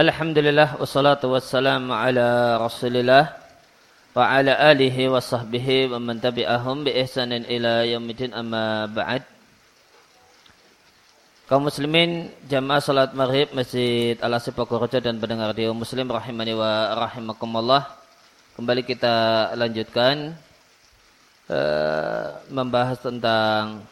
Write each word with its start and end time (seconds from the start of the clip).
Alhamdulillah 0.00 0.80
wassalatu 0.80 1.28
wassalamu 1.28 1.92
ala 1.92 2.56
Rasulillah 2.56 3.36
wa 4.16 4.32
ala 4.32 4.56
alihi 4.72 5.12
wa 5.12 5.20
sahbihi 5.20 5.92
wa 5.92 6.00
man 6.00 6.16
tabi'ahum 6.16 6.88
bi 6.88 6.96
ihsanin 7.04 7.44
ila 7.44 7.84
yaumidin 7.84 8.32
amma 8.32 8.88
ba'd. 8.88 9.20
Kaum 11.52 11.68
muslimin 11.68 12.32
jamaah 12.48 12.80
salat 12.80 13.12
maghrib 13.12 13.52
Masjid 13.52 14.16
Al-Asif 14.24 14.56
dan 15.04 15.20
pendengar 15.20 15.52
radio 15.52 15.76
muslim 15.76 16.08
rahimani 16.08 16.56
wa 16.56 16.96
rahimakumullah. 16.96 17.84
Kembali 18.56 18.80
kita 18.88 19.52
lanjutkan 19.52 20.32
uh, 21.52 22.40
membahas 22.48 23.04
tentang 23.04 23.84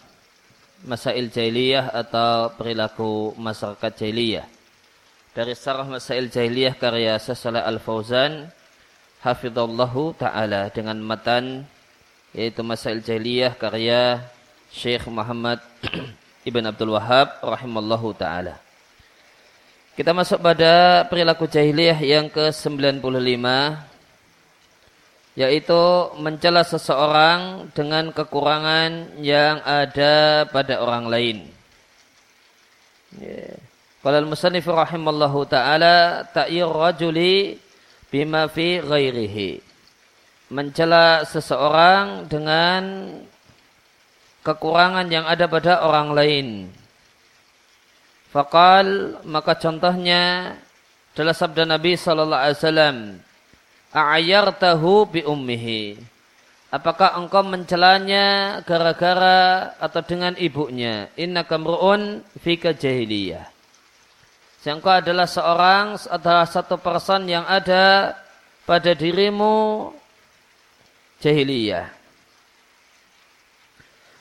masail 0.89 1.29
jahiliyah 1.29 1.93
atau 1.93 2.49
perilaku 2.57 3.37
masyarakat 3.37 3.93
jahiliyah 3.93 4.57
dari 5.37 5.53
Sarah 5.53 5.85
Masail 5.85 6.33
Jahiliyah 6.33 6.77
karya 6.77 7.17
Sasalah 7.21 7.65
Al-Fauzan 7.69 8.49
Hafizallahu 9.21 10.15
Ta'ala 10.17 10.71
dengan 10.71 10.97
matan 11.03 11.67
yaitu 12.33 12.61
Masail 12.63 13.01
Jahiliyah 13.01 13.57
karya 13.57 14.23
Syekh 14.69 15.09
Muhammad 15.09 15.65
Ibn 16.49 16.65
Abdul 16.73 16.93
Wahab 16.97 17.41
rahimallahu 17.45 18.17
ta'ala. 18.17 18.61
Kita 19.99 20.15
masuk 20.15 20.39
pada 20.39 21.03
perilaku 21.11 21.51
jahiliyah 21.51 21.99
yang 21.99 22.31
ke-95 22.31 23.45
yaitu 25.39 25.83
mencela 26.19 26.63
seseorang 26.67 27.71
dengan 27.75 28.11
kekurangan 28.11 29.19
yang 29.23 29.63
ada 29.63 30.47
pada 30.51 30.83
orang 30.83 31.07
lain. 31.11 31.39
Yeah. 33.19 33.68
Qala 33.99 34.23
al-musannif 34.23 34.63
rahimallahu 34.63 35.43
taala 35.51 36.23
ta'ir 36.31 36.71
rajuli 36.71 37.59
bima 38.15 38.47
fi 38.47 38.79
ghairihi. 38.79 39.59
Mencela 40.55 41.27
seseorang 41.27 42.31
dengan 42.31 43.11
kekurangan 44.47 45.11
yang 45.11 45.27
ada 45.27 45.51
pada 45.51 45.83
orang 45.83 46.15
lain. 46.15 46.49
Fakal 48.31 49.19
maka 49.27 49.59
contohnya 49.59 50.55
adalah 51.13 51.35
sabda 51.35 51.67
Nabi 51.67 51.99
sallallahu 51.99 52.43
alaihi 52.47 52.59
wasallam, 52.63 52.97
"A'yartahu 53.91 55.11
bi 55.11 55.21
ummihi." 55.27 55.99
Apakah 56.71 57.17
engkau 57.19 57.43
mencelanya 57.43 58.61
gara-gara 58.63 59.73
atau 59.81 60.05
dengan 60.05 60.37
ibunya? 60.37 61.09
Inna 61.17 61.43
kamru'un 61.43 62.21
fika 62.39 62.77
jahiliyah. 62.77 63.58
Engkau 64.67 64.91
adalah 64.91 65.31
seorang 65.31 65.95
adalah 66.11 66.45
satu 66.45 66.77
person 66.83 67.25
yang 67.31 67.47
ada 67.47 68.13
pada 68.67 68.91
dirimu 68.93 69.95
jahiliyah. 71.23 71.89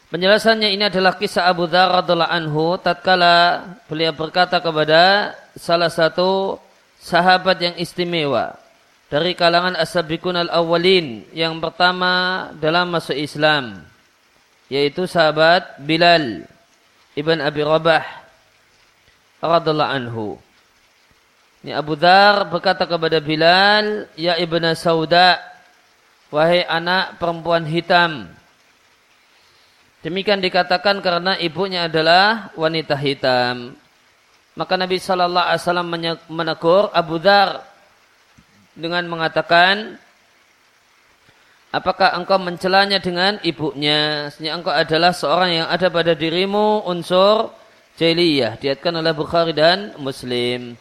Penjelasannya 0.07 0.71
ini 0.71 0.87
adalah 0.87 1.19
kisah 1.19 1.51
Abu 1.51 1.67
Dhar 1.67 1.91
radhiallahu 1.91 2.31
anhu 2.31 2.79
tatkala 2.79 3.65
beliau 3.91 4.15
berkata 4.15 4.63
kepada 4.63 5.35
salah 5.59 5.91
satu 5.91 6.55
sahabat 6.95 7.59
yang 7.59 7.75
istimewa 7.75 8.55
dari 9.11 9.35
kalangan 9.35 9.75
as-sabiqun 9.75 10.47
al-awwalin 10.47 11.27
yang 11.35 11.59
pertama 11.59 12.47
dalam 12.55 12.87
masuk 12.87 13.19
Islam 13.19 13.83
yaitu 14.71 15.11
sahabat 15.11 15.75
Bilal 15.83 16.47
ibn 17.11 17.43
Abi 17.43 17.67
Rabah 17.67 18.26
radhiallahu 19.41 19.93
anhu. 19.93 20.27
Ini 21.65 21.73
Abu 21.73 21.97
Dhar 21.97 22.47
berkata 22.47 22.85
kepada 22.85 23.17
Bilal, 23.19 24.07
Ya 24.15 24.37
ibna 24.37 24.77
Sauda, 24.77 25.41
wahai 26.29 26.63
anak 26.63 27.17
perempuan 27.17 27.65
hitam. 27.65 28.29
Demikian 30.05 30.39
dikatakan 30.39 31.01
karena 31.01 31.35
ibunya 31.41 31.89
adalah 31.89 32.53
wanita 32.53 32.95
hitam. 32.95 33.73
Maka 34.53 34.73
Nabi 34.77 34.97
Shallallahu 35.01 35.47
Alaihi 35.49 35.61
Wasallam 35.65 35.89
menegur 36.29 36.89
Abu 36.93 37.17
Dhar 37.19 37.65
dengan 38.77 39.03
mengatakan, 39.09 39.97
Apakah 41.67 42.15
engkau 42.15 42.39
mencelanya 42.39 42.97
dengan 43.03 43.43
ibunya? 43.43 44.31
Sehingga 44.31 44.55
engkau 44.55 44.71
adalah 44.71 45.11
seorang 45.11 45.51
yang 45.61 45.67
ada 45.67 45.91
pada 45.91 46.15
dirimu 46.15 46.87
unsur 46.87 47.51
jahiliyah 47.97 48.61
diatkan 48.61 48.93
oleh 48.93 49.11
Bukhari 49.11 49.51
dan 49.51 49.97
Muslim. 49.99 50.77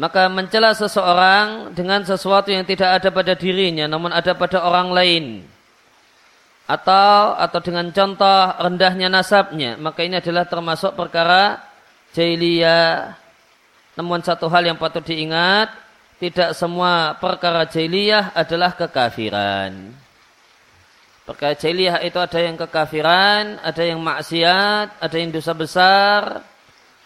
Maka 0.00 0.26
mencela 0.32 0.72
seseorang 0.72 1.76
dengan 1.76 2.02
sesuatu 2.02 2.48
yang 2.48 2.64
tidak 2.64 3.00
ada 3.00 3.08
pada 3.12 3.36
dirinya 3.36 3.86
namun 3.86 4.10
ada 4.10 4.32
pada 4.34 4.64
orang 4.64 4.90
lain. 4.90 5.24
Atau 6.70 7.34
atau 7.34 7.60
dengan 7.60 7.90
contoh 7.90 8.40
rendahnya 8.62 9.10
nasabnya, 9.10 9.74
maka 9.74 10.06
ini 10.06 10.22
adalah 10.22 10.46
termasuk 10.46 10.94
perkara 10.94 11.58
jahiliyah. 12.14 13.18
Namun 13.98 14.22
satu 14.22 14.46
hal 14.46 14.70
yang 14.70 14.78
patut 14.78 15.02
diingat, 15.02 15.74
tidak 16.22 16.54
semua 16.54 17.18
perkara 17.18 17.66
jahiliyah 17.66 18.30
adalah 18.38 18.78
kekafiran. 18.78 19.90
Perkara 21.30 21.54
jahiliyah 21.54 22.02
itu 22.02 22.18
ada 22.18 22.42
yang 22.42 22.58
kekafiran, 22.58 23.62
ada 23.62 23.82
yang 23.86 24.02
maksiat, 24.02 24.98
ada 24.98 25.14
yang 25.14 25.30
dosa 25.30 25.54
besar, 25.54 26.42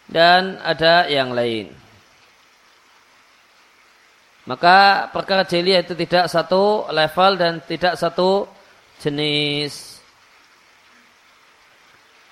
dan 0.09 0.57
ada 0.65 1.05
yang 1.13 1.37
lain. 1.37 1.69
Maka 4.49 5.13
perkara 5.13 5.45
jahiliyah 5.45 5.85
itu 5.85 5.93
tidak 5.93 6.33
satu 6.33 6.89
level 6.89 7.33
dan 7.37 7.61
tidak 7.69 8.01
satu 8.01 8.49
jenis. 8.97 10.01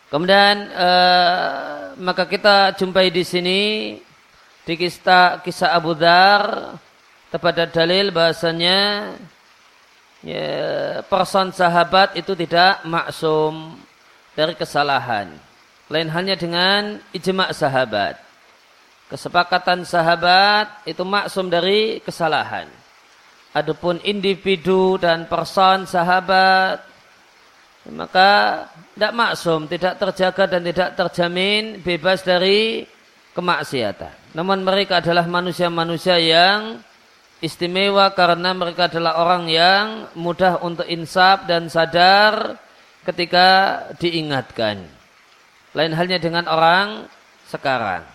Kemudian 0.09 0.73
eh, 0.73 1.93
maka 2.01 2.25
kita 2.25 2.73
jumpai 2.73 3.13
di 3.13 3.21
sini 3.21 3.61
di 4.65 4.75
kisah 4.81 5.45
kisah 5.45 5.77
Abu 5.77 5.93
Dhar 5.93 6.73
kepada 7.29 7.69
dalil 7.69 8.09
bahasanya 8.17 9.13
ya, 10.27 11.03
person 11.07 11.51
sahabat 11.55 12.15
itu 12.19 12.33
tidak 12.35 12.83
maksum 12.87 13.77
dari 14.35 14.55
kesalahan. 14.57 15.31
Lain 15.93 16.09
halnya 16.09 16.39
dengan 16.39 17.03
ijma' 17.13 17.53
sahabat. 17.53 18.17
Kesepakatan 19.13 19.85
sahabat 19.85 20.89
itu 20.89 21.05
maksum 21.05 21.53
dari 21.53 22.01
kesalahan. 22.01 22.65
Adapun 23.53 24.01
individu 24.01 24.97
dan 24.97 25.29
person 25.29 25.85
sahabat 25.85 26.81
maka 27.91 28.65
tidak 28.95 29.13
maksum, 29.13 29.67
tidak 29.67 29.99
terjaga 29.99 30.45
dan 30.47 30.63
tidak 30.63 30.91
terjamin 30.95 31.83
bebas 31.83 32.23
dari 32.23 32.87
kemaksiatan. 33.35 34.39
Namun 34.39 34.63
mereka 34.63 35.03
adalah 35.03 35.27
manusia-manusia 35.27 36.17
yang 36.23 36.79
istimewa 37.43 38.15
karena 38.15 38.55
mereka 38.55 38.87
adalah 38.87 39.19
orang 39.19 39.51
yang 39.51 40.07
mudah 40.15 40.63
untuk 40.63 40.87
insaf 40.87 41.45
dan 41.51 41.67
sadar 41.67 42.57
ketika 43.03 43.83
diingatkan. 43.99 44.87
Lain 45.75 45.93
halnya 45.93 46.23
dengan 46.23 46.47
orang 46.47 47.11
sekarang. 47.51 48.07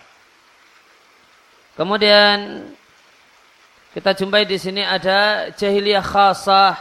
Kemudian 1.75 2.71
kita 3.93 4.15
jumpai 4.15 4.47
di 4.47 4.57
sini 4.57 4.81
ada 4.81 5.51
jahiliyah 5.53 6.01
khasah, 6.01 6.79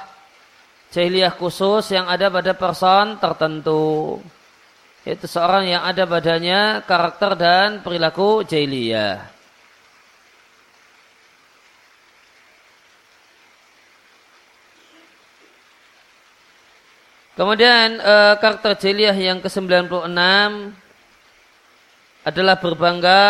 jahiliyah 0.95 1.35
khusus 1.35 1.93
yang 1.93 2.07
ada 2.07 2.31
pada 2.31 2.55
person 2.55 3.19
tertentu. 3.19 4.23
Itu 5.03 5.27
seorang 5.27 5.67
yang 5.67 5.83
ada 5.85 6.03
badannya 6.07 6.87
karakter 6.87 7.35
dan 7.35 7.69
perilaku 7.83 8.47
jahiliyah. 8.47 9.36
Kemudian 17.37 18.01
e, 18.01 18.15
karakter 18.41 18.73
jeliah 18.81 19.13
yang 19.13 19.45
ke-96 19.45 20.09
adalah 22.25 22.57
berbangga 22.57 23.25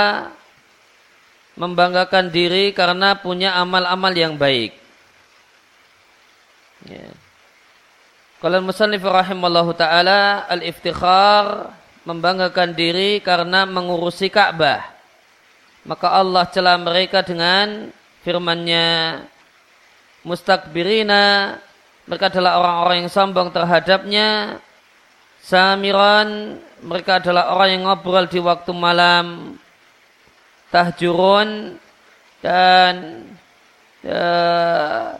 membanggakan 1.58 2.30
diri 2.30 2.70
karena 2.70 3.18
punya 3.18 3.58
amal-amal 3.58 4.14
yang 4.14 4.38
baik. 4.38 4.78
Ya. 6.86 7.10
Kalau 8.38 8.62
musannif 8.62 9.02
rahimallahu 9.02 9.74
taala 9.74 10.46
al-iftikhar 10.46 11.74
membanggakan 12.06 12.78
diri 12.78 13.18
karena 13.18 13.66
mengurusi 13.66 14.30
Ka'bah. 14.30 14.86
Maka 15.82 16.14
Allah 16.14 16.46
celah 16.46 16.78
mereka 16.78 17.26
dengan 17.26 17.90
firman-Nya 18.22 19.22
mustakbirina 20.22 21.56
mereka 22.06 22.30
adalah 22.30 22.62
orang-orang 22.62 22.96
yang 23.02 23.10
sombong 23.10 23.50
terhadapnya. 23.50 24.62
Samiran, 25.42 26.58
mereka 26.82 27.22
adalah 27.22 27.54
orang 27.54 27.68
yang 27.74 27.82
ngobrol 27.86 28.26
di 28.26 28.38
waktu 28.42 28.72
malam. 28.74 29.58
tahjurun 30.66 31.78
dan 32.42 32.94
uh, 34.02 35.14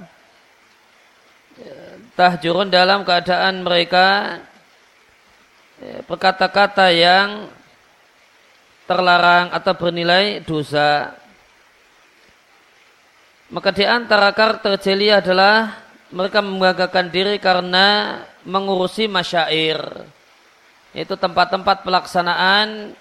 tahjurun 2.19 2.69
dalam 2.69 3.07
keadaan 3.07 3.63
mereka 3.63 4.43
ya, 5.79 6.03
berkata-kata 6.05 6.91
yang 6.91 7.47
terlarang 8.91 9.55
atau 9.55 9.73
bernilai 9.79 10.43
dosa. 10.43 11.15
Maka 13.47 13.71
di 13.71 13.87
antara 13.87 14.35
karakter 14.35 14.75
jeli 14.83 15.07
adalah 15.15 15.86
mereka 16.11 16.39
membanggakan 16.39 17.11
diri 17.11 17.37
karena 17.43 18.21
mengurusi 18.47 19.11
masyair. 19.11 19.81
Itu 20.95 21.19
tempat-tempat 21.19 21.83
pelaksanaan 21.83 22.95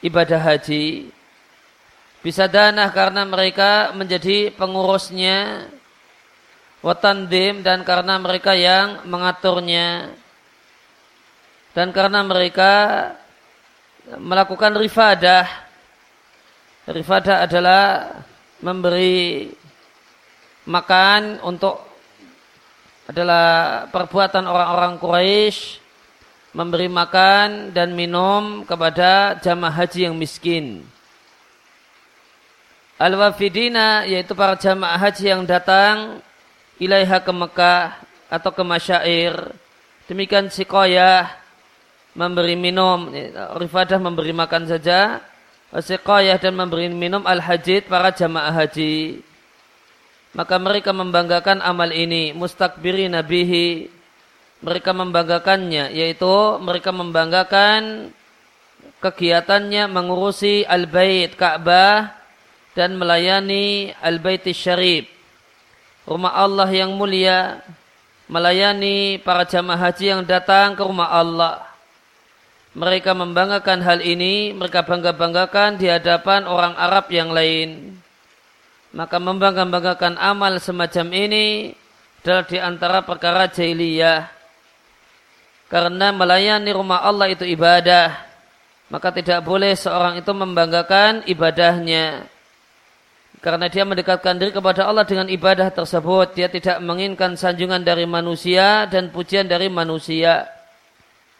ibadah 0.00 0.40
haji. 0.40 1.12
Bisa 2.22 2.46
danah 2.46 2.88
karena 2.94 3.26
mereka 3.26 3.90
menjadi 3.94 4.54
pengurusnya 4.54 5.66
watandim 6.82 7.62
dan 7.62 7.86
karena 7.86 8.18
mereka 8.18 8.58
yang 8.58 9.06
mengaturnya 9.06 10.10
dan 11.72 11.94
karena 11.94 12.26
mereka 12.26 12.72
melakukan 14.18 14.74
rifadah 14.74 15.46
rifadah 16.90 17.46
adalah 17.46 17.82
memberi 18.58 19.46
makan 20.66 21.38
untuk 21.46 21.91
adalah 23.12 23.84
perbuatan 23.92 24.48
orang-orang 24.48 24.96
Quraisy 24.96 25.84
memberi 26.56 26.88
makan 26.88 27.72
dan 27.76 27.92
minum 27.92 28.64
kepada 28.64 29.36
jamaah 29.40 29.72
haji 29.72 30.08
yang 30.08 30.16
miskin. 30.16 30.84
Al-wafidina 32.96 34.08
yaitu 34.08 34.32
para 34.32 34.56
jamaah 34.56 34.96
haji 34.96 35.32
yang 35.32 35.42
datang 35.44 36.24
ilaiha 36.80 37.20
ke 37.20 37.32
Mekah 37.32 38.00
atau 38.32 38.50
ke 38.52 38.62
Masyair. 38.64 39.52
Demikian 40.08 40.52
sikoyah 40.52 41.28
memberi 42.12 42.56
minum, 42.56 43.12
rifadah 43.56 44.00
memberi 44.00 44.32
makan 44.36 44.68
saja. 44.68 45.20
Sikoyah 45.72 46.36
dan 46.36 46.52
memberi 46.52 46.92
minum 46.92 47.24
al-hajid 47.24 47.88
para 47.88 48.12
jamaah 48.12 48.52
haji. 48.52 49.24
Maka 50.32 50.56
mereka 50.56 50.96
membanggakan 50.96 51.60
amal 51.60 51.92
ini. 51.92 52.32
Mustakbiri 52.32 53.08
nabihi. 53.08 53.88
Mereka 54.64 54.90
membanggakannya. 54.96 55.92
Yaitu 55.92 56.60
mereka 56.60 56.90
membanggakan 56.92 58.12
kegiatannya 59.02 59.90
mengurusi 59.90 60.62
al-bait 60.62 61.34
Ka'bah 61.34 62.14
dan 62.72 62.94
melayani 62.94 63.90
al-bait 63.98 64.46
syarif 64.54 65.12
rumah 66.06 66.34
Allah 66.34 66.68
yang 66.70 66.94
mulia, 66.94 67.62
melayani 68.26 69.22
para 69.22 69.46
jamaah 69.46 69.90
haji 69.90 70.06
yang 70.18 70.22
datang 70.26 70.74
ke 70.74 70.82
rumah 70.82 71.10
Allah. 71.10 71.62
Mereka 72.72 73.12
membanggakan 73.12 73.84
hal 73.84 74.00
ini, 74.00 74.56
mereka 74.56 74.80
bangga-banggakan 74.80 75.76
di 75.76 75.92
hadapan 75.92 76.48
orang 76.48 76.72
Arab 76.72 77.12
yang 77.12 77.28
lain. 77.28 78.00
Maka 78.92 79.16
membangga-banggakan 79.16 80.20
amal 80.20 80.60
semacam 80.60 81.06
ini 81.16 81.72
adalah 82.22 82.44
di 82.44 82.58
antara 82.60 82.98
perkara 83.00 83.48
jahiliyah. 83.48 84.28
Karena 85.72 86.12
melayani 86.12 86.68
rumah 86.76 87.00
Allah 87.00 87.32
itu 87.32 87.48
ibadah, 87.48 88.12
maka 88.92 89.08
tidak 89.08 89.40
boleh 89.40 89.72
seorang 89.72 90.20
itu 90.20 90.28
membanggakan 90.36 91.24
ibadahnya 91.24 92.28
karena 93.42 93.66
dia 93.66 93.82
mendekatkan 93.82 94.38
diri 94.38 94.54
kepada 94.54 94.86
Allah 94.86 95.02
dengan 95.02 95.26
ibadah 95.26 95.74
tersebut. 95.74 96.38
Dia 96.38 96.46
tidak 96.46 96.78
menginginkan 96.78 97.34
sanjungan 97.34 97.82
dari 97.82 98.06
manusia 98.06 98.86
dan 98.86 99.10
pujian 99.10 99.50
dari 99.50 99.66
manusia. 99.66 100.46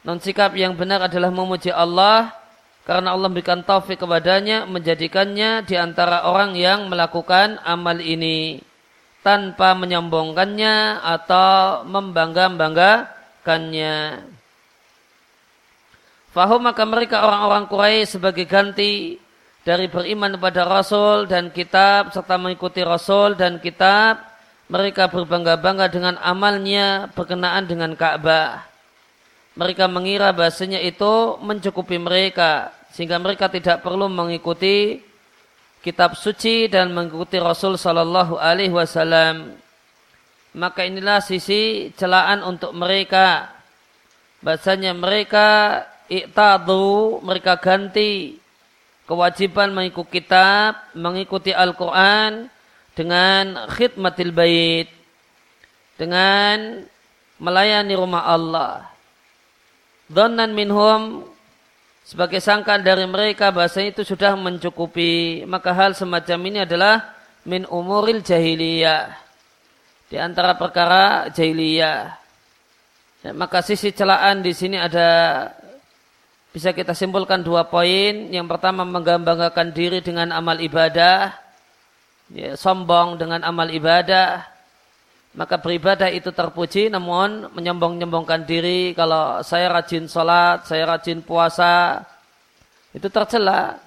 Non 0.02 0.18
sikap 0.18 0.50
yang 0.58 0.74
benar 0.74 1.06
adalah 1.06 1.30
memuji 1.30 1.70
Allah 1.70 2.34
karena 2.82 3.14
Allah 3.14 3.30
memberikan 3.30 3.62
taufik 3.62 4.02
kepadanya 4.02 4.66
menjadikannya 4.66 5.62
di 5.62 5.78
antara 5.78 6.26
orang 6.26 6.58
yang 6.58 6.90
melakukan 6.90 7.62
amal 7.62 8.02
ini 8.02 8.58
tanpa 9.22 9.78
menyombongkannya 9.78 10.98
atau 10.98 11.86
membangga-banggakannya. 11.86 14.26
Fahum 16.34 16.58
maka 16.64 16.82
mereka 16.82 17.22
orang-orang 17.22 17.70
Quraisy 17.70 18.18
sebagai 18.18 18.50
ganti 18.50 19.14
dari 19.62 19.86
beriman 19.86 20.34
kepada 20.34 20.66
Rasul 20.66 21.30
dan 21.30 21.54
kitab 21.54 22.10
serta 22.10 22.34
mengikuti 22.34 22.82
Rasul 22.82 23.38
dan 23.38 23.62
kitab 23.62 24.26
mereka 24.66 25.06
berbangga-bangga 25.06 25.86
dengan 25.92 26.16
amalnya 26.18 27.06
berkenaan 27.14 27.68
dengan 27.68 27.92
Ka'bah. 27.94 28.71
Mereka 29.52 29.84
mengira 29.84 30.32
bahasanya 30.32 30.80
itu 30.80 31.36
mencukupi 31.44 32.00
mereka 32.00 32.72
sehingga 32.92 33.20
mereka 33.20 33.52
tidak 33.52 33.84
perlu 33.84 34.08
mengikuti 34.08 35.00
kitab 35.84 36.14
suci 36.16 36.70
dan 36.70 36.94
mengikuti 36.94 37.36
Rasul 37.36 37.76
Sallallahu 37.76 38.38
Alaihi 38.40 38.72
Wasallam. 38.72 39.56
Maka 40.52 40.84
inilah 40.84 41.24
sisi 41.24 41.92
celaan 41.96 42.44
untuk 42.44 42.76
mereka. 42.76 43.52
Bahasanya 44.44 44.92
mereka 44.92 45.80
iktadu, 46.08 47.20
mereka 47.24 47.56
ganti 47.56 48.36
kewajiban 49.08 49.72
mengikuti 49.72 50.20
kitab, 50.20 50.92
mengikuti 50.92 51.52
Al-Quran 51.52 52.52
dengan 52.92 53.68
khidmatil 53.72 54.32
bait, 54.32 54.88
dengan 55.96 56.84
melayani 57.40 57.94
rumah 57.96 58.28
Allah. 58.28 58.91
Donan 60.12 60.52
minhum 60.52 61.24
sebagai 62.04 62.36
sangkaan 62.44 62.84
dari 62.84 63.08
mereka 63.08 63.48
bahasanya 63.48 63.96
itu 63.96 64.04
sudah 64.04 64.36
mencukupi. 64.36 65.48
Maka 65.48 65.72
hal 65.72 65.96
semacam 65.96 66.38
ini 66.52 66.68
adalah 66.68 67.16
min 67.48 67.64
umuril 67.64 68.20
jahiliyah. 68.20 69.08
Di 70.12 70.20
antara 70.20 70.52
perkara 70.60 71.32
jahiliyah. 71.32 72.20
Ya, 73.24 73.30
maka 73.32 73.64
sisi 73.64 73.88
celaan 73.88 74.44
di 74.44 74.52
sini 74.52 74.76
ada 74.76 75.48
bisa 76.52 76.76
kita 76.76 76.92
simpulkan 76.92 77.40
dua 77.40 77.64
poin. 77.64 78.28
Yang 78.28 78.52
pertama 78.52 78.84
menggambangkan 78.84 79.72
diri 79.72 80.04
dengan 80.04 80.28
amal 80.36 80.60
ibadah. 80.60 81.32
Ya, 82.28 82.52
sombong 82.60 83.16
dengan 83.16 83.40
amal 83.48 83.72
ibadah. 83.72 84.51
Maka 85.32 85.56
beribadah 85.56 86.12
itu 86.12 86.28
terpuji 86.28 86.92
namun 86.92 87.48
menyombong-nyombongkan 87.56 88.44
diri 88.44 88.92
kalau 88.92 89.40
saya 89.40 89.72
rajin 89.72 90.04
sholat, 90.04 90.68
saya 90.68 90.84
rajin 90.84 91.24
puasa. 91.24 92.04
Itu 92.92 93.08
tercela. 93.08 93.80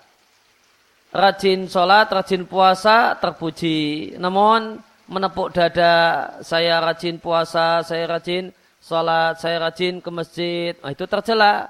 Rajin 1.13 1.69
sholat, 1.69 2.09
rajin 2.09 2.49
puasa 2.49 3.13
terpuji. 3.21 4.17
Namun 4.17 4.81
menepuk 5.05 5.53
dada, 5.53 6.27
saya 6.41 6.81
rajin 6.81 7.21
puasa, 7.21 7.85
saya 7.85 8.09
rajin 8.09 8.49
sholat, 8.81 9.37
saya 9.37 9.69
rajin 9.69 10.01
ke 10.01 10.09
masjid. 10.09 10.73
Nah, 10.81 10.97
itu 10.97 11.05
tercela 11.05 11.69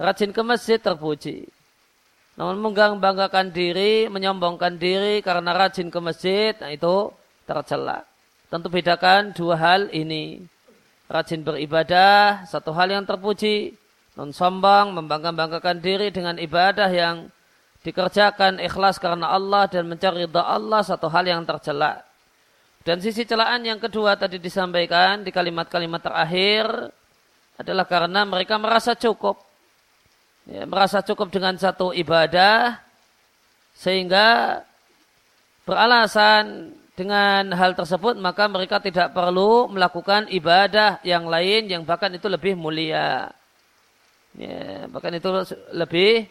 rajin 0.00 0.32
ke 0.32 0.40
masjid 0.40 0.80
terpuji. 0.80 1.44
Namun 2.40 2.72
banggakan 2.96 3.52
diri, 3.52 4.08
menyombongkan 4.08 4.80
diri 4.80 5.20
karena 5.20 5.52
rajin 5.52 5.88
ke 5.88 6.00
masjid, 6.00 6.52
nah 6.60 6.72
itu 6.72 7.12
tercela. 7.44 8.15
Tentu 8.46 8.70
bedakan 8.70 9.34
dua 9.34 9.58
hal 9.58 9.90
ini. 9.90 10.46
Rajin 11.06 11.42
beribadah, 11.46 12.46
satu 12.46 12.74
hal 12.74 12.90
yang 12.90 13.06
terpuji. 13.06 13.74
Non 14.18 14.34
sombong, 14.34 14.96
membanggakan 14.96 15.78
diri 15.78 16.10
dengan 16.10 16.40
ibadah 16.40 16.88
yang 16.88 17.30
dikerjakan 17.86 18.58
ikhlas 18.58 18.98
karena 18.98 19.30
Allah 19.30 19.70
dan 19.70 19.86
mencari 19.86 20.26
ridha 20.26 20.42
Allah, 20.42 20.82
satu 20.82 21.06
hal 21.06 21.26
yang 21.26 21.46
tercela. 21.46 22.02
Dan 22.86 23.02
sisi 23.02 23.26
celaan 23.26 23.66
yang 23.66 23.82
kedua 23.82 24.14
tadi 24.14 24.38
disampaikan 24.38 25.26
di 25.26 25.34
kalimat-kalimat 25.34 25.98
terakhir 26.06 26.66
adalah 27.58 27.82
karena 27.82 28.22
mereka 28.22 28.62
merasa 28.62 28.94
cukup 28.94 29.42
ya, 30.46 30.62
merasa 30.70 31.02
cukup 31.02 31.34
dengan 31.34 31.58
satu 31.58 31.90
ibadah 31.90 32.78
sehingga 33.74 34.62
beralasan 35.66 36.70
dengan 36.96 37.52
hal 37.52 37.76
tersebut 37.76 38.16
maka 38.16 38.48
mereka 38.48 38.80
tidak 38.80 39.12
perlu 39.12 39.68
melakukan 39.68 40.32
ibadah 40.32 40.98
yang 41.04 41.28
lain 41.28 41.68
yang 41.68 41.84
bahkan 41.84 42.08
itu 42.16 42.24
lebih 42.26 42.56
mulia. 42.56 43.28
Ya, 44.32 44.88
bahkan 44.88 45.12
itu 45.12 45.28
lebih 45.76 46.24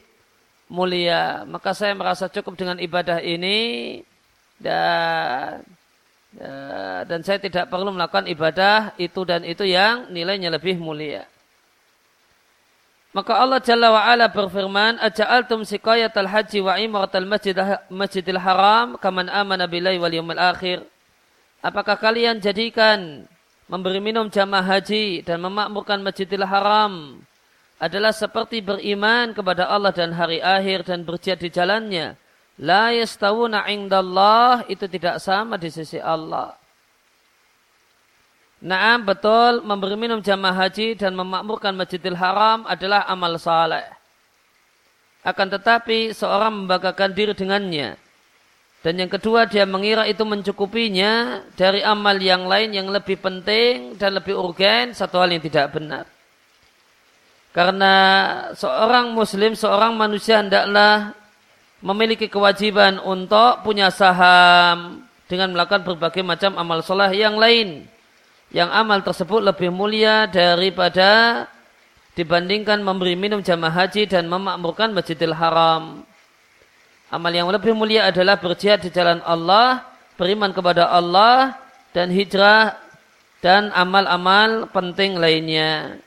mulia. 0.66 1.46
Maka 1.46 1.78
saya 1.78 1.94
merasa 1.94 2.26
cukup 2.34 2.58
dengan 2.58 2.82
ibadah 2.82 3.22
ini 3.22 4.02
dan 4.58 5.62
ya, 6.34 7.06
dan 7.06 7.20
saya 7.22 7.38
tidak 7.38 7.70
perlu 7.70 7.94
melakukan 7.94 8.26
ibadah 8.26 8.98
itu 8.98 9.22
dan 9.22 9.46
itu 9.46 9.64
yang 9.70 10.10
nilainya 10.10 10.50
lebih 10.50 10.82
mulia. 10.82 11.30
Maka 13.16 13.32
Allah 13.40 13.64
Jalla 13.64 13.96
wa'ala 13.96 14.28
berfirman, 14.28 15.00
Aja'altum 15.00 15.64
sikayatal 15.64 16.28
haji 16.28 16.60
wa 16.60 16.76
imaratal 16.76 17.24
masjid, 17.24 17.56
masjidil 17.88 18.36
haram 18.36 19.00
kaman 19.00 19.32
amana 19.32 19.72
billahi 19.72 19.96
wal 19.96 20.12
yawmil 20.12 20.36
akhir. 20.36 20.84
Apakah 21.64 21.96
kalian 21.96 22.44
jadikan 22.44 23.24
memberi 23.72 24.04
minum 24.04 24.28
jamaah 24.28 24.68
haji 24.68 25.24
dan 25.24 25.40
memakmurkan 25.40 26.04
masjidil 26.04 26.44
haram 26.44 27.24
adalah 27.80 28.12
seperti 28.12 28.60
beriman 28.60 29.32
kepada 29.32 29.72
Allah 29.72 29.96
dan 29.96 30.12
hari 30.12 30.44
akhir 30.44 30.84
dan 30.84 31.08
berjihad 31.08 31.40
di 31.40 31.48
jalannya. 31.48 32.20
La 32.60 32.92
yastawuna 32.92 33.64
indallah 33.72 34.68
itu 34.68 34.92
tidak 34.92 35.24
sama 35.24 35.56
di 35.56 35.72
sisi 35.72 36.04
Allah. 36.04 36.52
Naam 38.66 39.06
betul 39.06 39.62
memberi 39.62 39.94
minum 39.94 40.26
jamaah 40.26 40.66
haji 40.66 40.98
dan 40.98 41.14
memakmurkan 41.14 41.78
Masjidil 41.78 42.18
Haram 42.18 42.66
adalah 42.66 43.06
amal 43.06 43.38
saleh. 43.38 43.86
Akan 45.22 45.54
tetapi 45.54 46.10
seorang 46.18 46.66
membanggakan 46.66 47.14
diri 47.14 47.38
dengannya. 47.38 47.94
Dan 48.82 48.98
yang 48.98 49.10
kedua 49.14 49.46
dia 49.46 49.70
mengira 49.70 50.10
itu 50.10 50.26
mencukupinya 50.26 51.46
dari 51.54 51.86
amal 51.86 52.18
yang 52.18 52.50
lain 52.50 52.74
yang 52.74 52.90
lebih 52.90 53.22
penting 53.22 54.02
dan 54.02 54.18
lebih 54.18 54.34
urgen 54.34 54.98
satu 54.98 55.22
hal 55.22 55.30
yang 55.30 55.46
tidak 55.46 55.70
benar. 55.70 56.10
Karena 57.54 57.94
seorang 58.58 59.14
muslim, 59.14 59.54
seorang 59.54 59.94
manusia 59.94 60.42
hendaklah 60.42 61.14
memiliki 61.86 62.26
kewajiban 62.26 62.98
untuk 62.98 63.62
punya 63.62 63.94
saham 63.94 65.06
dengan 65.30 65.54
melakukan 65.54 65.86
berbagai 65.86 66.26
macam 66.26 66.58
amal 66.58 66.82
soleh 66.82 67.14
yang 67.14 67.38
lain 67.38 67.94
yang 68.56 68.72
amal 68.72 69.04
tersebut 69.04 69.44
lebih 69.44 69.68
mulia 69.68 70.32
daripada 70.32 71.44
dibandingkan 72.16 72.80
memberi 72.80 73.20
minum 73.20 73.44
jamaah 73.44 73.84
haji 73.84 74.08
dan 74.08 74.32
memakmurkan 74.32 74.96
Masjidil 74.96 75.36
Haram. 75.36 76.08
Amal 77.12 77.36
yang 77.36 77.52
lebih 77.52 77.76
mulia 77.76 78.08
adalah 78.08 78.40
berjihad 78.40 78.80
di 78.80 78.88
jalan 78.96 79.20
Allah, 79.28 79.84
beriman 80.16 80.56
kepada 80.56 80.88
Allah, 80.88 81.60
dan 81.92 82.08
hijrah 82.08 82.80
dan 83.44 83.76
amal-amal 83.76 84.72
penting 84.72 85.20
lainnya. 85.20 86.00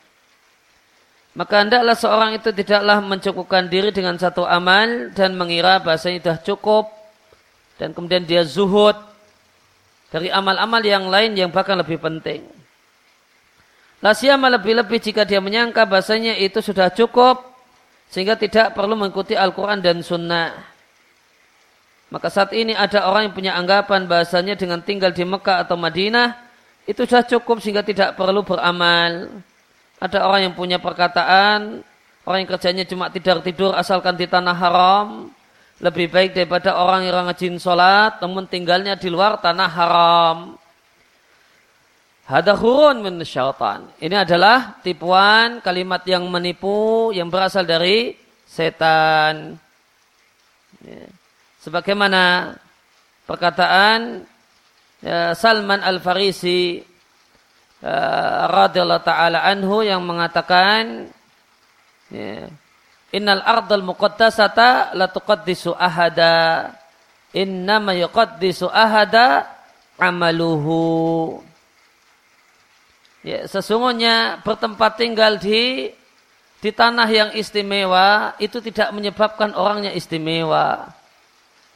Maka 1.37 1.69
hendaklah 1.69 1.95
seorang 2.01 2.33
itu 2.33 2.49
tidaklah 2.51 2.99
mencukupkan 3.05 3.69
diri 3.69 3.93
dengan 3.93 4.17
satu 4.17 4.49
amal 4.49 5.13
dan 5.13 5.37
mengira 5.37 5.85
bahasanya 5.85 6.25
sudah 6.25 6.39
cukup 6.41 6.85
dan 7.79 7.95
kemudian 7.95 8.27
dia 8.27 8.43
zuhud 8.43 8.97
dari 10.09 10.33
amal-amal 10.33 10.81
yang 10.81 11.09
lain 11.09 11.37
yang 11.37 11.51
bahkan 11.53 11.77
lebih 11.77 12.01
penting. 12.01 12.45
Lasiyama 13.99 14.47
lebih-lebih 14.59 14.99
jika 15.03 15.27
dia 15.27 15.43
menyangka 15.43 15.83
bahasanya 15.83 16.39
itu 16.39 16.63
sudah 16.63 16.89
cukup 16.95 17.43
sehingga 18.09 18.39
tidak 18.39 18.73
perlu 18.73 18.95
mengikuti 18.95 19.35
Al-Quran 19.35 19.83
dan 19.83 20.01
Sunnah. 20.01 20.55
Maka 22.09 22.33
saat 22.33 22.57
ini 22.57 22.73
ada 22.73 23.05
orang 23.05 23.29
yang 23.29 23.35
punya 23.37 23.53
anggapan 23.59 24.09
bahasanya 24.09 24.57
dengan 24.57 24.81
tinggal 24.81 25.13
di 25.13 25.29
Mekah 25.29 25.67
atau 25.67 25.77
Madinah 25.77 26.41
itu 26.89 27.05
sudah 27.05 27.21
cukup 27.27 27.61
sehingga 27.61 27.85
tidak 27.85 28.17
perlu 28.17 28.41
beramal. 28.41 29.29
Ada 30.01 30.25
orang 30.25 30.49
yang 30.49 30.55
punya 30.57 30.81
perkataan, 30.81 31.85
orang 32.25 32.39
yang 32.41 32.51
kerjanya 32.55 32.85
cuma 32.89 33.13
tidur-tidur 33.13 33.77
asalkan 33.77 34.17
di 34.17 34.25
tanah 34.25 34.57
haram, 34.57 35.29
lebih 35.79 36.11
baik 36.11 36.35
daripada 36.35 36.75
orang 36.75 37.07
yang 37.07 37.23
rajin 37.23 37.55
sholat 37.63 38.19
namun 38.19 38.51
tinggalnya 38.51 38.99
di 38.99 39.09
luar 39.11 39.39
tanah 39.39 39.71
haram. 39.71 40.39
Hada 42.29 42.53
hurun 42.59 43.01
min 43.01 43.25
syaitan. 43.25 43.89
Ini 43.97 44.27
adalah 44.27 44.77
tipuan 44.85 45.65
kalimat 45.65 46.05
yang 46.05 46.29
menipu 46.29 47.09
yang 47.15 47.33
berasal 47.33 47.65
dari 47.65 48.13
setan. 48.45 49.57
Ya. 50.85 51.09
Sebagaimana 51.65 52.53
perkataan 53.25 54.29
ya, 55.01 55.33
Salman 55.33 55.81
Al-Farisi 55.81 56.85
uh, 57.81 58.43
radhiyallahu 58.53 59.05
taala 59.09 59.49
anhu 59.49 59.81
yang 59.81 60.05
mengatakan 60.05 61.09
ya, 62.13 62.45
Innal 63.09 63.41
ardal 63.41 63.81
muqaddasata 63.81 64.93
la 64.93 65.09
tuqaddisu 65.09 65.73
ahada. 65.73 66.77
Innama 67.33 67.97
yuqaddisu 67.97 68.69
ahada 68.69 69.49
amaluhu. 69.97 71.41
Ya, 73.25 73.49
sesungguhnya 73.49 74.45
bertempat 74.45 75.01
tinggal 75.01 75.37
di 75.41 75.93
di 76.59 76.71
tanah 76.75 77.07
yang 77.07 77.31
istimewa 77.39 78.35
itu 78.43 78.59
tidak 78.59 78.91
menyebabkan 78.95 79.55
orangnya 79.55 79.95
istimewa. 79.95 80.91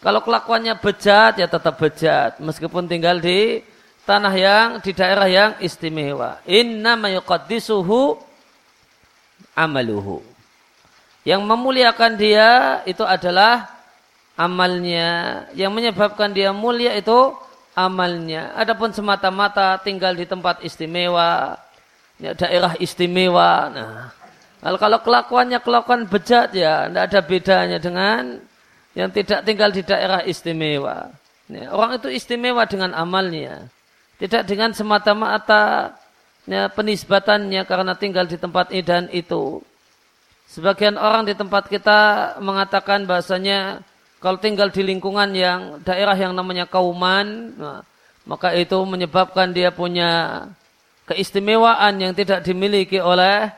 Kalau 0.03 0.19
kelakuannya 0.27 0.75
bejat 0.83 1.39
ya 1.39 1.47
tetap 1.47 1.79
bejat 1.79 2.43
meskipun 2.43 2.91
tinggal 2.91 3.23
di 3.23 3.62
tanah 4.03 4.35
yang 4.35 4.69
di 4.83 4.91
daerah 4.91 5.31
yang 5.31 5.53
istimewa. 5.62 6.43
Inna 6.47 6.99
mayuqaddisuhu 6.99 8.19
amaluhu. 9.55 10.32
Yang 11.23 11.43
memuliakan 11.47 12.12
dia 12.19 12.83
itu 12.83 13.07
adalah 13.07 13.71
amalnya. 14.35 15.45
Yang 15.55 15.73
menyebabkan 15.73 16.35
dia 16.35 16.50
mulia 16.50 16.99
itu 16.99 17.35
amalnya. 17.79 18.52
Adapun 18.59 18.91
semata-mata 18.91 19.79
tinggal 19.81 20.12
di 20.19 20.26
tempat 20.26 20.61
istimewa, 20.67 21.57
ya, 22.21 22.35
daerah 22.37 22.75
istimewa. 22.79 23.71
Nah, 23.73 23.95
kalau, 24.62 24.79
kalau 24.79 24.99
kelakuannya 25.02 25.59
kelakuan 25.59 26.07
bejat 26.07 26.55
ya, 26.55 26.87
tidak 26.87 27.05
ada 27.11 27.21
bedanya 27.23 27.79
dengan 27.83 28.23
yang 28.93 29.09
tidak 29.09 29.43
tinggal 29.43 29.71
di 29.73 29.83
daerah 29.83 30.21
istimewa. 30.23 31.11
Ya, 31.50 31.73
orang 31.73 31.99
itu 31.99 32.09
istimewa 32.12 32.64
dengan 32.64 32.95
amalnya, 32.95 33.69
tidak 34.17 34.47
dengan 34.47 34.71
semata-mata 34.73 35.97
ya, 36.47 36.71
penisbatannya 36.71 37.62
karena 37.67 37.93
tinggal 37.99 38.25
di 38.29 38.37
tempat 38.38 38.71
ini 38.73 38.83
dan 38.85 39.05
itu. 39.11 39.61
Sebagian 40.53 41.01
orang 41.01 41.25
di 41.25 41.33
tempat 41.33 41.65
kita 41.65 42.37
mengatakan 42.45 43.09
bahasanya 43.09 43.81
kalau 44.21 44.37
tinggal 44.37 44.69
di 44.69 44.85
lingkungan 44.85 45.33
yang 45.33 45.81
daerah 45.81 46.13
yang 46.13 46.37
namanya 46.37 46.69
kauman, 46.69 47.57
nah, 47.57 47.81
maka 48.29 48.53
itu 48.53 48.77
menyebabkan 48.85 49.57
dia 49.57 49.73
punya 49.73 50.45
keistimewaan 51.09 51.97
yang 51.97 52.13
tidak 52.13 52.45
dimiliki 52.45 53.01
oleh 53.01 53.49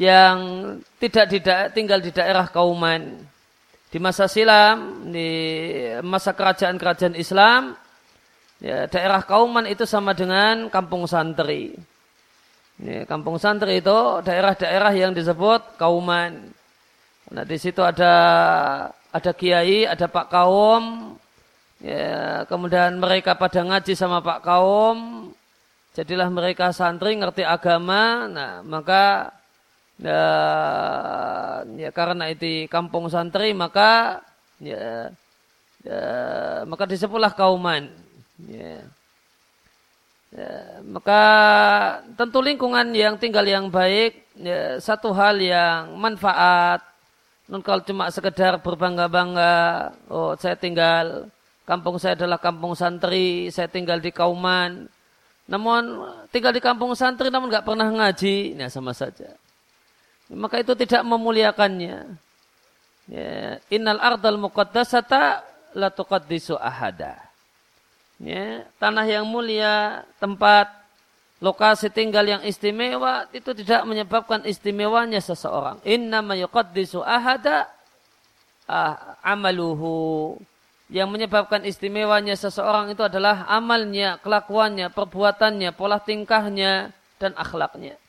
yang 0.00 0.38
tidak 0.96 1.28
di 1.28 1.38
tinggal 1.76 2.00
di 2.00 2.16
daerah 2.16 2.48
kauman. 2.48 3.20
Di 3.92 4.00
masa 4.00 4.24
silam, 4.24 5.04
di 5.12 5.28
masa 6.00 6.32
kerajaan-kerajaan 6.32 7.12
Islam, 7.12 7.76
ya, 8.64 8.88
daerah 8.88 9.20
kauman 9.20 9.68
itu 9.68 9.84
sama 9.84 10.16
dengan 10.16 10.72
kampung 10.72 11.04
santri. 11.04 11.76
Ini, 12.78 13.10
kampung 13.10 13.42
santri 13.42 13.82
itu 13.82 14.22
daerah-daerah 14.22 14.94
yang 14.94 15.10
disebut 15.10 15.74
kauman. 15.74 16.54
Nah 17.34 17.42
di 17.42 17.58
situ 17.58 17.82
ada 17.82 18.14
ada 19.10 19.30
kiai, 19.34 19.82
ada 19.82 20.06
pak 20.06 20.30
kaum, 20.30 21.16
ya, 21.82 22.46
kemudian 22.46 22.94
mereka 23.02 23.34
pada 23.34 23.66
ngaji 23.66 23.98
sama 23.98 24.22
pak 24.22 24.46
kaum, 24.46 25.28
jadilah 25.98 26.30
mereka 26.30 26.70
santri 26.70 27.18
ngerti 27.18 27.42
agama. 27.42 28.30
Nah 28.30 28.52
maka 28.62 29.34
ya, 29.98 30.24
ya 31.74 31.90
karena 31.90 32.30
itu 32.30 32.70
kampung 32.70 33.10
santri 33.10 33.58
maka 33.58 34.22
ya, 34.62 35.10
ya 35.82 36.02
maka 36.62 36.86
disebutlah 36.86 37.34
kauman. 37.34 37.90
Ya. 38.46 38.86
Ya, 40.28 40.84
maka 40.84 41.22
tentu 42.20 42.44
lingkungan 42.44 42.92
yang 42.92 43.16
tinggal 43.16 43.48
yang 43.48 43.72
baik 43.72 44.28
ya, 44.36 44.76
satu 44.76 45.08
hal 45.16 45.40
yang 45.40 45.96
manfaat. 45.96 46.84
Non 47.48 47.64
kalau 47.64 47.80
cuma 47.80 48.12
sekedar 48.12 48.60
berbangga-bangga, 48.60 49.88
oh 50.12 50.36
saya 50.36 50.52
tinggal 50.52 51.32
kampung 51.64 51.96
saya 51.96 52.12
adalah 52.12 52.36
kampung 52.36 52.76
santri, 52.76 53.48
saya 53.48 53.72
tinggal 53.72 54.04
di 54.04 54.12
Kauman. 54.12 54.84
Namun 55.48 56.04
tinggal 56.28 56.52
di 56.52 56.60
kampung 56.60 56.92
santri 56.92 57.32
namun 57.32 57.48
nggak 57.48 57.64
pernah 57.64 57.88
ngaji, 57.88 58.52
ya 58.52 58.68
sama 58.68 58.92
saja. 58.92 59.32
Maka 60.28 60.60
itu 60.60 60.76
tidak 60.76 61.08
memuliakannya. 61.08 62.04
Ya, 63.08 63.56
innal 63.72 63.96
ardal 63.96 64.36
muqaddasata 64.36 65.40
la 65.72 65.88
tuqaddisu 65.88 66.60
ahada 66.60 67.27
ya, 68.22 68.66
tanah 68.78 69.06
yang 69.06 69.26
mulia, 69.26 70.06
tempat 70.22 70.70
lokasi 71.38 71.86
tinggal 71.90 72.26
yang 72.26 72.42
istimewa 72.42 73.30
itu 73.30 73.54
tidak 73.54 73.86
menyebabkan 73.86 74.42
istimewanya 74.42 75.22
seseorang. 75.22 75.78
Inna 75.86 76.22
yuqaddisu 76.22 77.02
ahada 77.02 77.70
ah, 78.66 79.18
amaluhu. 79.22 80.38
Yang 80.88 81.08
menyebabkan 81.12 81.68
istimewanya 81.68 82.32
seseorang 82.32 82.88
itu 82.88 83.04
adalah 83.04 83.44
amalnya, 83.44 84.16
kelakuannya, 84.24 84.88
perbuatannya, 84.88 85.76
pola 85.76 86.00
tingkahnya, 86.00 86.96
dan 87.20 87.36
akhlaknya. 87.36 88.00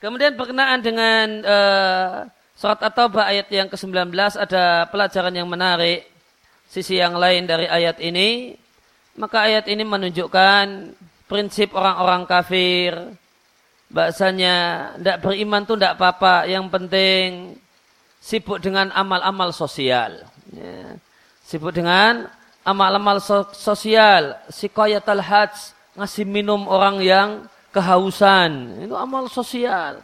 Kemudian 0.00 0.32
berkenaan 0.32 0.80
dengan 0.80 1.44
uh, 1.44 2.24
surat 2.56 2.80
At-Taubah 2.80 3.28
ayat 3.28 3.52
yang 3.52 3.68
ke-19 3.68 4.16
ada 4.16 4.88
pelajaran 4.88 5.34
yang 5.36 5.44
menarik. 5.44 6.08
Sisi 6.72 6.96
yang 6.96 7.20
lain 7.20 7.44
dari 7.44 7.68
ayat 7.68 8.00
ini, 8.00 8.56
maka 9.20 9.44
ayat 9.44 9.68
ini 9.68 9.84
menunjukkan 9.84 10.96
prinsip 11.28 11.76
orang-orang 11.76 12.24
kafir. 12.24 12.96
Bahasanya 13.92 14.56
tidak 14.96 15.18
beriman 15.20 15.68
itu 15.68 15.74
tidak 15.76 16.00
apa-apa. 16.00 16.48
Yang 16.48 16.66
penting 16.72 17.26
sibuk 18.22 18.56
dengan 18.62 18.88
amal-amal 18.96 19.52
sosial. 19.52 20.24
Ya. 20.48 20.96
Sibuk 21.44 21.76
dengan 21.76 22.30
amal-amal 22.64 23.20
sosial. 23.52 24.38
Sikoyatal 24.48 25.20
hajj. 25.20 25.76
Ngasih 25.98 26.24
minum 26.24 26.64
orang 26.70 27.02
yang 27.02 27.28
kehausan. 27.70 28.82
Itu 28.86 28.94
amal 28.94 29.26
sosial. 29.30 30.02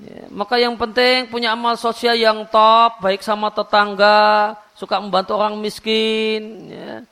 Ya, 0.00 0.24
maka 0.32 0.56
yang 0.56 0.74
penting 0.80 1.28
punya 1.28 1.52
amal 1.52 1.76
sosial 1.76 2.16
yang 2.16 2.48
top, 2.48 3.04
baik 3.04 3.20
sama 3.20 3.52
tetangga, 3.52 4.56
suka 4.72 4.96
membantu 4.98 5.36
orang 5.36 5.60
miskin. 5.60 6.72
Ya. 6.72 7.04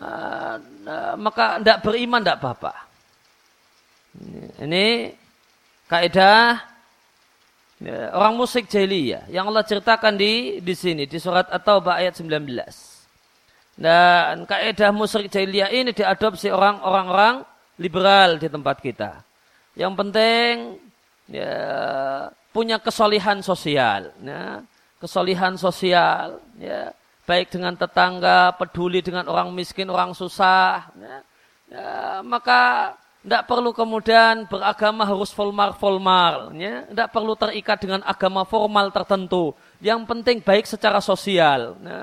Nah, 0.00 0.56
nah, 0.82 1.12
maka 1.20 1.60
tidak 1.60 1.78
beriman 1.84 2.24
tidak 2.24 2.40
apa-apa. 2.40 2.72
Ini 4.60 5.12
kaidah 5.88 6.60
ya, 7.80 8.12
orang 8.16 8.34
musyrik 8.36 8.68
jahiliyah 8.68 9.28
yang 9.28 9.48
Allah 9.48 9.64
ceritakan 9.64 10.16
di 10.16 10.60
di 10.60 10.74
sini 10.76 11.04
di 11.08 11.18
surat 11.20 11.48
At-Taubah 11.52 12.00
ayat 12.00 12.16
19. 12.16 12.32
Dan 13.76 14.44
kaidah 14.48 14.90
musyrik 14.92 15.32
jahiliyah 15.32 15.70
ini 15.72 15.94
diadopsi 15.94 16.48
orang-orang 16.52 17.51
liberal 17.80 18.36
di 18.36 18.48
tempat 18.48 18.76
kita. 18.80 19.24
Yang 19.72 19.92
penting 19.96 20.52
ya, 21.32 21.56
punya 22.52 22.76
kesolihan 22.76 23.40
sosial, 23.40 24.12
ya, 24.20 24.60
kesolihan 25.00 25.56
sosial, 25.56 26.36
ya, 26.60 26.92
baik 27.24 27.48
dengan 27.48 27.72
tetangga, 27.72 28.52
peduli 28.60 29.00
dengan 29.00 29.24
orang 29.30 29.48
miskin, 29.54 29.88
orang 29.88 30.12
susah, 30.12 30.92
ya, 30.92 31.16
ya, 31.72 31.90
maka 32.20 32.92
tidak 33.22 33.46
perlu 33.46 33.70
kemudian 33.70 34.44
beragama 34.50 35.06
harus 35.06 35.32
formal-formal, 35.32 36.52
ya, 36.58 36.84
tidak 36.90 37.08
perlu 37.14 37.32
terikat 37.38 37.78
dengan 37.80 38.02
agama 38.04 38.44
formal 38.44 38.92
tertentu. 38.92 39.56
Yang 39.80 40.00
penting 40.04 40.38
baik 40.42 40.66
secara 40.68 41.00
sosial. 41.00 41.78
Ya, 41.80 42.00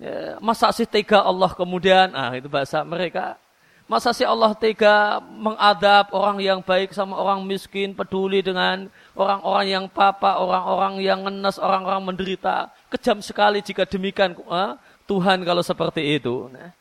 ya, 0.00 0.16
masa 0.40 0.72
sih 0.72 0.88
tega 0.88 1.20
Allah 1.20 1.50
kemudian, 1.52 2.14
ah 2.16 2.32
itu 2.32 2.48
bahasa 2.48 2.80
mereka 2.86 3.36
Masa 3.84 4.16
si 4.16 4.24
Allah 4.24 4.56
tega 4.56 5.20
mengadab 5.20 6.08
orang 6.16 6.40
yang 6.40 6.64
baik 6.64 6.96
sama 6.96 7.20
orang 7.20 7.44
miskin, 7.44 7.92
peduli 7.92 8.40
dengan 8.40 8.88
orang-orang 9.12 9.66
yang 9.68 9.84
papa, 9.92 10.40
orang-orang 10.40 11.04
yang 11.04 11.20
ngenes, 11.20 11.60
orang-orang 11.60 12.00
menderita. 12.00 12.72
Kejam 12.88 13.20
sekali 13.20 13.60
jika 13.60 13.84
demikian 13.84 14.32
eh, 14.32 14.72
Tuhan 15.04 15.44
kalau 15.44 15.60
seperti 15.60 16.16
itu. 16.16 16.48
Nah. 16.48 16.72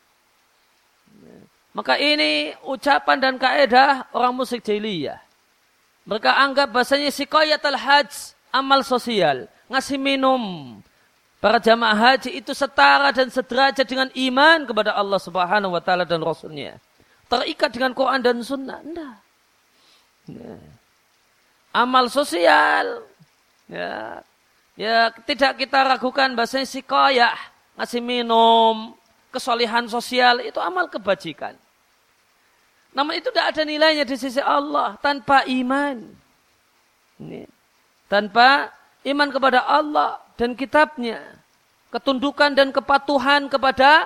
Maka 1.75 1.99
ini 1.99 2.55
ucapan 2.63 3.19
dan 3.19 3.35
kaedah 3.35 4.07
orang 4.15 4.31
musik 4.31 4.63
jahiliyah. 4.63 5.19
Mereka 6.07 6.31
anggap 6.31 6.71
bahasanya 6.71 7.11
sikoyatul 7.11 7.83
hajj, 7.83 8.31
amal 8.47 8.79
sosial. 8.79 9.51
Ngasih 9.67 9.99
minum. 9.99 10.79
Para 11.43 11.59
jamaah 11.59 12.15
haji 12.15 12.39
itu 12.39 12.55
setara 12.55 13.11
dan 13.11 13.27
sederajat 13.27 13.83
dengan 13.83 14.07
iman 14.15 14.63
kepada 14.63 14.95
Allah 14.95 15.19
subhanahu 15.19 15.75
wa 15.75 15.83
ta'ala 15.83 16.07
dan 16.07 16.23
Rasulnya 16.23 16.79
terikat 17.33 17.73
dengan 17.73 17.97
Quran 17.97 18.21
dan 18.21 18.37
Sunnah. 18.45 18.79
Enggak. 18.85 19.17
Ya. 20.29 20.55
Amal 21.73 22.05
sosial. 22.13 23.01
Ya. 23.65 24.21
ya 24.77 25.09
tidak 25.25 25.57
kita 25.57 25.81
ragukan 25.81 26.29
bahasanya 26.37 26.69
sikoyah. 26.69 27.33
Ngasih 27.73 28.01
minum. 28.05 28.93
Kesolihan 29.33 29.89
sosial. 29.89 30.45
Itu 30.45 30.61
amal 30.61 30.85
kebajikan. 30.85 31.57
Namun 32.93 33.17
itu 33.17 33.33
tidak 33.33 33.57
ada 33.57 33.63
nilainya 33.65 34.05
di 34.05 34.13
sisi 34.13 34.37
Allah. 34.37 34.93
Tanpa 35.01 35.41
iman. 35.49 35.97
Ini. 37.17 37.49
Tanpa 38.05 38.69
iman 39.09 39.29
kepada 39.33 39.65
Allah 39.65 40.21
dan 40.37 40.53
kitabnya. 40.53 41.17
Ketundukan 41.89 42.53
dan 42.53 42.69
kepatuhan 42.69 43.49
kepada 43.49 44.05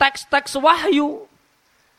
teks-teks 0.00 0.56
wahyu. 0.56 1.28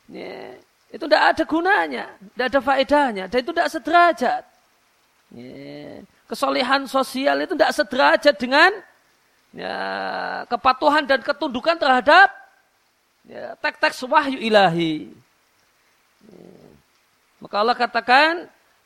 Ya, 0.05 0.53
itu 0.93 1.03
tidak 1.09 1.23
ada 1.33 1.43
gunanya, 1.49 2.05
tidak 2.33 2.47
ada 2.53 2.59
faedahnya, 2.61 3.23
dan 3.25 3.37
itu 3.41 3.51
tidak 3.51 3.71
sederajat. 3.73 4.43
Ya, 5.33 6.05
kesolehan 6.29 6.85
sosial 6.85 7.41
itu 7.41 7.57
tidak 7.57 7.73
sederajat 7.73 8.35
dengan 8.37 8.71
ya, 9.49 9.75
kepatuhan 10.45 11.09
dan 11.09 11.25
ketundukan 11.25 11.75
terhadap 11.81 12.29
ya, 13.25 13.57
teks-teks 13.57 14.05
wahyu 14.05 14.37
ilahi. 14.37 15.09
Ya. 16.29 16.53
Maka 17.41 17.55
Allah 17.61 17.77
katakan, 17.77 18.31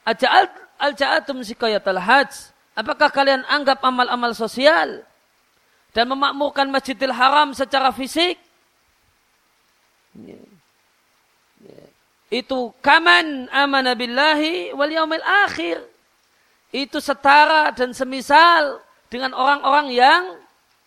Aja'al 0.07 0.47
al-ja'atum 0.79 1.43
sikayatul 1.43 1.99
hajj. 1.99 2.55
Apakah 2.73 3.11
kalian 3.11 3.43
anggap 3.51 3.83
amal-amal 3.83 4.31
sosial 4.31 5.03
dan 5.91 6.07
memakmurkan 6.07 6.71
Masjidil 6.71 7.11
Haram 7.11 7.51
secara 7.51 7.91
fisik? 7.91 8.39
Ya 10.15 10.48
itu 12.29 12.69
kaman 12.85 13.49
amana 13.49 13.97
billahi 13.97 14.73
wal 14.77 14.89
yaumil 14.89 15.25
akhir. 15.25 15.81
Itu 16.69 17.01
setara 17.01 17.73
dan 17.73 17.97
semisal 17.97 18.77
dengan 19.09 19.33
orang-orang 19.33 19.89
yang 19.89 20.21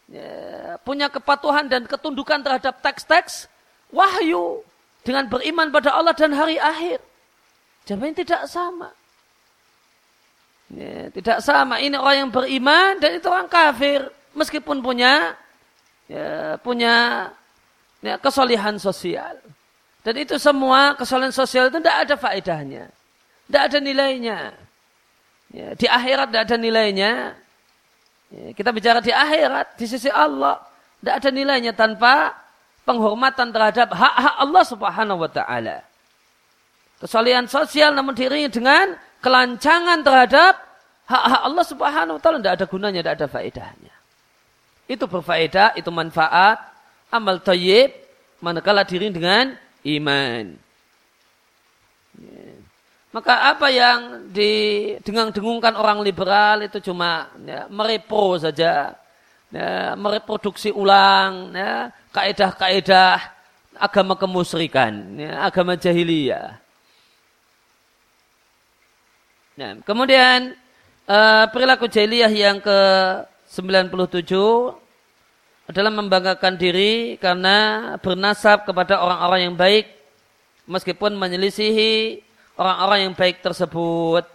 ya, 0.07 0.79
punya 0.87 1.11
kepatuhan 1.11 1.67
dan 1.67 1.83
ketundukan 1.91 2.39
terhadap 2.47 2.79
teks-teks 2.79 3.51
wahyu 3.91 4.63
dengan 5.03 5.27
beriman 5.27 5.75
pada 5.75 5.99
Allah 5.99 6.15
dan 6.15 6.31
hari 6.31 6.63
akhir. 6.63 7.03
Jawabannya 7.91 8.17
tidak 8.23 8.43
sama. 8.47 8.95
Ya, 10.71 11.11
tidak 11.11 11.39
sama. 11.43 11.83
Ini 11.83 11.99
orang 11.99 12.17
yang 12.27 12.31
beriman 12.31 13.03
dan 13.03 13.19
itu 13.19 13.27
orang 13.27 13.51
kafir. 13.51 14.07
Meskipun 14.33 14.81
punya 14.81 15.35
ya, 16.07 16.57
punya 16.63 17.29
ya, 18.01 18.17
kesolihan 18.23 18.79
sosial. 18.79 19.37
Dan 20.03 20.15
itu 20.19 20.35
semua 20.39 20.99
kesalahan 20.99 21.31
sosial 21.31 21.71
itu 21.71 21.79
tidak 21.79 21.97
ada 22.07 22.15
faedahnya. 22.19 22.91
Tidak 23.47 23.63
ada 23.63 23.79
nilainya. 23.79 24.39
Ya, 25.55 25.69
di 25.79 25.87
akhirat 25.87 26.27
tidak 26.33 26.43
ada 26.51 26.57
nilainya. 26.59 27.13
Ya, 28.35 28.47
kita 28.57 28.75
bicara 28.75 28.99
di 28.99 29.15
akhirat, 29.15 29.79
di 29.79 29.87
sisi 29.87 30.11
Allah. 30.11 30.59
Tidak 30.99 31.15
ada 31.23 31.31
nilainya 31.31 31.71
tanpa 31.71 32.35
penghormatan 32.83 33.55
terhadap 33.55 33.95
hak-hak 33.95 34.35
Allah 34.43 34.65
subhanahu 34.67 35.23
wa 35.23 35.31
ta'ala. 35.31 35.87
Kesalahan 36.99 37.47
sosial 37.47 37.95
namun 37.95 38.15
dirinya 38.15 38.51
dengan 38.51 38.87
kelancangan 39.23 40.03
terhadap 40.03 40.59
hak-hak 41.07 41.43
Allah 41.47 41.65
subhanahu 41.67 42.17
wa 42.19 42.23
ta'ala. 42.23 42.39
Tidak 42.43 42.55
ada 42.59 42.67
gunanya, 42.67 43.01
tidak 43.07 43.15
ada 43.23 43.27
faedahnya. 43.31 43.95
Itu 44.91 45.07
berfaedah, 45.07 45.79
itu 45.79 45.91
manfaat, 45.95 46.59
amal 47.15 47.39
tayyib, 47.39 47.95
manakala 48.43 48.83
diri 48.83 49.15
dengan 49.15 49.55
iman. 49.85 50.55
Ya. 52.19 52.53
Maka 53.13 53.53
apa 53.53 53.69
yang 53.69 54.33
didengang-dengungkan 54.33 55.77
orang 55.77 56.01
liberal 56.01 56.65
itu 56.65 56.81
cuma 56.81 57.29
ya, 57.45 57.69
merepro 57.69 58.41
saja, 58.41 58.97
ya, 59.53 59.93
mereproduksi 60.01 60.73
ulang 60.73 61.53
ya, 61.53 61.93
kaedah-kaedah 62.09 63.21
agama 63.77 64.17
kemusyrikan, 64.17 65.13
ya, 65.21 65.45
agama 65.45 65.77
jahiliyah. 65.77 66.57
Nah, 69.61 69.77
kemudian 69.85 70.57
uh, 71.05 71.45
perilaku 71.53 71.93
jahiliyah 71.93 72.33
yang 72.33 72.65
ke 72.65 72.81
97 73.53 74.81
adalah 75.71 75.93
membanggakan 75.95 76.59
diri 76.59 77.17
karena 77.23 77.95
bernasab 78.03 78.67
kepada 78.67 78.99
orang-orang 78.99 79.41
yang 79.51 79.57
baik 79.57 79.87
meskipun 80.67 81.15
menyelisihi 81.15 82.23
orang-orang 82.59 82.99
yang 83.11 83.15
baik 83.15 83.41
tersebut. 83.43 84.27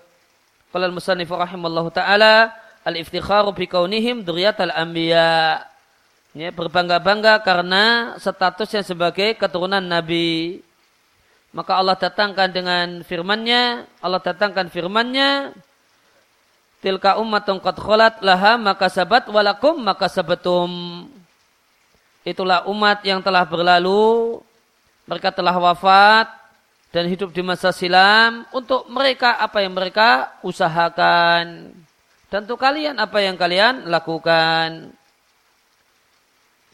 Qala 0.71 0.87
al-musannif 0.87 1.31
rahimallahu 1.31 1.91
taala 1.91 2.51
al-iftikharu 2.83 3.51
bi 3.55 3.67
kaunihim 3.67 4.23
dzurriyyatal 4.23 4.71
anbiya. 4.71 5.63
Ya, 6.37 6.53
berbangga-bangga 6.53 7.41
karena 7.41 8.13
statusnya 8.21 8.85
sebagai 8.85 9.33
keturunan 9.35 9.81
nabi. 9.81 10.61
Maka 11.49 11.79
Allah 11.79 11.97
datangkan 11.97 12.53
dengan 12.53 13.01
firman-Nya, 13.01 13.89
Allah 14.03 14.21
datangkan 14.21 14.69
firman-Nya, 14.69 15.57
tilka 16.77 17.17
ummatun 17.17 17.57
qad 17.57 17.77
khalat 17.77 18.15
laha 18.21 18.55
maka 18.59 18.85
sabat 18.87 19.25
walakum 19.33 19.81
maka 19.81 20.05
sabatum 20.05 20.69
itulah 22.27 22.67
umat 22.67 22.99
yang 23.07 23.23
telah 23.23 23.47
berlalu 23.47 24.43
mereka 25.07 25.31
telah 25.31 25.55
wafat 25.55 26.27
dan 26.91 27.07
hidup 27.07 27.31
di 27.31 27.39
masa 27.39 27.71
silam 27.71 28.43
untuk 28.51 28.83
mereka 28.91 29.39
apa 29.39 29.63
yang 29.63 29.71
mereka 29.71 30.35
usahakan. 30.43 31.71
Dan 32.27 32.39
untuk 32.43 32.59
kalian 32.59 32.99
apa 32.99 33.23
yang 33.23 33.39
kalian 33.39 33.87
lakukan. 33.87 34.91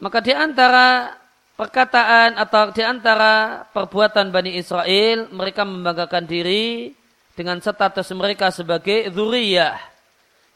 Maka 0.02 0.18
di 0.26 0.34
antara 0.34 1.13
perkataan 1.54 2.42
atau 2.42 2.74
di 2.74 2.82
antara 2.82 3.62
perbuatan 3.70 4.34
Bani 4.34 4.58
Israel 4.58 5.30
mereka 5.30 5.62
membanggakan 5.62 6.26
diri 6.26 6.98
dengan 7.38 7.62
status 7.62 8.10
mereka 8.18 8.50
sebagai 8.50 9.13
zuriyah 9.13 9.92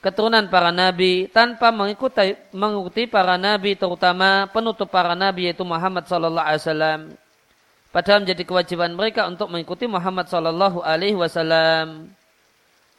keturunan 0.03 0.45
para 0.47 0.69
nabi 0.69 1.27
tanpa 1.29 1.73
mengikuti 1.73 2.37
mengikuti 2.53 3.09
para 3.09 3.35
nabi 3.35 3.73
terutama 3.73 4.45
penutup 4.53 4.87
para 4.87 5.17
nabi 5.17 5.49
yaitu 5.49 5.65
Muhammad 5.65 6.05
sallallahu 6.05 6.45
alaihi 6.45 6.61
wasallam 6.61 7.01
Padahal 7.97 8.21
menjadi 8.21 8.43
kewajiban 8.43 8.93
mereka 8.93 9.25
untuk 9.25 9.49
mengikuti 9.49 9.87
Muhammad 9.87 10.27
Sallallahu 10.29 10.83
Alaihi 10.83 11.17
Wasallam. 11.17 12.11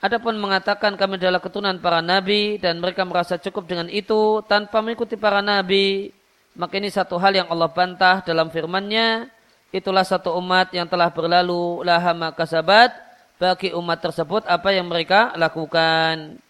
Adapun 0.03 0.35
mengatakan 0.43 0.99
kami 0.99 1.23
adalah 1.23 1.39
keturunan 1.39 1.79
para 1.79 2.03
nabi 2.03 2.59
dan 2.59 2.83
mereka 2.83 3.07
merasa 3.07 3.39
cukup 3.39 3.71
dengan 3.71 3.87
itu 3.91 4.43
tanpa 4.51 4.83
mengikuti 4.83 5.15
para 5.15 5.39
nabi, 5.39 6.11
maka 6.59 6.83
ini 6.83 6.91
satu 6.91 7.15
hal 7.15 7.31
yang 7.31 7.47
Allah 7.47 7.71
bantah 7.71 8.27
dalam 8.27 8.51
firman-Nya. 8.51 9.31
Itulah 9.71 10.03
satu 10.03 10.33
umat 10.41 10.75
yang 10.75 10.91
telah 10.91 11.15
berlalu 11.15 11.87
lahama 11.87 12.35
kasabat 12.35 12.91
bagi 13.37 13.71
umat 13.77 14.03
tersebut 14.03 14.51
apa 14.51 14.73
yang 14.73 14.91
mereka 14.91 15.31
lakukan. 15.39 16.43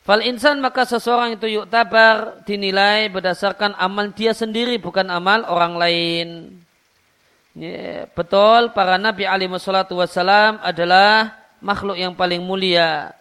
Fal 0.00 0.24
insan 0.24 0.64
maka 0.64 0.88
seseorang 0.88 1.36
itu 1.36 1.60
yuk 1.60 1.68
tabar 1.68 2.40
dinilai 2.48 3.12
berdasarkan 3.12 3.76
amal 3.76 4.08
dia 4.16 4.32
sendiri 4.32 4.80
bukan 4.80 5.06
amal 5.12 5.44
orang 5.44 5.76
lain. 5.76 6.28
Ya, 7.52 8.08
betul 8.16 8.72
para 8.72 8.96
nabi 8.96 9.28
alaihi 9.28 9.52
wassalatu 9.52 10.00
wassalam 10.00 10.56
adalah 10.64 11.36
makhluk 11.60 12.00
yang 12.00 12.16
paling 12.16 12.40
mulia. 12.40 13.12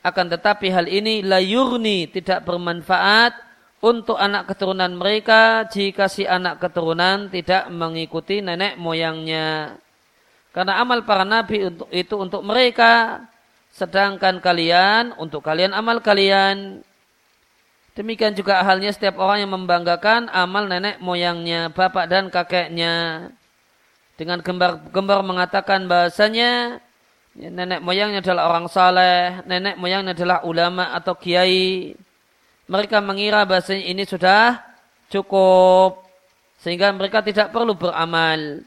Akan 0.00 0.30
tetapi 0.30 0.72
hal 0.72 0.88
ini 0.88 1.20
layurni 1.20 2.08
tidak 2.08 2.46
bermanfaat 2.46 3.36
untuk 3.84 4.16
anak 4.16 4.48
keturunan 4.48 4.94
mereka 4.96 5.68
jika 5.68 6.08
si 6.08 6.24
anak 6.24 6.62
keturunan 6.62 7.28
tidak 7.28 7.68
mengikuti 7.68 8.40
nenek 8.40 8.80
moyangnya. 8.80 9.76
Karena 10.56 10.80
amal 10.80 11.04
para 11.04 11.28
nabi 11.28 11.68
itu 11.92 12.14
untuk 12.16 12.40
mereka, 12.40 13.20
sedangkan 13.76 14.40
kalian 14.40 15.12
untuk 15.20 15.44
kalian 15.44 15.76
amal 15.76 16.00
kalian. 16.00 16.80
Demikian 17.92 18.32
juga 18.32 18.60
halnya 18.64 18.92
setiap 18.92 19.20
orang 19.20 19.44
yang 19.44 19.52
membanggakan 19.52 20.32
amal 20.32 20.68
nenek 20.68 21.00
moyangnya, 21.00 21.72
bapak 21.72 22.08
dan 22.08 22.28
kakeknya 22.28 23.28
dengan 24.16 24.40
gembar-gembar 24.40 25.20
mengatakan 25.20 25.84
bahasanya 25.84 26.80
ya, 27.36 27.48
nenek 27.52 27.84
moyangnya 27.84 28.24
adalah 28.24 28.48
orang 28.48 28.66
saleh, 28.68 29.44
nenek 29.44 29.76
moyangnya 29.76 30.16
adalah 30.16 30.40
ulama 30.44 30.92
atau 30.96 31.12
kiai. 31.16 31.92
Mereka 32.66 32.98
mengira 33.04 33.44
bahasanya 33.44 33.84
ini 33.92 34.08
sudah 34.08 34.60
cukup 35.12 36.04
sehingga 36.60 36.90
mereka 36.96 37.20
tidak 37.20 37.52
perlu 37.52 37.76
beramal. 37.76 38.64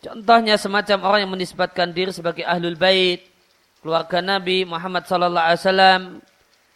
Contohnya 0.00 0.56
semacam 0.56 0.98
orang 1.04 1.20
yang 1.24 1.32
menisbatkan 1.32 1.92
diri 1.92 2.10
sebagai 2.10 2.44
ahlul 2.44 2.76
bait, 2.76 3.27
keluarga 3.88 4.20
Nabi 4.20 4.68
Muhammad 4.68 5.08
sallallahu 5.08 5.48
alaihi 5.48 5.60
wasallam 5.64 6.02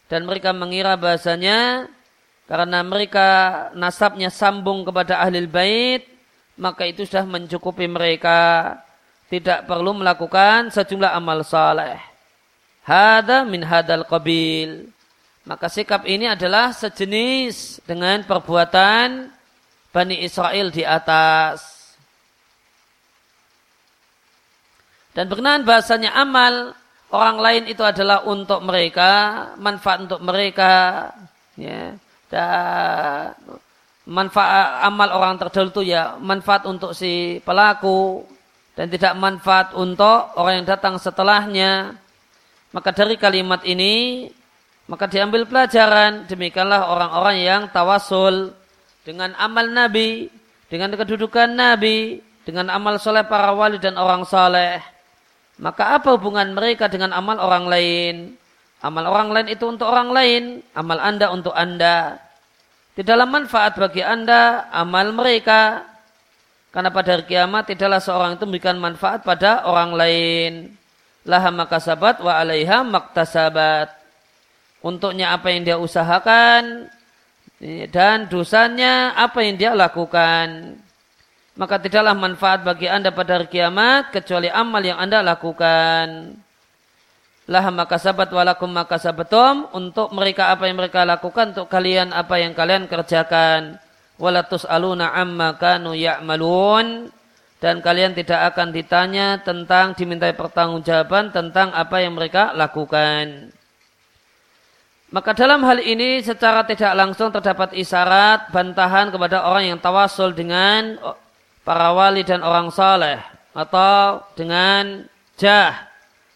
dan 0.09 0.25
mereka 0.25 0.49
mengira 0.49 0.97
bahasanya 0.97 1.85
karena 2.49 2.81
mereka 2.81 3.27
nasabnya 3.77 4.33
sambung 4.33 4.81
kepada 4.81 5.21
ahlul 5.21 5.45
bait 5.45 6.09
maka 6.57 6.89
itu 6.89 7.05
sudah 7.05 7.21
mencukupi 7.29 7.85
mereka 7.85 8.73
tidak 9.29 9.69
perlu 9.69 9.93
melakukan 9.97 10.73
sejumlah 10.73 11.13
amal 11.13 11.41
saleh. 11.41 11.97
Hada 12.85 13.41
min 13.45 13.65
hadal 13.65 14.05
qabil. 14.05 14.89
Maka 15.45 15.67
sikap 15.73 16.05
ini 16.05 16.29
adalah 16.29 16.69
sejenis 16.69 17.81
dengan 17.85 18.21
perbuatan 18.25 19.33
Bani 19.89 20.21
Israel 20.21 20.69
di 20.69 20.85
atas. 20.85 21.73
Dan 25.13 25.29
berkenaan 25.29 25.65
bahasanya 25.65 26.13
amal, 26.13 26.73
orang 27.13 27.37
lain 27.37 27.63
itu 27.69 27.85
adalah 27.85 28.25
untuk 28.25 28.65
mereka, 28.65 29.11
manfaat 29.61 30.09
untuk 30.09 30.19
mereka. 30.25 30.73
Ya. 31.53 31.93
Dan 32.33 33.37
manfaat 34.09 34.83
amal 34.83 35.09
orang 35.13 35.37
terdahulu 35.37 35.69
itu 35.69 35.93
ya 35.93 36.17
manfaat 36.17 36.65
untuk 36.67 36.91
si 36.91 37.39
pelaku 37.45 38.25
dan 38.73 38.89
tidak 38.89 39.13
manfaat 39.15 39.71
untuk 39.77 40.33
orang 40.35 40.65
yang 40.65 40.67
datang 40.67 40.97
setelahnya. 40.97 41.95
Maka 42.73 42.89
dari 42.89 43.15
kalimat 43.21 43.61
ini 43.63 44.27
maka 44.89 45.07
diambil 45.07 45.47
pelajaran 45.47 46.27
demikianlah 46.27 46.91
orang-orang 46.91 47.37
yang 47.39 47.61
tawasul 47.71 48.51
dengan 49.07 49.31
amal 49.39 49.63
Nabi, 49.71 50.27
dengan 50.67 50.91
kedudukan 50.91 51.47
Nabi, 51.47 52.19
dengan 52.43 52.67
amal 52.67 52.99
soleh 52.99 53.23
para 53.23 53.55
wali 53.55 53.79
dan 53.79 53.95
orang 53.95 54.27
soleh. 54.27 54.92
Maka 55.63 55.95
apa 55.95 56.19
hubungan 56.19 56.51
mereka 56.51 56.91
dengan 56.91 57.15
amal 57.15 57.39
orang 57.39 57.71
lain? 57.71 58.35
Amal 58.83 59.07
orang 59.07 59.31
lain 59.31 59.47
itu 59.47 59.63
untuk 59.63 59.87
orang 59.87 60.11
lain, 60.11 60.43
amal 60.75 60.99
anda 60.99 61.31
untuk 61.31 61.55
anda. 61.55 62.19
Tidaklah 62.99 63.23
manfaat 63.23 63.79
bagi 63.79 64.03
anda 64.03 64.67
amal 64.75 65.15
mereka. 65.15 65.87
Karena 66.67 66.91
pada 66.91 67.15
hari 67.15 67.23
kiamat 67.31 67.63
tidaklah 67.71 68.03
seorang 68.03 68.35
itu 68.35 68.43
memberikan 68.43 68.75
manfaat 68.75 69.23
pada 69.23 69.63
orang 69.63 69.95
lain. 69.95 70.53
Laha 71.23 71.47
makasabat 71.47 72.19
wa 72.19 72.35
alaiha 72.35 72.83
maktasabat. 72.83 73.87
Untuknya 74.83 75.31
apa 75.31 75.47
yang 75.47 75.63
dia 75.63 75.77
usahakan 75.79 76.91
dan 77.87 78.27
dosanya 78.27 79.15
apa 79.15 79.39
yang 79.47 79.55
dia 79.55 79.71
lakukan. 79.71 80.75
Maka 81.53 81.77
tidaklah 81.77 82.17
manfaat 82.17 82.65
bagi 82.65 82.89
anda 82.89 83.13
pada 83.13 83.37
hari 83.37 83.45
kiamat 83.45 84.09
kecuali 84.09 84.49
amal 84.49 84.81
yang 84.81 84.97
anda 84.97 85.21
lakukan. 85.21 86.33
Lah 87.45 87.65
maka 87.69 88.01
sabat 88.01 88.31
walakum 88.33 88.71
maka 88.73 88.97
sabatum 88.97 89.69
untuk 89.75 90.09
mereka 90.17 90.49
apa 90.49 90.65
yang 90.65 90.81
mereka 90.81 91.05
lakukan 91.05 91.53
untuk 91.53 91.69
kalian 91.69 92.09
apa 92.09 92.41
yang 92.41 92.57
kalian 92.57 92.89
kerjakan. 92.89 93.77
Walatus 94.17 94.65
aluna 94.65 95.13
amma 95.13 95.53
kanu 95.53 95.93
ya'malun. 95.93 97.13
Dan 97.61 97.79
kalian 97.79 98.11
tidak 98.11 98.51
akan 98.51 98.75
ditanya 98.75 99.39
tentang 99.39 99.95
dimintai 99.95 100.35
pertanggungjawaban 100.35 101.31
tentang 101.31 101.71
apa 101.71 102.01
yang 102.03 102.17
mereka 102.17 102.51
lakukan. 102.51 103.55
Maka 105.13 105.31
dalam 105.37 105.63
hal 105.63 105.79
ini 105.79 106.19
secara 106.19 106.65
tidak 106.65 106.91
langsung 106.91 107.29
terdapat 107.29 107.71
isyarat 107.77 108.51
bantahan 108.51 109.13
kepada 109.13 109.47
orang 109.47 109.69
yang 109.69 109.79
tawasul 109.79 110.35
dengan 110.35 110.99
para 111.63 111.95
wali 111.95 112.27
dan 112.27 112.43
orang 112.43 112.69
saleh 112.69 113.19
atau 113.55 114.23
dengan 114.35 115.07
jah 115.39 115.89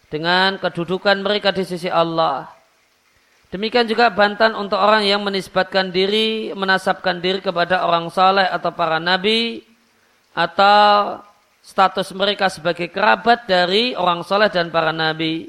dengan 0.08 0.56
kedudukan 0.56 1.20
mereka 1.20 1.52
di 1.52 1.64
sisi 1.64 1.88
Allah. 1.88 2.48
Demikian 3.48 3.88
juga 3.88 4.12
bantan 4.12 4.52
untuk 4.52 4.76
orang 4.76 5.08
yang 5.08 5.24
menisbatkan 5.24 5.88
diri, 5.88 6.52
menasabkan 6.52 7.16
diri 7.20 7.40
kepada 7.40 7.80
orang 7.80 8.12
saleh 8.12 8.44
atau 8.44 8.76
para 8.76 9.00
nabi, 9.00 9.64
atau 10.36 11.20
status 11.64 12.12
mereka 12.12 12.52
sebagai 12.52 12.92
kerabat 12.92 13.48
dari 13.48 13.96
orang 13.96 14.20
saleh 14.20 14.52
dan 14.52 14.68
para 14.68 14.92
nabi. 14.92 15.48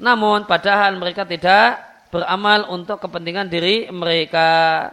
Namun 0.00 0.48
padahal 0.48 0.96
mereka 0.96 1.28
tidak 1.28 1.84
beramal 2.08 2.64
untuk 2.72 2.96
kepentingan 2.96 3.52
diri 3.52 3.92
mereka. 3.92 4.88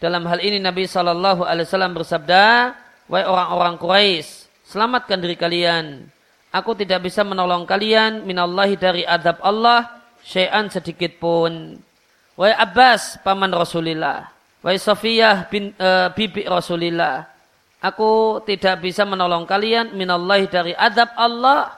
Dalam 0.00 0.24
hal 0.26 0.42
ini 0.42 0.58
Nabi 0.58 0.88
Shallallahu 0.88 1.46
Alaihi 1.46 1.68
Wasallam 1.68 1.94
bersabda, 1.94 2.74
wahai 3.12 3.28
orang-orang 3.28 3.76
Quraisy, 3.76 4.48
selamatkan 4.64 5.20
diri 5.20 5.36
kalian 5.36 6.08
Aku 6.52 6.76
tidak 6.76 7.08
bisa 7.08 7.24
menolong 7.24 7.64
kalian 7.64 8.28
minallahi 8.28 8.76
dari 8.76 9.08
adab 9.08 9.40
Allah 9.40 10.04
syai'an 10.20 10.68
sedikit 10.68 11.16
pun. 11.16 11.80
Wahai 12.36 12.52
Abbas, 12.52 13.16
paman 13.24 13.48
Rasulillah. 13.48 14.28
Wahai 14.60 14.76
Sofiyah 14.76 15.48
bin, 15.48 15.72
uh, 15.80 16.12
bibi 16.12 16.44
Rasulillah. 16.44 17.24
Aku 17.80 18.44
tidak 18.44 18.84
bisa 18.84 19.08
menolong 19.08 19.48
kalian 19.48 19.96
minallahi 19.96 20.44
dari 20.44 20.72
adab 20.76 21.08
Allah 21.16 21.72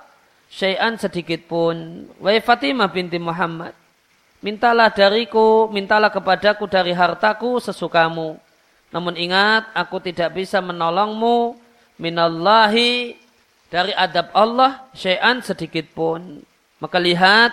syai'an 0.51 0.99
sedikit 0.99 1.47
pun. 1.47 2.11
Wahai 2.19 2.43
Fatimah 2.43 2.91
binti 2.91 3.23
Muhammad. 3.23 3.79
Mintalah 4.43 4.91
dariku, 4.91 5.71
mintalah 5.71 6.11
kepadaku 6.11 6.67
dari 6.67 6.91
hartaku 6.91 7.63
sesukamu. 7.63 8.43
Namun 8.95 9.19
ingat, 9.19 9.75
aku 9.75 9.99
tidak 9.99 10.39
bisa 10.39 10.63
menolongmu 10.63 11.59
minallahi 11.99 13.19
dari 13.67 13.91
adab 13.91 14.31
Allah 14.31 14.87
syai'an 14.95 15.43
sedikit 15.43 15.91
pun. 15.91 16.47
Maka 16.79 17.03
lihat 17.03 17.51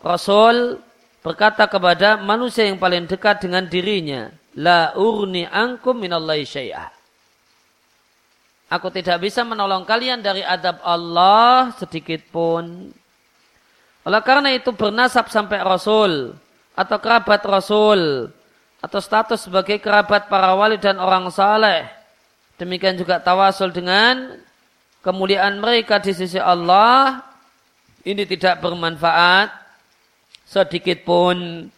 Rasul 0.00 0.80
berkata 1.20 1.68
kepada 1.68 2.16
manusia 2.16 2.64
yang 2.64 2.80
paling 2.80 3.04
dekat 3.04 3.44
dengan 3.44 3.68
dirinya, 3.68 4.32
La 4.56 4.96
urni 4.96 5.44
angkum 5.44 6.00
minallahi 6.00 6.48
syai'ah. 6.48 6.88
Aku 8.72 8.88
tidak 8.88 9.20
bisa 9.20 9.44
menolong 9.44 9.84
kalian 9.84 10.24
dari 10.24 10.40
adab 10.40 10.80
Allah 10.80 11.76
sedikit 11.76 12.24
pun. 12.32 12.88
Oleh 14.00 14.22
karena 14.24 14.48
itu 14.56 14.72
bernasab 14.72 15.28
sampai 15.28 15.60
Rasul 15.60 16.32
atau 16.72 16.96
kerabat 17.02 17.44
Rasul 17.44 18.32
atau 18.80 18.98
status 18.98 19.44
sebagai 19.44 19.76
kerabat 19.76 20.26
para 20.32 20.56
wali 20.56 20.80
dan 20.80 20.96
orang 20.96 21.28
saleh. 21.28 21.84
Demikian 22.56 22.96
juga 22.96 23.20
tawasul 23.20 23.72
dengan 23.72 24.40
kemuliaan 25.04 25.60
mereka 25.60 26.00
di 26.00 26.12
sisi 26.12 26.36
Allah 26.36 27.24
ini 28.04 28.24
tidak 28.24 28.60
bermanfaat 28.64 29.52
sedikit 30.48 31.04
pun. 31.04 31.68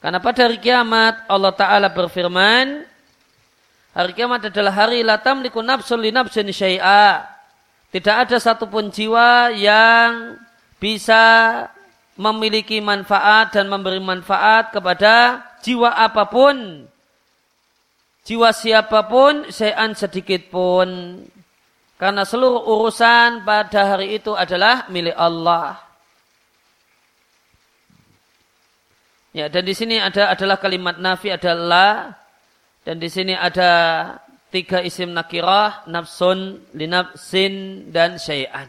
Karena 0.00 0.20
pada 0.20 0.46
hari 0.46 0.60
kiamat 0.60 1.24
Allah 1.26 1.52
Ta'ala 1.56 1.88
berfirman, 1.90 2.84
hari 3.96 4.12
kiamat 4.12 4.52
adalah 4.52 4.72
hari 4.72 5.00
latam 5.00 5.40
liku 5.40 5.64
nafsul 5.64 6.04
li 6.04 6.12
nafsin 6.12 6.46
syai'a. 6.52 7.24
Tidak 7.90 8.12
ada 8.12 8.36
satupun 8.36 8.92
jiwa 8.92 9.50
yang 9.56 10.36
bisa 10.76 11.64
memiliki 12.16 12.80
manfaat 12.84 13.56
dan 13.56 13.68
memberi 13.72 14.00
manfaat 14.00 14.72
kepada 14.72 15.40
jiwa 15.66 15.90
apa 15.90 16.30
pun. 16.30 16.86
Jiwa 18.22 18.54
siapa 18.54 19.10
pun, 19.10 19.50
sean 19.50 19.98
sedikit 19.98 20.46
pun. 20.46 21.18
Karena 21.98 22.22
seluruh 22.22 22.62
urusan 22.62 23.42
pada 23.42 23.96
hari 23.96 24.22
itu 24.22 24.38
adalah 24.38 24.86
milik 24.86 25.16
Allah. 25.18 25.82
Ya, 29.34 29.50
dan 29.52 29.66
di 29.66 29.74
sini 29.76 30.00
ada 30.00 30.32
adalah 30.32 30.56
kalimat 30.56 30.96
nafi 30.96 31.28
adalah 31.28 32.16
dan 32.88 32.96
di 32.96 33.08
sini 33.12 33.36
ada 33.36 33.72
tiga 34.48 34.80
isim 34.80 35.12
nakirah, 35.12 35.84
nafsun, 35.90 36.64
linafsin 36.72 37.84
dan 37.92 38.16
syai'an. 38.16 38.68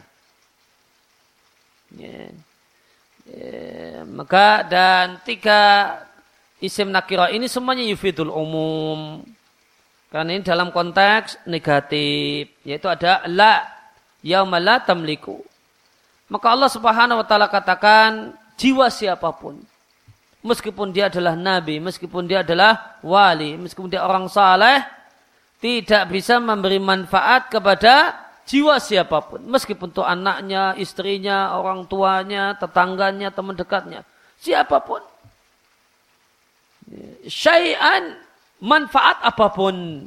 Ya. 1.96 2.28
Ya, 3.28 4.08
maka 4.08 4.64
dan 4.64 5.20
tiga 5.24 5.92
isim 6.58 6.90
nakirah 6.90 7.30
ini 7.34 7.46
semuanya 7.50 7.84
yufidul 7.86 8.30
umum. 8.30 9.22
Karena 10.08 10.32
ini 10.32 10.40
dalam 10.40 10.72
konteks 10.72 11.44
negatif, 11.44 12.48
yaitu 12.64 12.88
ada 12.88 13.20
la 13.28 13.68
yauma 14.24 14.56
la 14.56 14.80
tamliku. 14.80 15.44
Maka 16.32 16.48
Allah 16.48 16.70
Subhanahu 16.72 17.20
wa 17.20 17.26
taala 17.28 17.48
katakan 17.52 18.32
jiwa 18.56 18.88
siapa 18.88 19.28
pun 19.36 19.60
meskipun 20.42 20.94
dia 20.94 21.10
adalah 21.10 21.34
nabi, 21.34 21.82
meskipun 21.82 22.26
dia 22.28 22.46
adalah 22.46 22.98
wali, 23.02 23.58
meskipun 23.58 23.90
dia 23.90 24.06
orang 24.06 24.30
saleh 24.30 24.82
tidak 25.58 26.06
bisa 26.08 26.38
memberi 26.38 26.78
manfaat 26.78 27.50
kepada 27.50 28.14
jiwa 28.46 28.78
siapa 28.78 29.18
pun, 29.26 29.42
meskipun 29.44 29.90
itu 29.90 30.02
anaknya, 30.06 30.78
istrinya, 30.78 31.58
orang 31.58 31.84
tuanya, 31.90 32.54
tetangganya, 32.56 33.34
teman 33.34 33.58
dekatnya, 33.58 34.06
siapa 34.38 34.78
pun. 34.80 35.02
Syai'an 37.28 38.16
manfaat 38.62 39.20
apa 39.22 39.46
pun. 39.52 40.06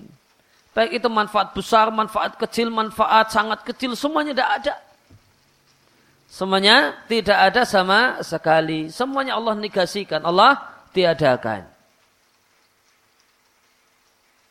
Baik 0.71 1.03
itu 1.03 1.07
manfaat 1.11 1.51
besar, 1.51 1.91
manfaat 1.91 2.39
kecil, 2.39 2.71
manfaat 2.71 3.27
sangat 3.27 3.59
kecil, 3.67 3.91
semuanya 3.91 4.31
tidak 4.31 4.49
ada. 4.63 4.75
Semuanya 6.31 6.95
tidak 7.11 7.37
ada 7.51 7.61
sama 7.67 8.23
sekali. 8.23 8.87
Semuanya 8.87 9.35
Allah 9.35 9.51
negasikan, 9.59 10.23
Allah 10.23 10.63
tiadakan. 10.95 11.67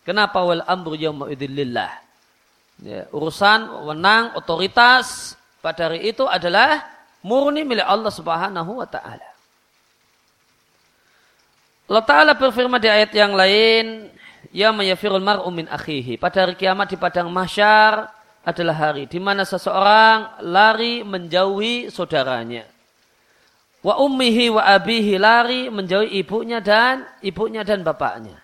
Kenapa 0.05 0.45
wal 0.45 0.61
amru 0.69 0.93
yawma 0.93 1.33
idillillah? 1.33 1.89
Ya, 2.85 3.09
urusan, 3.13 3.89
wenang, 3.89 4.37
otoritas 4.37 5.37
pada 5.65 5.89
hari 5.89 6.09
itu 6.09 6.25
adalah 6.25 6.85
murni 7.25 7.65
milik 7.65 7.85
Allah 7.85 8.13
Subhanahu 8.13 8.81
wa 8.81 8.89
taala. 8.89 9.40
Allah 11.91 12.07
Ta'ala 12.07 12.33
berfirman 12.39 12.79
di 12.79 12.87
ayat 12.87 13.11
yang 13.11 13.35
lain, 13.35 14.15
Ya 14.55 14.71
mayafirul 14.71 15.23
mar'u 15.23 15.51
min 15.51 15.67
akhihi. 15.67 16.19
Pada 16.19 16.47
hari 16.47 16.55
kiamat 16.55 16.91
di 16.91 16.99
padang 16.99 17.31
mahsyar 17.31 18.11
adalah 18.43 18.77
hari 18.91 19.07
di 19.07 19.19
mana 19.23 19.47
seseorang 19.47 20.43
lari 20.43 21.07
menjauhi 21.07 21.91
saudaranya. 21.91 22.67
Wa 23.83 24.03
ummihi 24.03 24.51
wa 24.51 24.63
abihi 24.67 25.19
lari 25.19 25.71
menjauhi 25.71 26.19
ibunya 26.19 26.59
dan 26.59 27.07
ibunya 27.23 27.63
dan 27.63 27.87
bapaknya. 27.87 28.39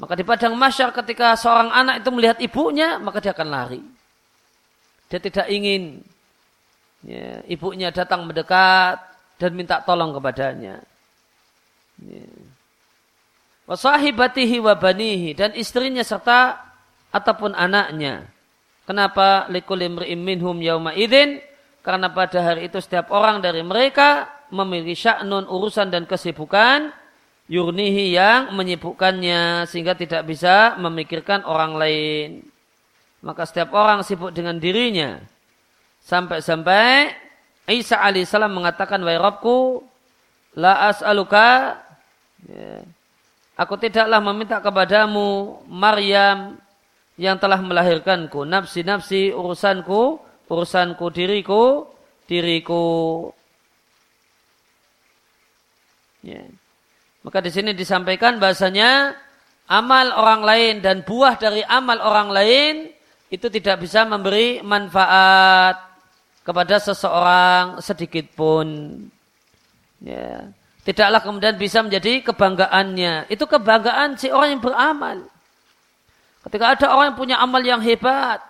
Maka 0.00 0.16
di 0.16 0.24
padang 0.24 0.56
mahsyar 0.56 0.96
ketika 0.96 1.36
seorang 1.36 1.68
anak 1.72 2.00
itu 2.00 2.08
melihat 2.08 2.38
ibunya, 2.40 2.96
maka 3.00 3.20
dia 3.20 3.36
akan 3.36 3.48
lari. 3.52 3.84
Dia 5.12 5.20
tidak 5.20 5.44
ingin 5.48 6.00
ya, 7.04 7.44
ibunya 7.48 7.92
datang 7.92 8.24
mendekat 8.24 8.96
dan 9.36 9.50
minta 9.52 9.80
tolong 9.84 10.12
kepadanya. 10.16 10.89
Wasahibatihi 13.70 14.58
wa 14.58 14.74
banihi 14.74 15.36
dan 15.38 15.54
istrinya 15.54 16.02
serta 16.02 16.58
ataupun 17.14 17.54
anaknya. 17.54 18.26
Kenapa 18.82 19.46
likul 19.46 19.78
imri'im 19.78 20.18
minhum 20.18 20.58
yauma 20.58 20.90
idzin? 20.98 21.38
Karena 21.80 22.10
pada 22.10 22.42
hari 22.42 22.66
itu 22.66 22.82
setiap 22.82 23.14
orang 23.14 23.38
dari 23.38 23.62
mereka 23.62 24.26
memiliki 24.50 25.06
sya'nun 25.06 25.46
urusan 25.46 25.88
dan 25.88 26.04
kesibukan 26.04 26.90
yurnihi 27.46 28.14
yang 28.14 28.50
menyibukkannya 28.54 29.66
sehingga 29.70 29.94
tidak 29.94 30.26
bisa 30.26 30.74
memikirkan 30.78 31.46
orang 31.46 31.78
lain. 31.78 32.28
Maka 33.22 33.46
setiap 33.46 33.70
orang 33.70 34.02
sibuk 34.02 34.34
dengan 34.34 34.58
dirinya. 34.58 35.22
Sampai-sampai 36.02 37.14
Isa 37.70 38.02
alaihissalam 38.02 38.50
mengatakan, 38.50 38.98
Wahai 39.06 39.20
Rabku, 39.20 39.84
la 40.58 40.90
as'aluka 40.90 41.78
Ya. 42.48 42.80
Aku 43.60 43.76
tidaklah 43.76 44.24
meminta 44.24 44.56
kepadamu 44.62 45.60
Maryam 45.68 46.56
yang 47.20 47.36
telah 47.36 47.60
melahirkanku, 47.60 48.48
nafsi-nafsi 48.48 49.36
urusanku, 49.36 50.16
urusanku 50.48 51.04
diriku, 51.12 51.84
diriku. 52.24 53.28
Ya. 56.24 56.40
Maka 57.20 57.44
di 57.44 57.52
sini 57.52 57.76
disampaikan 57.76 58.40
bahasanya 58.40 59.12
amal 59.68 60.08
orang 60.16 60.40
lain 60.40 60.74
dan 60.80 61.04
buah 61.04 61.36
dari 61.36 61.60
amal 61.68 62.00
orang 62.00 62.32
lain 62.32 62.74
itu 63.28 63.46
tidak 63.52 63.84
bisa 63.84 64.08
memberi 64.08 64.64
manfaat 64.64 65.76
kepada 66.40 66.80
seseorang 66.80 67.84
sedikit 67.84 68.24
pun. 68.32 68.96
Ya 70.00 70.48
tidaklah 70.84 71.20
kemudian 71.20 71.54
bisa 71.60 71.84
menjadi 71.84 72.24
kebanggaannya. 72.24 73.28
Itu 73.28 73.44
kebanggaan 73.44 74.16
si 74.16 74.32
orang 74.32 74.58
yang 74.58 74.62
beramal. 74.62 75.18
Ketika 76.48 76.64
ada 76.72 76.86
orang 76.96 77.12
yang 77.12 77.18
punya 77.20 77.36
amal 77.36 77.60
yang 77.60 77.84
hebat, 77.84 78.40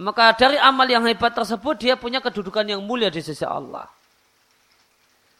maka 0.00 0.32
dari 0.32 0.56
amal 0.56 0.88
yang 0.88 1.04
hebat 1.04 1.36
tersebut 1.36 1.76
dia 1.76 1.94
punya 2.00 2.24
kedudukan 2.24 2.64
yang 2.64 2.80
mulia 2.80 3.12
di 3.12 3.20
sisi 3.20 3.44
Allah. 3.44 3.84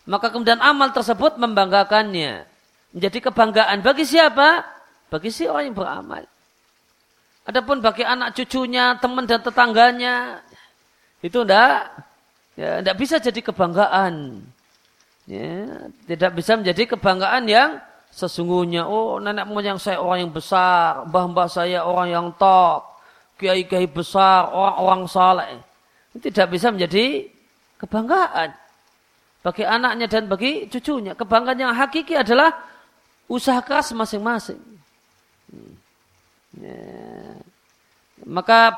Maka 0.05 0.29
kemudian 0.29 0.61
amal 0.61 0.93
tersebut 0.93 1.40
membanggakannya. 1.40 2.45
Menjadi 2.93 3.31
kebanggaan 3.31 3.81
bagi 3.81 4.05
siapa? 4.05 4.66
Bagi 5.09 5.31
si 5.33 5.49
orang 5.49 5.73
yang 5.73 5.77
beramal. 5.79 6.23
Adapun 7.49 7.81
bagi 7.81 8.05
anak 8.05 8.37
cucunya, 8.37 9.01
teman 9.01 9.25
dan 9.25 9.40
tetangganya, 9.40 10.45
itu 11.25 11.40
enggak, 11.40 11.88
ya, 12.55 12.85
bisa 12.95 13.16
jadi 13.16 13.40
kebanggaan 13.40 14.45
ya, 15.28 15.88
tidak 16.06 16.37
bisa 16.38 16.56
menjadi 16.56 16.96
kebanggaan 16.96 17.44
yang 17.48 17.70
sesungguhnya. 18.11 18.85
Oh 18.85 19.18
nenek 19.22 19.46
moyang 19.48 19.78
saya 19.78 20.02
orang 20.02 20.28
yang 20.28 20.33
besar 20.35 21.06
mbah-mbah 21.09 21.48
saya 21.48 21.87
orang 21.87 22.09
yang 22.11 22.26
top 22.37 22.90
kiai-kiai 23.40 23.88
besar 23.88 24.52
orang-orang 24.52 25.09
saleh. 25.09 25.48
Tidak 26.12 26.46
bisa 26.50 26.68
menjadi 26.74 27.30
kebanggaan 27.80 28.52
bagi 29.40 29.64
anaknya 29.64 30.06
dan 30.11 30.28
bagi 30.28 30.68
cucunya. 30.68 31.16
Kebanggaan 31.16 31.56
yang 31.56 31.72
hakiki 31.72 32.18
adalah 32.18 32.52
usaha 33.30 33.62
keras 33.64 33.94
masing-masing. 33.96 34.61
Ya. 36.50 36.76
maka 38.26 38.74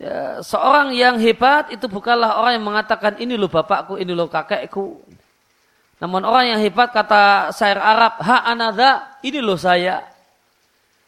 ya, 0.00 0.40
seorang 0.40 0.96
yang 0.96 1.20
hebat 1.20 1.68
itu 1.68 1.84
bukanlah 1.84 2.40
orang 2.40 2.56
yang 2.58 2.64
mengatakan 2.64 3.20
ini 3.20 3.36
loh 3.36 3.52
bapakku 3.52 4.00
ini 4.00 4.16
loh 4.16 4.24
kakekku 4.24 5.04
namun 6.04 6.20
orang 6.20 6.52
yang 6.52 6.60
hebat 6.60 6.92
kata 6.92 7.48
syair 7.56 7.80
Arab, 7.80 8.20
ha 8.20 8.44
anada, 8.44 9.16
ini 9.24 9.40
loh 9.40 9.56
saya. 9.56 10.04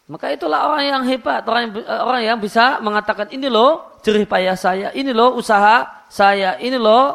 Maka 0.08 0.32
itulah 0.32 0.72
orang 0.72 0.88
yang 0.88 1.02
hebat, 1.04 1.44
orang 1.44 1.68
yang, 1.68 1.72
eh, 1.84 2.00
orang 2.00 2.22
yang 2.24 2.38
bisa 2.40 2.80
mengatakan 2.80 3.28
ini 3.28 3.52
loh 3.52 4.00
jerih 4.00 4.24
payah 4.24 4.56
saya, 4.56 4.88
ini 4.96 5.12
loh 5.12 5.36
usaha 5.36 5.84
saya, 6.08 6.56
ini 6.64 6.80
loh 6.80 7.12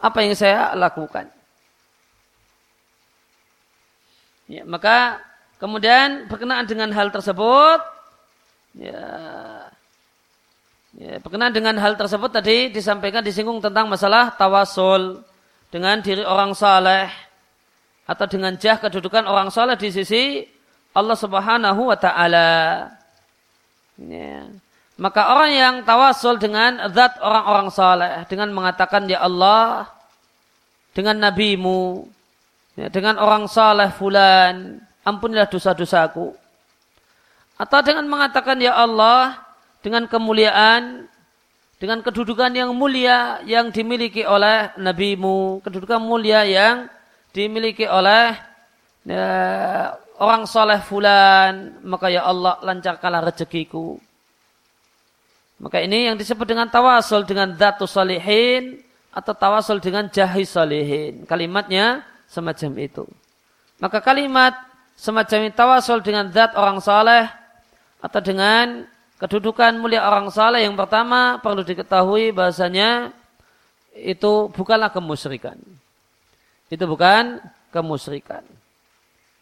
apa 0.00 0.24
yang 0.24 0.32
saya 0.32 0.72
lakukan. 0.72 1.28
Ya, 4.48 4.64
maka 4.64 5.20
kemudian 5.60 6.24
berkenaan 6.24 6.64
dengan 6.64 6.88
hal 6.88 7.12
tersebut, 7.12 7.84
ya, 8.80 9.04
Ya, 10.90 11.22
berkenaan 11.22 11.54
dengan 11.54 11.78
hal 11.78 11.94
tersebut 11.94 12.34
tadi 12.34 12.66
disampaikan 12.66 13.22
disinggung 13.22 13.62
tentang 13.62 13.86
masalah 13.86 14.34
tawasul 14.34 15.22
dengan 15.70 16.02
diri 16.02 16.26
orang 16.26 16.52
saleh 16.52 17.08
atau 18.04 18.26
dengan 18.26 18.58
jah 18.58 18.76
kedudukan 18.82 19.24
orang 19.26 19.48
saleh 19.54 19.78
di 19.78 19.88
sisi 19.94 20.42
Allah 20.90 21.14
Subhanahu 21.14 21.90
wa 21.90 21.98
taala. 21.98 22.90
Ya. 23.96 24.50
Maka 25.00 25.32
orang 25.32 25.50
yang 25.54 25.74
tawasul 25.86 26.36
dengan 26.36 26.76
zat 26.92 27.16
orang-orang 27.22 27.68
saleh 27.72 28.12
dengan 28.28 28.52
mengatakan 28.52 29.08
ya 29.08 29.24
Allah 29.24 29.88
dengan 30.92 31.16
nabimu 31.16 32.04
ya, 32.76 32.92
dengan 32.92 33.16
orang 33.16 33.48
saleh 33.48 33.88
fulan 33.96 34.76
ampunilah 35.06 35.48
dosa-dosaku 35.48 36.36
atau 37.60 37.80
dengan 37.84 38.08
mengatakan 38.08 38.56
ya 38.56 38.72
Allah 38.72 39.36
dengan 39.84 40.08
kemuliaan, 40.08 41.08
dengan 41.80 42.04
kedudukan 42.04 42.52
yang 42.52 42.76
mulia 42.76 43.40
yang 43.48 43.72
dimiliki 43.72 44.20
oleh 44.28 44.68
nabimu, 44.76 45.64
kedudukan 45.64 45.96
mulia 45.96 46.44
yang 46.44 46.92
dimiliki 47.32 47.88
oleh 47.88 48.36
ya, 49.08 49.26
orang 50.20 50.44
soleh 50.44 50.76
fulan, 50.84 51.80
maka 51.80 52.12
ya 52.12 52.28
Allah 52.28 52.60
lancarkanlah 52.60 53.32
rezekiku. 53.32 53.96
Maka 55.60 55.80
ini 55.80 56.12
yang 56.12 56.20
disebut 56.20 56.44
dengan 56.44 56.68
tawasul 56.68 57.24
dengan 57.24 57.56
datu 57.56 57.88
salihin 57.88 58.80
atau 59.16 59.32
tawasul 59.32 59.80
dengan 59.80 60.08
jahi 60.12 60.44
salihin. 60.44 61.24
Kalimatnya 61.24 62.04
semacam 62.28 62.70
itu. 62.76 63.04
Maka 63.80 64.04
kalimat 64.04 64.52
semacam 64.96 65.48
tawasul 65.48 66.04
dengan 66.04 66.28
zat 66.28 66.52
orang 66.52 66.80
soleh 66.80 67.24
atau 68.04 68.20
dengan 68.20 68.84
Kedudukan 69.20 69.76
mulia 69.76 70.08
orang 70.08 70.32
saleh 70.32 70.64
yang 70.64 70.80
pertama 70.80 71.36
perlu 71.44 71.60
diketahui 71.60 72.32
bahasanya 72.32 73.12
itu 73.92 74.48
bukanlah 74.48 74.88
kemusyrikan. 74.88 75.60
Itu 76.72 76.88
bukan 76.88 77.36
kemusyrikan. 77.68 78.40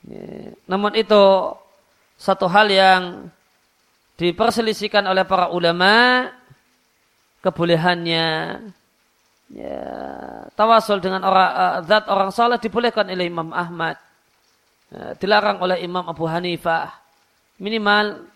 Ya. 0.03 0.51
Namun 0.67 0.99
itu 0.99 1.55
satu 2.19 2.51
hal 2.51 2.67
yang 2.75 3.31
diperselisihkan 4.19 5.07
oleh 5.07 5.23
para 5.23 5.47
ulama 5.55 6.27
kebolehannya 7.39 8.27
ya, 9.55 9.79
tawasul 10.59 10.99
dengan 10.99 11.23
orang 11.23 11.51
uh, 11.55 11.79
zat 11.87 12.11
orang 12.11 12.35
saleh 12.35 12.59
dibolehkan 12.59 13.07
oleh 13.07 13.31
Imam 13.31 13.55
Ahmad 13.55 13.95
ya, 14.91 15.15
dilarang 15.15 15.63
oleh 15.63 15.79
Imam 15.87 16.03
Abu 16.03 16.27
Hanifah 16.27 16.91
minimal 17.63 18.27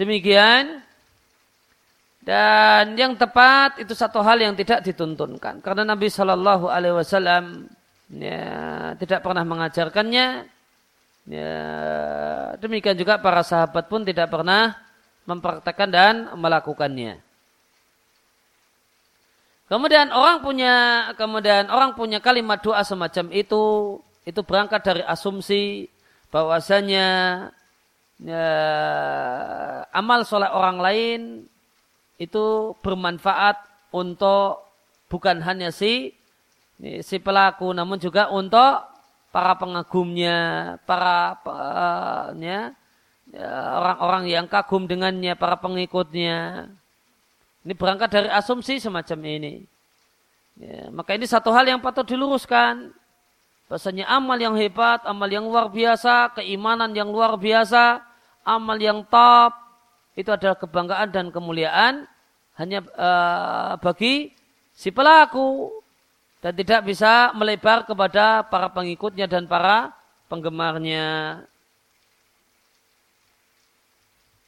Demikian 0.00 0.80
dan 2.24 2.96
yang 2.96 3.20
tepat 3.20 3.76
itu 3.84 3.92
satu 3.92 4.24
hal 4.24 4.40
yang 4.40 4.56
tidak 4.56 4.80
dituntunkan 4.80 5.60
karena 5.60 5.84
Nabi 5.84 6.08
Shallallahu 6.08 6.72
Alaihi 6.72 6.96
Wasallam 6.96 7.68
ya, 8.08 8.48
tidak 8.96 9.20
pernah 9.20 9.44
mengajarkannya. 9.44 10.48
Ya, 11.28 11.56
demikian 12.64 12.96
juga 12.96 13.20
para 13.20 13.44
sahabat 13.44 13.92
pun 13.92 14.00
tidak 14.00 14.32
pernah 14.32 14.72
mempraktekkan 15.28 15.92
dan 15.92 16.14
melakukannya. 16.32 17.20
Kemudian 19.68 20.16
orang 20.16 20.40
punya 20.40 20.74
kemudian 21.20 21.68
orang 21.68 21.92
punya 21.92 22.24
kalimat 22.24 22.58
doa 22.64 22.80
semacam 22.88 23.28
itu 23.36 23.62
itu 24.24 24.40
berangkat 24.48 24.80
dari 24.80 25.02
asumsi 25.04 25.92
bahwasanya 26.32 27.06
ya, 28.24 28.48
amal 29.92 30.24
soleh 30.24 30.48
orang 30.48 30.78
lain 30.80 31.20
itu 32.20 32.76
bermanfaat 32.84 33.56
untuk 33.90 34.60
bukan 35.08 35.40
hanya 35.42 35.72
si 35.72 36.14
si 36.80 37.16
pelaku 37.20 37.72
namun 37.72 38.00
juga 38.00 38.28
untuk 38.32 38.90
para 39.30 39.54
pengagumnya, 39.54 40.36
para 40.84 41.38
ya, 42.34 42.74
orang-orang 43.78 44.26
yang 44.26 44.46
kagum 44.50 44.90
dengannya, 44.90 45.38
para 45.38 45.54
pengikutnya. 45.54 46.66
Ini 47.62 47.72
berangkat 47.76 48.10
dari 48.10 48.28
asumsi 48.32 48.82
semacam 48.82 49.18
ini. 49.30 49.54
Ya, 50.58 50.90
maka 50.90 51.14
ini 51.14 51.30
satu 51.30 51.54
hal 51.54 51.68
yang 51.68 51.78
patut 51.78 52.04
diluruskan. 52.08 52.90
Bahasanya 53.70 54.10
amal 54.10 54.34
yang 54.34 54.58
hebat, 54.58 55.06
amal 55.06 55.30
yang 55.30 55.46
luar 55.46 55.70
biasa, 55.70 56.34
keimanan 56.34 56.90
yang 56.90 57.06
luar 57.06 57.38
biasa, 57.38 58.02
amal 58.44 58.76
yang 58.80 59.04
top 59.06 59.52
itu 60.18 60.28
adalah 60.28 60.56
kebanggaan 60.58 61.08
dan 61.12 61.26
kemuliaan 61.30 62.04
hanya 62.58 62.84
uh, 62.98 63.80
bagi 63.80 64.34
si 64.74 64.92
pelaku 64.92 65.70
dan 66.40 66.56
tidak 66.56 66.88
bisa 66.88 67.32
melebar 67.36 67.84
kepada 67.84 68.44
para 68.44 68.72
pengikutnya 68.72 69.28
dan 69.28 69.44
para 69.44 69.92
penggemarnya. 70.28 71.40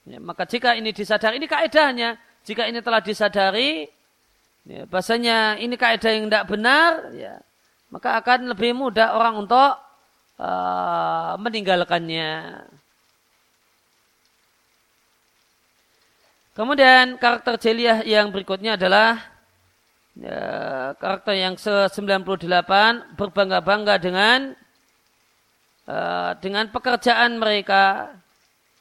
Ya, 0.02 0.18
maka 0.18 0.42
jika 0.48 0.74
ini 0.74 0.90
disadari, 0.90 1.38
ini 1.38 1.46
kaedahnya. 1.46 2.18
Jika 2.42 2.66
ini 2.66 2.82
telah 2.82 2.98
disadari, 2.98 3.86
ya, 4.66 4.82
bahasanya 4.90 5.62
ini 5.62 5.78
kaedah 5.78 6.10
yang 6.10 6.26
tidak 6.26 6.50
benar, 6.50 6.90
ya, 7.14 7.38
maka 7.86 8.18
akan 8.18 8.50
lebih 8.50 8.74
mudah 8.74 9.14
orang 9.14 9.46
untuk 9.46 9.78
uh, 10.42 11.38
meninggalkannya. 11.38 12.30
Kemudian 16.52 17.16
karakter 17.16 17.56
jeliyah 17.56 18.04
yang 18.04 18.28
berikutnya 18.28 18.76
adalah 18.76 19.24
ya, 20.12 20.92
karakter 21.00 21.32
yang 21.32 21.56
ke-98 21.56 22.72
berbangga-bangga 23.16 23.96
dengan 23.96 24.52
uh, 25.88 26.36
dengan 26.44 26.68
pekerjaan 26.68 27.40
mereka 27.40 28.12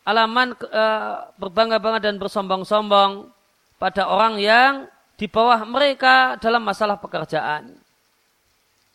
alaman 0.04 0.52
uh, 0.68 1.32
berbangga-bangga 1.40 2.12
dan 2.12 2.20
bersombong-sombong 2.20 3.32
pada 3.80 4.04
orang 4.04 4.36
yang 4.36 4.92
di 5.16 5.32
bawah 5.32 5.64
mereka 5.64 6.36
dalam 6.44 6.68
masalah 6.68 7.00
pekerjaan. 7.00 7.72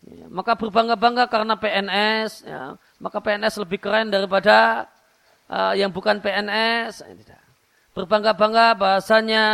Ya, 0.05 0.29
maka 0.29 0.53
berbangga-bangga 0.53 1.33
karena 1.33 1.57
PNS, 1.57 2.45
ya, 2.45 2.77
maka 3.01 3.25
PNS 3.25 3.57
lebih 3.57 3.81
keren 3.81 4.13
daripada 4.13 4.85
uh, 5.49 5.73
yang 5.73 5.89
bukan 5.89 6.21
PNS. 6.21 7.01
Tidak 7.01 7.36
berbangga-bangga 7.97 8.77
bahasanya 8.77 9.45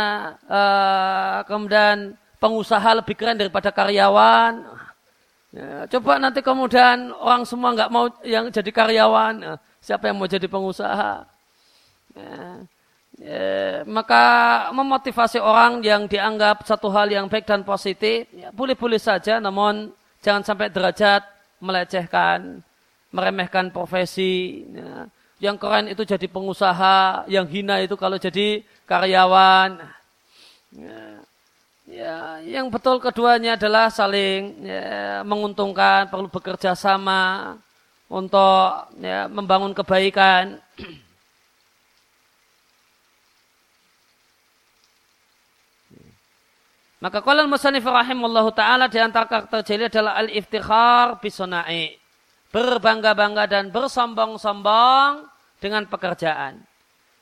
uh, 0.51 1.47
kemudian 1.47 2.19
pengusaha 2.43 2.99
lebih 2.99 3.15
keren 3.15 3.39
daripada 3.39 3.71
karyawan. 3.71 4.67
Ya, 5.55 5.87
coba 5.87 6.19
nanti 6.19 6.43
kemudian 6.43 7.15
orang 7.23 7.47
semua 7.47 7.71
nggak 7.71 7.91
mau 7.93 8.11
yang 8.25 8.51
jadi 8.51 8.67
karyawan, 8.67 9.33
ya, 9.39 9.53
siapa 9.79 10.11
yang 10.11 10.19
mau 10.19 10.27
jadi 10.27 10.49
pengusaha? 10.49 11.23
Ya, 12.17 12.41
ya, 13.21 13.45
maka 13.87 14.23
memotivasi 14.75 15.39
orang 15.39 15.79
yang 15.85 16.09
dianggap 16.09 16.67
satu 16.67 16.89
hal 16.91 17.07
yang 17.07 17.29
baik 17.29 17.45
dan 17.47 17.61
positif, 17.63 18.27
ya, 18.33 18.49
boleh-boleh 18.49 18.97
saja, 18.99 19.37
namun 19.37 19.93
jangan 20.25 20.41
sampai 20.41 20.73
derajat 20.73 21.21
melecehkan, 21.61 22.59
meremehkan 23.13 23.69
profesi. 23.69 24.67
Ya 24.73 25.07
yang 25.41 25.57
keren 25.57 25.89
itu 25.89 26.03
jadi 26.05 26.27
pengusaha, 26.29 27.25
yang 27.31 27.47
hina 27.49 27.81
itu 27.81 27.95
kalau 27.97 28.17
jadi 28.19 28.61
karyawan. 28.85 29.81
Ya, 30.73 31.01
ya, 31.85 32.15
yang 32.45 32.69
betul 32.73 32.97
keduanya 32.97 33.53
adalah 33.57 33.89
saling 33.93 34.65
ya, 34.65 35.21
menguntungkan, 35.25 36.09
perlu 36.09 36.29
bekerja 36.29 36.73
sama 36.73 37.55
untuk 38.09 38.93
ya, 39.01 39.29
membangun 39.29 39.73
kebaikan. 39.73 40.61
Maka 47.03 47.19
kalau 47.19 47.43
musannif 47.51 47.83
rahimahullahu 47.83 48.55
taala 48.55 48.87
di 48.87 48.95
antara 48.95 49.27
karakter 49.27 49.59
jeli 49.67 49.91
adalah 49.91 50.15
al-iftikhar 50.23 51.19
bisonai. 51.19 52.02
Berbangga-bangga 52.53 53.49
dan 53.49 53.73
bersombong-sombong 53.73 55.25
dengan 55.57 55.89
pekerjaan. 55.89 56.61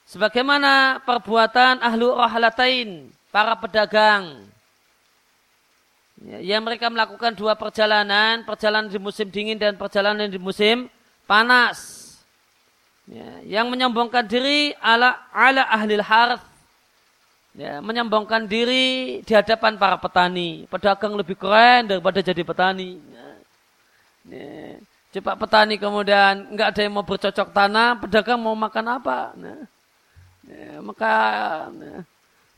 Sebagaimana 0.03 0.99
perbuatan 1.07 1.79
ahlu 1.79 2.11
rahlatain, 2.11 3.07
para 3.31 3.55
pedagang. 3.55 4.43
Ya, 6.21 6.37
yang 6.37 6.67
mereka 6.67 6.91
melakukan 6.91 7.31
dua 7.33 7.55
perjalanan, 7.55 8.43
perjalanan 8.43 8.91
di 8.91 8.99
musim 8.99 9.31
dingin 9.31 9.55
dan 9.55 9.79
perjalanan 9.79 10.27
di 10.27 10.37
musim 10.37 10.91
panas. 11.23 12.11
Ya, 13.07 13.57
yang 13.57 13.71
menyombongkan 13.71 14.27
diri 14.27 14.75
ala 14.83 15.17
ala 15.31 15.63
ahli 15.65 15.95
harth. 15.97 16.43
Ya, 17.55 17.79
menyombongkan 17.79 18.51
diri 18.51 19.19
di 19.23 19.31
hadapan 19.31 19.79
para 19.79 19.95
petani. 19.95 20.67
Pedagang 20.67 21.15
lebih 21.15 21.39
keren 21.39 21.87
daripada 21.87 22.19
jadi 22.19 22.43
petani. 22.43 22.99
Ya, 22.99 23.27
ya. 24.27 24.75
Coba 25.11 25.35
petani 25.35 25.75
kemudian 25.75 26.55
nggak 26.55 26.67
ada 26.71 26.81
yang 26.81 26.93
mau 26.95 27.03
bercocok 27.03 27.51
tanam, 27.51 27.99
pedagang 27.99 28.39
mau 28.39 28.55
makan 28.55 28.85
apa? 28.95 29.35
Nah, 29.35 29.61
ya, 30.47 30.79
maka 30.79 31.13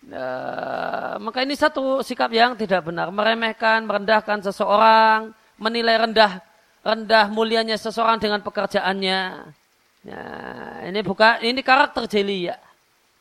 Uh, 0.04 1.16
maka 1.24 1.48
ini 1.48 1.56
satu 1.56 2.04
sikap 2.04 2.28
yang 2.36 2.60
tidak 2.60 2.84
benar, 2.84 3.08
meremehkan, 3.08 3.88
merendahkan 3.88 4.44
seseorang, 4.44 5.32
menilai 5.56 5.96
rendah 5.96 6.44
rendah 6.84 7.32
mulianya 7.32 7.80
seseorang 7.80 8.20
dengan 8.20 8.44
pekerjaannya. 8.44 9.20
Nah, 10.04 10.84
ini 10.84 11.00
bukan 11.08 11.40
ini 11.48 11.64
karakter 11.64 12.04
ya. 12.20 12.60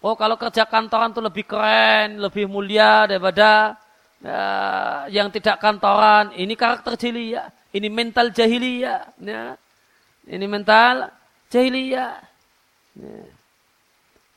Oh, 0.03 0.19
kalau 0.19 0.35
kerja 0.35 0.67
kantoran 0.67 1.15
itu 1.15 1.23
lebih 1.23 1.47
keren, 1.47 2.19
lebih 2.19 2.51
mulia 2.51 3.07
daripada 3.07 3.79
uh, 4.27 5.07
yang 5.07 5.31
tidak 5.31 5.63
kantoran. 5.63 6.35
Ini 6.35 6.51
karakter 6.59 6.99
ya. 7.15 7.47
Ini 7.73 7.89
mental 7.89 8.31
jahiliyah. 8.33 9.17
Ya. 9.21 9.57
Ini 10.29 10.47
mental 10.47 11.09
jahiliyah. 11.49 12.21
Ya. 12.97 13.21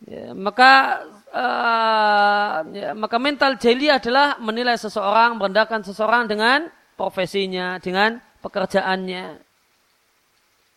Ya, 0.06 0.38
maka 0.38 1.02
uh, 1.34 2.62
ya, 2.70 2.94
maka 2.94 3.18
mental 3.18 3.58
jahiliyah 3.58 3.98
adalah 3.98 4.38
menilai 4.38 4.78
seseorang, 4.78 5.34
merendahkan 5.40 5.82
seseorang 5.82 6.30
dengan 6.30 6.70
profesinya, 6.94 7.82
dengan 7.82 8.22
pekerjaannya. 8.46 9.42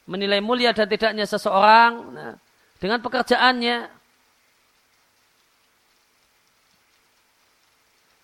Menilai 0.09 0.41
mulia 0.41 0.73
dan 0.73 0.89
tidaknya 0.89 1.29
seseorang 1.29 1.93
nah, 2.17 2.35
dengan 2.81 3.05
pekerjaannya. 3.05 3.79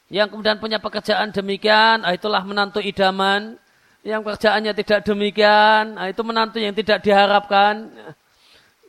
Yang 0.09 0.28
kemudian 0.30 0.57
punya 0.62 0.78
pekerjaan 0.80 1.37
demikian, 1.37 2.07
ah, 2.07 2.16
itulah 2.16 2.41
menantu 2.49 2.80
idaman. 2.80 3.61
Yang 4.05 4.20
pekerjaannya 4.20 4.72
tidak 4.76 5.00
demikian, 5.09 5.96
ah, 5.96 6.12
itu 6.12 6.20
menantu 6.20 6.61
yang 6.61 6.76
tidak 6.76 7.00
diharapkan. 7.00 7.88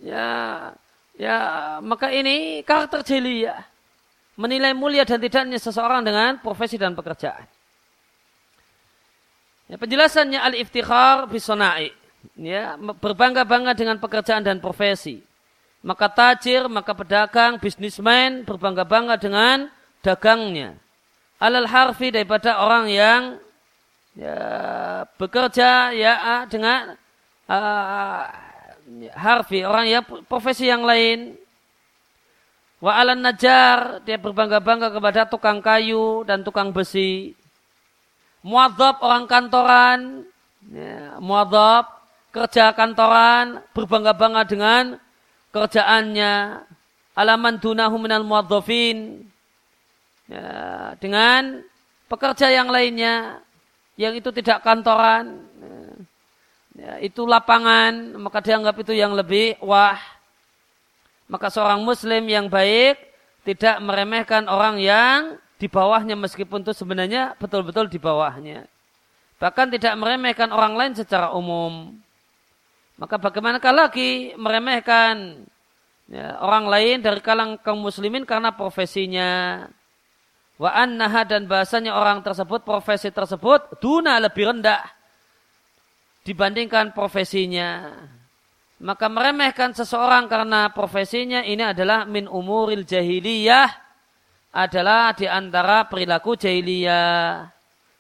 Ya, 0.03 0.27
ya 1.15 1.37
maka 1.79 2.11
ini 2.11 2.61
karakter 2.67 3.01
ya 3.23 3.63
Menilai 4.35 4.75
mulia 4.75 5.07
dan 5.07 5.23
tidaknya 5.23 5.55
seseorang 5.55 6.03
dengan 6.03 6.35
profesi 6.43 6.75
dan 6.75 6.91
pekerjaan. 6.91 7.47
Ya, 9.71 9.79
penjelasannya 9.79 10.35
al-iftikhar 10.43 11.31
bisonai. 11.31 11.95
Ya, 12.35 12.75
berbangga-bangga 12.75 13.71
dengan 13.71 13.95
pekerjaan 14.03 14.43
dan 14.43 14.59
profesi. 14.59 15.23
Maka 15.85 16.11
tajir, 16.11 16.67
maka 16.67 16.91
pedagang, 16.91 17.61
bisnismen 17.63 18.43
berbangga-bangga 18.43 19.15
dengan 19.15 19.71
dagangnya. 20.03 20.75
Alal 21.39 21.71
harfi 21.71 22.11
daripada 22.11 22.59
orang 22.59 22.91
yang 22.91 23.21
ya, 24.15 24.39
bekerja 25.19 25.91
ya 25.91 26.47
dengan 26.47 26.95
uh, 27.51 28.23
harfi 29.13 29.61
orang 29.61 29.85
yang 29.91 30.03
profesi 30.25 30.71
yang 30.71 30.87
lain. 30.87 31.35
Wa 32.79 33.01
alan 33.01 33.23
najar 33.23 34.03
dia 34.03 34.19
berbangga-bangga 34.19 34.91
kepada 34.91 35.25
tukang 35.25 35.63
kayu 35.63 36.27
dan 36.27 36.43
tukang 36.43 36.75
besi. 36.75 37.33
Muadzab 38.45 39.01
orang 39.01 39.25
kantoran, 39.25 40.21
ya, 40.69 41.17
muadzab 41.17 41.89
kerja 42.29 42.75
kantoran, 42.77 43.63
berbangga-bangga 43.73 44.43
dengan 44.45 44.83
kerjaannya, 45.49 46.61
alaman 47.15 47.57
dunahu 47.57 47.95
minal 47.97 48.27
muadzafin, 48.27 49.23
ya, 50.29 50.45
dengan 50.99 51.63
pekerja 52.05 52.53
yang 52.53 52.69
lainnya, 52.69 53.39
yang 53.95 54.13
itu 54.15 54.29
tidak 54.35 54.63
kantoran, 54.63 55.43
ya, 56.75 56.99
itu 56.99 57.23
lapangan, 57.23 58.19
maka 58.19 58.43
dianggap 58.43 58.75
itu 58.83 58.91
yang 58.91 59.15
lebih 59.15 59.55
wah. 59.63 59.99
Maka 61.25 61.49
seorang 61.49 61.81
muslim 61.81 62.21
yang 62.29 62.51
baik 62.51 63.01
tidak 63.47 63.81
meremehkan 63.81 64.45
orang 64.45 64.77
yang 64.77 65.41
di 65.55 65.65
bawahnya 65.71 66.13
meskipun 66.19 66.61
itu 66.61 66.75
sebenarnya 66.75 67.33
betul-betul 67.39 67.87
di 67.89 67.97
bawahnya. 67.97 68.67
Bahkan 69.39 69.67
tidak 69.73 69.93
meremehkan 69.99 70.51
orang 70.51 70.75
lain 70.75 70.93
secara 70.95 71.31
umum. 71.33 71.95
Maka 72.95 73.19
bagaimanakah 73.19 73.73
lagi 73.75 74.31
meremehkan 74.39 75.43
ya, 76.07 76.39
orang 76.39 76.71
lain 76.71 76.97
dari 77.03 77.19
kalang 77.19 77.59
kaum 77.59 77.83
muslimin 77.83 78.23
karena 78.23 78.55
profesinya. 78.55 79.63
Wa 80.55 80.71
annaha 80.71 81.27
dan 81.27 81.51
bahasanya 81.51 81.99
orang 81.99 82.23
tersebut, 82.23 82.63
profesi 82.63 83.11
tersebut, 83.11 83.79
duna 83.83 84.15
lebih 84.23 84.55
rendah 84.55 84.79
dibandingkan 86.23 86.95
profesinya. 86.95 87.91
Maka 88.79 89.07
meremehkan 89.07 89.75
seseorang 89.75 90.27
karena 90.31 90.71
profesinya 90.71 91.43
ini 91.43 91.63
adalah 91.63 92.07
min 92.07 92.27
umuril 92.27 92.87
jahiliyah 92.87 93.67
adalah 94.55 95.11
di 95.11 95.27
antara 95.27 95.83
perilaku 95.91 96.39
jahiliyah. 96.39 97.51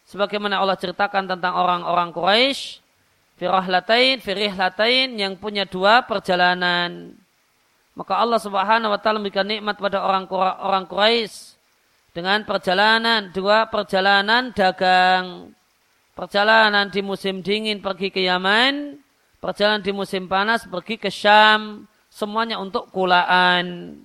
Sebagaimana 0.07 0.59
Allah 0.63 0.79
ceritakan 0.79 1.27
tentang 1.27 1.59
orang-orang 1.59 2.15
Quraisy, 2.15 2.79
firahlatain, 3.35 4.23
firihlatain 4.23 5.19
yang 5.19 5.35
punya 5.35 5.67
dua 5.67 6.07
perjalanan. 6.07 7.11
Maka 7.95 8.19
Allah 8.19 8.39
Subhanahu 8.39 8.91
wa 8.91 8.99
taala 8.99 9.19
memberikan 9.19 9.47
nikmat 9.47 9.75
pada 9.79 10.03
orang 10.03 10.27
orang 10.59 10.87
Quraisy 10.87 11.54
dengan 12.15 12.47
perjalanan 12.47 13.35
dua 13.35 13.67
perjalanan 13.67 14.55
dagang. 14.55 15.51
Perjalanan 16.15 16.87
di 16.87 17.03
musim 17.03 17.43
dingin 17.43 17.83
pergi 17.83 18.07
ke 18.07 18.23
Yaman, 18.23 18.95
perjalanan 19.43 19.83
di 19.83 19.91
musim 19.91 20.31
panas 20.31 20.63
pergi 20.63 20.95
ke 20.95 21.11
Syam, 21.11 21.83
semuanya 22.07 22.55
untuk 22.55 22.87
kulaan 22.95 23.99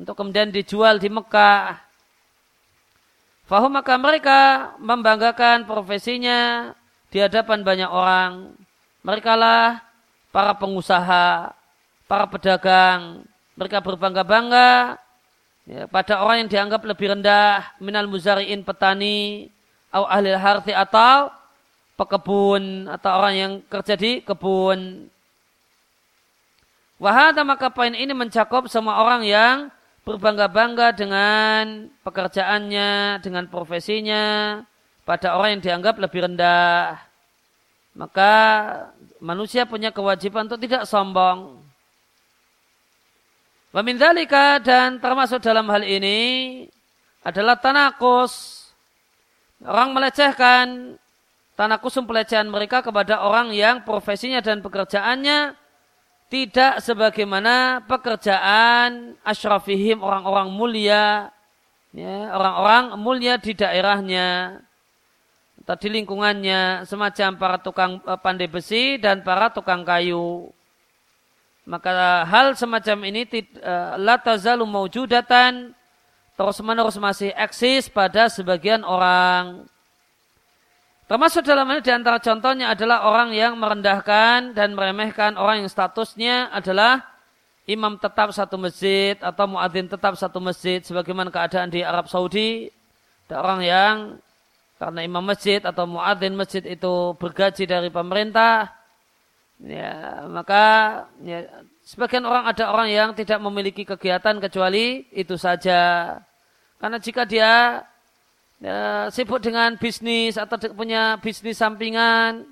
untuk 0.00 0.16
kemudian 0.16 0.48
dijual 0.48 0.96
di 0.96 1.12
Mekah. 1.12 1.76
Fahum 3.44 3.68
maka 3.68 4.00
mereka 4.00 4.72
membanggakan 4.80 5.68
profesinya 5.68 6.72
di 7.12 7.20
hadapan 7.20 7.60
banyak 7.60 7.90
orang. 7.92 8.56
Mereka 9.04 9.36
lah 9.36 9.84
para 10.32 10.56
pengusaha, 10.56 11.52
para 12.08 12.24
pedagang. 12.32 13.28
Mereka 13.60 13.84
berbangga-bangga 13.84 14.96
ya, 15.68 15.86
pada 15.86 16.22
orang 16.22 16.46
yang 16.46 16.50
dianggap 16.50 16.82
lebih 16.86 17.14
rendah 17.14 17.76
minal 17.78 18.06
muzariin 18.06 18.62
petani 18.66 19.50
atau 19.92 20.08
ahli 20.08 20.32
harti 20.32 20.72
atau 20.72 21.28
pekebun 22.00 22.88
atau 22.88 23.10
orang 23.12 23.34
yang 23.36 23.52
kerja 23.68 23.94
di 23.94 24.24
kebun. 24.24 25.06
Wahada 27.02 27.42
maka 27.42 27.70
poin 27.70 27.92
ini 27.92 28.14
mencakup 28.14 28.70
semua 28.70 29.02
orang 29.02 29.26
yang 29.26 29.56
berbangga-bangga 30.02 30.94
dengan 30.94 31.90
pekerjaannya, 32.02 33.22
dengan 33.22 33.46
profesinya 33.46 34.58
pada 35.02 35.34
orang 35.34 35.58
yang 35.58 35.62
dianggap 35.62 35.98
lebih 35.98 36.26
rendah. 36.30 36.98
Maka 37.92 38.32
manusia 39.22 39.68
punya 39.68 39.94
kewajiban 39.94 40.46
untuk 40.50 40.62
tidak 40.62 40.86
sombong. 40.88 41.61
Wamindalika 43.72 44.60
dan 44.60 45.00
termasuk 45.00 45.40
dalam 45.40 45.64
hal 45.72 45.80
ini 45.80 46.20
adalah 47.24 47.56
tanakus. 47.56 48.60
Orang 49.64 49.96
melecehkan 49.96 51.00
tanakusum 51.56 52.04
pelecehan 52.04 52.52
mereka 52.52 52.84
kepada 52.84 53.24
orang 53.24 53.56
yang 53.56 53.80
profesinya 53.80 54.44
dan 54.44 54.60
pekerjaannya 54.60 55.56
tidak 56.28 56.84
sebagaimana 56.84 57.84
pekerjaan 57.88 59.16
asyrafihim 59.24 60.00
orang-orang 60.00 60.48
mulia 60.52 61.32
ya, 61.92 62.32
orang-orang 62.32 62.96
mulia 62.96 63.36
di 63.36 63.52
daerahnya 63.52 64.60
atau 65.62 65.76
di 65.78 65.88
lingkungannya 65.92 66.88
semacam 66.88 67.30
para 67.38 67.56
tukang 67.60 67.92
eh, 68.02 68.18
pandai 68.18 68.48
besi 68.48 68.98
dan 68.98 69.20
para 69.22 69.52
tukang 69.52 69.84
kayu 69.84 70.50
maka 71.62 72.26
hal 72.26 72.58
semacam 72.58 73.06
ini 73.06 73.22
eh, 73.30 73.46
la 73.98 74.18
tazalu 74.18 74.66
maujudatan 74.66 75.70
terus 76.34 76.58
menerus 76.58 76.98
masih 76.98 77.30
eksis 77.38 77.86
pada 77.86 78.26
sebagian 78.26 78.82
orang. 78.82 79.68
Termasuk 81.06 81.44
dalam 81.44 81.68
ini 81.70 81.84
di 81.84 81.92
antara 81.92 82.16
contohnya 82.18 82.72
adalah 82.72 83.04
orang 83.04 83.36
yang 83.36 83.54
merendahkan 83.60 84.56
dan 84.56 84.72
meremehkan 84.72 85.36
orang 85.36 85.62
yang 85.62 85.70
statusnya 85.70 86.48
adalah 86.48 87.04
imam 87.68 88.00
tetap 88.00 88.32
satu 88.32 88.56
masjid 88.56 89.14
atau 89.20 89.44
muadzin 89.44 89.86
tetap 89.86 90.16
satu 90.16 90.40
masjid 90.40 90.80
sebagaimana 90.80 91.28
keadaan 91.28 91.68
di 91.68 91.84
Arab 91.84 92.08
Saudi. 92.08 92.72
Ada 93.28 93.38
orang 93.38 93.60
yang 93.62 93.94
karena 94.80 95.00
imam 95.04 95.22
masjid 95.22 95.62
atau 95.62 95.86
muadzin 95.86 96.34
masjid 96.34 96.64
itu 96.64 97.14
bergaji 97.20 97.70
dari 97.70 97.92
pemerintah 97.92 98.81
ya 99.62 100.26
maka 100.26 100.64
ya, 101.22 101.46
sebagian 101.86 102.26
orang 102.26 102.50
ada 102.50 102.74
orang 102.74 102.88
yang 102.90 103.10
tidak 103.14 103.38
memiliki 103.38 103.86
kegiatan 103.86 104.42
kecuali 104.42 105.06
itu 105.14 105.38
saja 105.38 106.18
karena 106.82 106.98
jika 106.98 107.22
dia 107.22 107.86
ya, 108.58 109.06
sibuk 109.14 109.38
dengan 109.38 109.78
bisnis 109.78 110.34
atau 110.34 110.58
punya 110.74 111.14
bisnis 111.22 111.62
sampingan, 111.62 112.42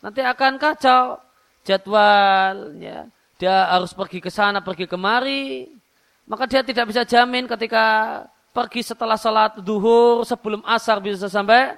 nanti 0.00 0.24
akan 0.24 0.56
kacau 0.56 1.20
jadwal. 1.68 2.72
Ya. 2.80 3.04
Dia 3.36 3.68
harus 3.76 3.92
pergi 3.92 4.24
ke 4.24 4.32
sana, 4.32 4.64
pergi 4.64 4.88
kemari. 4.88 5.68
Maka 6.24 6.48
dia 6.48 6.64
tidak 6.64 6.88
bisa 6.88 7.04
jamin 7.04 7.44
ketika 7.44 7.84
pergi 8.56 8.80
setelah 8.80 9.20
salat 9.20 9.60
duhur 9.60 10.24
sebelum 10.24 10.64
asar 10.64 11.04
bisa 11.04 11.28
sampai 11.28 11.76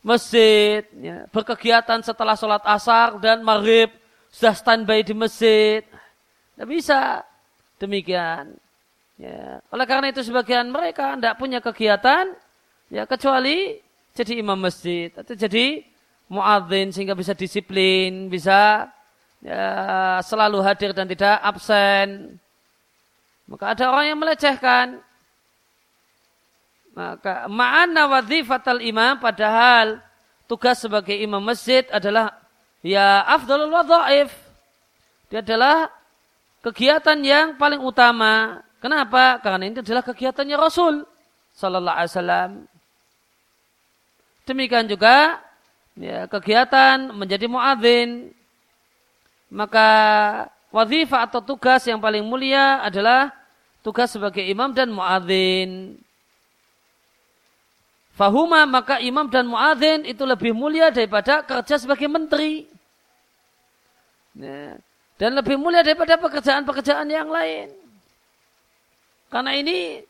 masjid. 0.00 0.80
Ya. 0.96 1.28
Berkegiatan 1.28 2.00
setelah 2.00 2.40
salat 2.40 2.64
asar 2.64 3.20
dan 3.20 3.44
maghrib 3.44 3.92
sudah 4.34 4.54
standby 4.58 5.06
di 5.06 5.14
masjid. 5.14 5.86
Tidak 5.86 6.66
bisa 6.66 7.22
demikian. 7.78 8.58
Ya. 9.14 9.62
Oleh 9.70 9.86
karena 9.86 10.10
itu 10.10 10.26
sebagian 10.26 10.74
mereka 10.74 11.14
tidak 11.14 11.38
punya 11.38 11.62
kegiatan 11.62 12.34
ya 12.90 13.06
kecuali 13.06 13.78
jadi 14.10 14.42
imam 14.42 14.58
masjid 14.58 15.14
atau 15.14 15.38
jadi 15.38 15.86
muadzin 16.26 16.90
sehingga 16.90 17.14
bisa 17.14 17.30
disiplin, 17.30 18.26
bisa 18.26 18.90
ya, 19.38 19.62
selalu 20.26 20.58
hadir 20.66 20.90
dan 20.90 21.06
tidak 21.06 21.38
absen. 21.38 22.34
Maka 23.46 23.76
ada 23.78 23.84
orang 23.94 24.06
yang 24.10 24.18
melecehkan. 24.18 24.98
Maka 26.94 27.50
ma'ana 27.50 28.06
wadhifatal 28.06 28.82
imam 28.82 29.18
padahal 29.18 29.98
tugas 30.46 30.78
sebagai 30.78 31.14
imam 31.18 31.42
masjid 31.42 31.82
adalah 31.90 32.43
ya 32.84 33.24
afdalul 33.24 33.72
wadhaif. 33.72 34.30
Dia 35.32 35.40
adalah 35.40 35.88
kegiatan 36.60 37.18
yang 37.24 37.56
paling 37.56 37.80
utama. 37.80 38.60
Kenapa? 38.78 39.40
Karena 39.40 39.64
ini 39.64 39.80
adalah 39.80 40.04
kegiatannya 40.04 40.56
Rasul 40.60 41.08
sallallahu 41.56 41.96
alaihi 41.96 42.12
wasallam. 42.12 42.50
Demikian 44.44 44.84
juga 44.84 45.40
ya, 45.96 46.28
kegiatan 46.28 47.08
menjadi 47.16 47.48
muadzin 47.48 48.28
maka 49.48 49.88
wazifah 50.74 51.30
atau 51.30 51.40
tugas 51.40 51.86
yang 51.86 52.02
paling 52.02 52.26
mulia 52.26 52.82
adalah 52.82 53.30
tugas 53.86 54.10
sebagai 54.10 54.42
imam 54.42 54.74
dan 54.74 54.90
muadzin. 54.90 55.94
Fahuma 58.18 58.66
maka 58.66 58.98
imam 58.98 59.30
dan 59.30 59.46
muadzin 59.46 60.02
itu 60.06 60.22
lebih 60.26 60.50
mulia 60.50 60.90
daripada 60.90 61.46
kerja 61.46 61.78
sebagai 61.78 62.10
menteri. 62.10 62.73
Ya. 64.34 64.78
Dan 65.14 65.38
lebih 65.38 65.54
mulia 65.54 65.86
daripada 65.86 66.18
pekerjaan-pekerjaan 66.18 67.06
yang 67.06 67.30
lain. 67.30 67.70
Karena 69.30 69.54
ini 69.54 70.02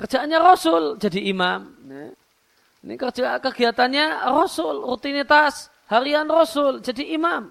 kerjaannya 0.00 0.38
Rasul 0.40 0.96
jadi 0.96 1.20
imam. 1.32 1.60
Ya. 1.88 2.08
Ini 2.86 2.94
kerja 2.94 3.42
kegiatannya 3.42 4.30
Rasul, 4.30 4.86
rutinitas 4.86 5.68
harian 5.90 6.28
Rasul 6.28 6.80
jadi 6.80 7.18
imam. 7.18 7.50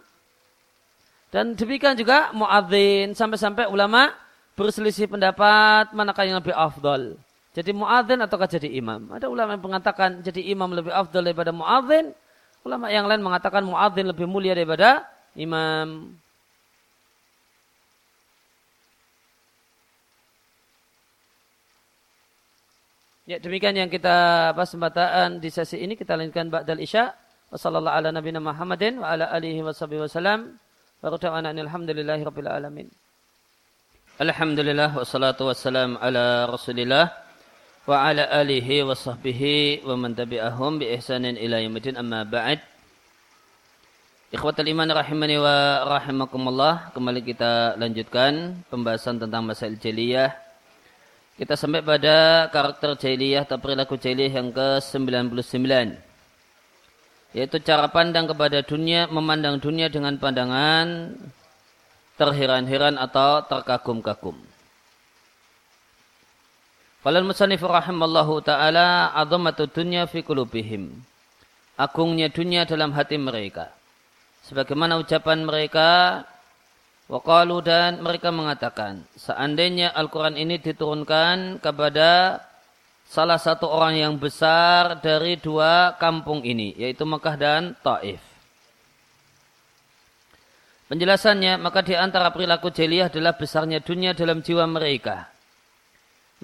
Dan 1.30 1.53
demikian 1.59 1.99
juga 1.99 2.32
muadzin 2.32 3.11
sampai-sampai 3.11 3.67
ulama 3.67 4.15
berselisih 4.55 5.11
pendapat 5.11 5.91
manakah 5.91 6.23
yang 6.23 6.39
lebih 6.39 6.55
afdal. 6.55 7.19
Jadi 7.51 7.71
muadzin 7.76 8.23
ataukah 8.23 8.47
jadi 8.47 8.71
imam? 8.80 9.11
Ada 9.11 9.28
ulama 9.28 9.55
yang 9.55 9.63
mengatakan 9.63 10.23
jadi 10.23 10.41
imam 10.55 10.71
lebih 10.71 10.95
afdal 10.95 11.23
daripada 11.23 11.51
muadzin. 11.51 12.15
Ulama 12.63 12.89
yang 12.89 13.05
lain 13.05 13.21
mengatakan 13.21 13.61
muadzin 13.67 14.09
lebih 14.09 14.26
mulia 14.26 14.55
daripada 14.55 15.03
imam. 15.36 16.20
Ya 23.26 23.42
demikian 23.42 23.74
yang 23.74 23.90
kita 23.90 24.54
bahas 24.54 24.70
kesempatan 24.70 25.42
di 25.42 25.50
sesi 25.50 25.82
ini 25.82 25.98
kita 25.98 26.14
lanjutkan 26.14 26.54
ba'dal 26.54 26.78
isya. 26.78 27.10
Wassalamualaikum 27.50 28.38
warahmatullahi 28.38 29.02
wabarakatuh. 29.02 30.62
Wa 31.02 31.10
alhamdulillahi 31.66 32.22
rabbil 32.22 32.50
alamin. 32.50 32.88
Alhamdulillah 34.22 34.94
wassalatu 34.94 35.50
wassalam 35.50 35.98
ala 35.98 36.48
rasulillah 36.54 37.12
wa 37.90 38.10
ala 38.10 38.30
alihi 38.30 38.86
wa 38.86 38.94
wa 38.94 39.94
man 39.98 40.14
tabi'ahum 40.14 40.80
bi 40.80 40.94
ihsanin 40.94 41.34
ila 41.36 41.60
yaumil 41.60 41.98
amma 41.98 42.24
ba'd. 42.30 42.74
Ikhwatul 44.34 44.65
iman 44.73 44.89
rahimani 44.89 45.38
wa 45.38 45.86
rahimakumullah. 45.86 46.89
Kembali 46.97 47.21
kita 47.21 47.78
lanjutkan 47.78 48.57
pembahasan 48.73 49.21
tentang 49.21 49.45
masalah 49.45 49.78
jahiliyah. 49.78 50.34
Kita 51.38 51.53
sampai 51.53 51.86
pada 51.86 52.49
karakter 52.49 52.97
jahiliyah 52.97 53.45
atau 53.45 53.61
perilaku 53.61 54.01
jahiliyah 54.01 54.34
yang 54.41 54.49
ke-99 54.49 56.01
yaitu 57.36 57.59
cara 57.59 57.91
pandang 57.91 58.32
kepada 58.32 58.63
dunia, 58.63 59.11
memandang 59.11 59.59
dunia 59.59 59.91
dengan 59.91 60.15
pandangan 60.15 61.19
terheran-heran 62.15 62.95
atau 62.95 63.43
terkagum-kagum. 63.43 64.39
Falal 67.03 67.28
musannif 67.28 67.59
rahimallahu 67.59 68.41
taala 68.41 69.11
azamatu 69.13 69.67
dunya 69.67 70.09
fi 70.09 70.23
qulubihim. 70.23 70.95
Agungnya 71.76 72.32
dunia 72.32 72.63
dalam 72.63 72.95
hati 72.95 73.19
mereka. 73.19 73.76
Sebagaimana 74.46 75.02
ucapan 75.02 75.41
mereka 75.41 76.22
waqalu 77.10 77.66
dan 77.66 78.02
mereka 78.02 78.30
mengatakan 78.30 79.02
seandainya 79.18 79.89
Al-Qur'an 79.93 80.38
ini 80.38 80.62
diturunkan 80.62 81.62
kepada 81.62 82.41
salah 83.10 83.38
satu 83.41 83.70
orang 83.70 83.98
yang 83.98 84.14
besar 84.18 85.02
dari 85.02 85.38
dua 85.38 85.98
kampung 85.98 86.41
ini, 86.46 86.74
yaitu 86.78 87.06
Mekah 87.06 87.36
dan 87.38 87.62
Taif. 87.82 88.22
Penjelasannya, 90.86 91.58
maka 91.58 91.82
di 91.82 91.98
antara 91.98 92.30
perilaku 92.30 92.70
jeliyah 92.70 93.10
adalah 93.10 93.34
besarnya 93.34 93.82
dunia 93.82 94.14
dalam 94.14 94.46
jiwa 94.46 94.70
mereka. 94.70 95.26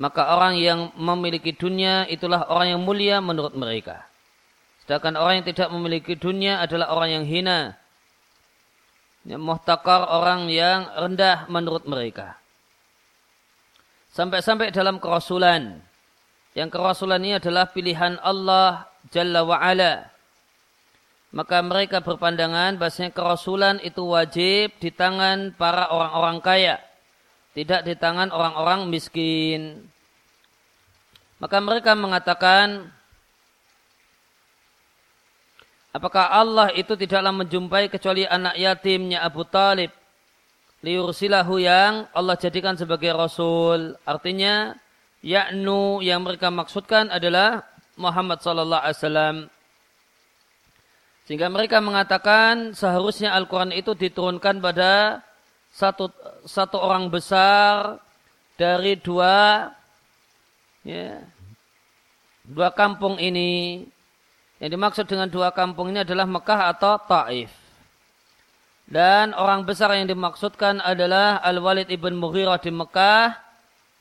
Maka 0.02 0.34
orang 0.34 0.58
yang 0.58 0.90
memiliki 0.98 1.54
dunia 1.54 2.10
itulah 2.10 2.50
orang 2.50 2.74
yang 2.74 2.82
mulia 2.82 3.22
menurut 3.22 3.54
mereka. 3.54 4.02
Sedangkan 4.82 5.14
orang 5.22 5.42
yang 5.42 5.48
tidak 5.54 5.70
memiliki 5.70 6.18
dunia 6.18 6.58
adalah 6.58 6.90
orang 6.90 7.22
yang 7.22 7.26
hina. 7.30 7.78
Yang 9.22 9.42
muhtakar 9.46 10.02
orang 10.10 10.50
yang 10.50 10.90
rendah 10.98 11.46
menurut 11.46 11.86
mereka. 11.86 12.42
Sampai-sampai 14.12 14.74
dalam 14.74 14.98
kerasulan 15.00 15.80
yang 16.52 16.68
kerasulan 16.68 17.24
ini 17.24 17.40
adalah 17.40 17.72
pilihan 17.72 18.20
Allah 18.20 18.92
Jalla 19.08 19.42
wa'ala. 19.48 20.12
Maka 21.32 21.64
mereka 21.64 22.04
berpandangan 22.04 22.76
bahasanya 22.76 23.16
kerasulan 23.16 23.80
itu 23.80 24.04
wajib 24.04 24.76
di 24.84 24.92
tangan 24.92 25.56
para 25.56 25.88
orang-orang 25.88 26.38
kaya. 26.44 26.76
Tidak 27.56 27.88
di 27.88 27.96
tangan 27.96 28.36
orang-orang 28.36 28.92
miskin. 28.92 29.88
Maka 31.40 31.58
mereka 31.64 31.96
mengatakan, 31.96 32.92
Apakah 35.92 36.32
Allah 36.32 36.72
itu 36.72 36.96
tidaklah 36.96 37.36
menjumpai 37.36 37.92
kecuali 37.92 38.24
anak 38.24 38.56
yatimnya 38.56 39.28
Abu 39.28 39.44
Talib? 39.44 39.92
Liursilahu 40.82 41.60
yang 41.60 42.08
Allah 42.16 42.40
jadikan 42.40 42.80
sebagai 42.80 43.12
Rasul. 43.12 44.00
Artinya, 44.08 44.74
yaknu 45.20 46.00
yang 46.00 46.24
mereka 46.24 46.48
maksudkan 46.50 47.12
adalah 47.12 47.68
Muhammad 48.00 48.40
sallallahu 48.40 48.82
alaihi 48.82 48.98
wasallam. 48.98 49.38
Sehingga 51.30 51.48
mereka 51.54 51.78
mengatakan 51.84 52.74
seharusnya 52.74 53.36
Al-Quran 53.38 53.76
itu 53.76 53.94
diturunkan 53.94 54.58
pada 54.58 55.22
satu, 55.70 56.10
satu 56.44 56.82
orang 56.82 57.08
besar 57.14 58.02
dari 58.58 58.98
dua 58.98 59.70
ya, 60.82 61.22
dua 62.48 62.74
kampung 62.74 63.22
ini. 63.22 63.86
Yang 64.62 64.78
dimaksud 64.78 65.06
dengan 65.10 65.26
dua 65.26 65.50
kampung 65.50 65.90
ini 65.90 66.06
adalah 66.06 66.30
Mekah 66.30 66.70
atau 66.70 67.02
Taif. 67.02 67.50
Dan 68.86 69.34
orang 69.34 69.66
besar 69.66 69.90
yang 69.98 70.06
dimaksudkan 70.06 70.78
adalah 70.86 71.42
Al-Walid 71.42 71.90
ibn 71.90 72.14
Mughirah 72.14 72.62
di 72.62 72.70
Mekah 72.70 73.42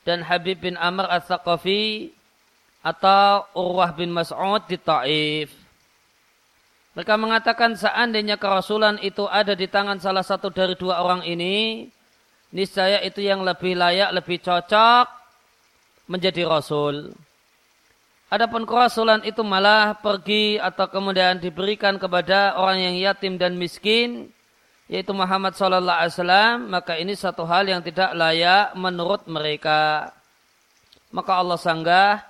dan 0.05 0.21
Habib 0.21 0.61
bin 0.61 0.77
Amr 0.77 1.09
al-Thaqafi 1.09 2.13
atau 2.85 3.49
Urwah 3.57 3.89
bin 3.97 4.13
Mas'ud 4.13 4.61
di 4.69 4.77
Taif. 4.77 5.49
Mereka 6.93 7.15
mengatakan 7.17 7.73
seandainya 7.73 8.37
kerasulan 8.37 9.01
itu 9.01 9.25
ada 9.25 9.57
di 9.57 9.65
tangan 9.65 9.97
salah 9.97 10.21
satu 10.21 10.53
dari 10.53 10.77
dua 10.77 11.01
orang 11.01 11.25
ini, 11.25 11.87
niscaya 12.53 13.01
itu 13.01 13.23
yang 13.23 13.41
lebih 13.41 13.79
layak, 13.79 14.13
lebih 14.13 14.43
cocok 14.43 15.07
menjadi 16.05 16.45
rasul. 16.45 17.15
Adapun 18.31 18.63
kerasulan 18.63 19.19
itu 19.27 19.43
malah 19.43 19.91
pergi 19.99 20.55
atau 20.55 20.87
kemudian 20.87 21.35
diberikan 21.35 21.99
kepada 21.99 22.55
orang 22.55 22.79
yang 22.79 22.95
yatim 22.95 23.35
dan 23.35 23.59
miskin, 23.59 24.31
yaitu 24.87 25.11
Muhammad 25.11 25.51
sallallahu 25.51 25.99
alaihi 25.99 26.15
wasallam, 26.15 26.55
maka 26.71 26.95
ini 26.95 27.11
satu 27.11 27.43
hal 27.43 27.67
yang 27.67 27.83
tidak 27.83 28.15
layak 28.15 28.71
menurut 28.79 29.27
mereka. 29.27 30.15
Maka 31.11 31.43
Allah 31.43 31.59
sanggah 31.59 32.23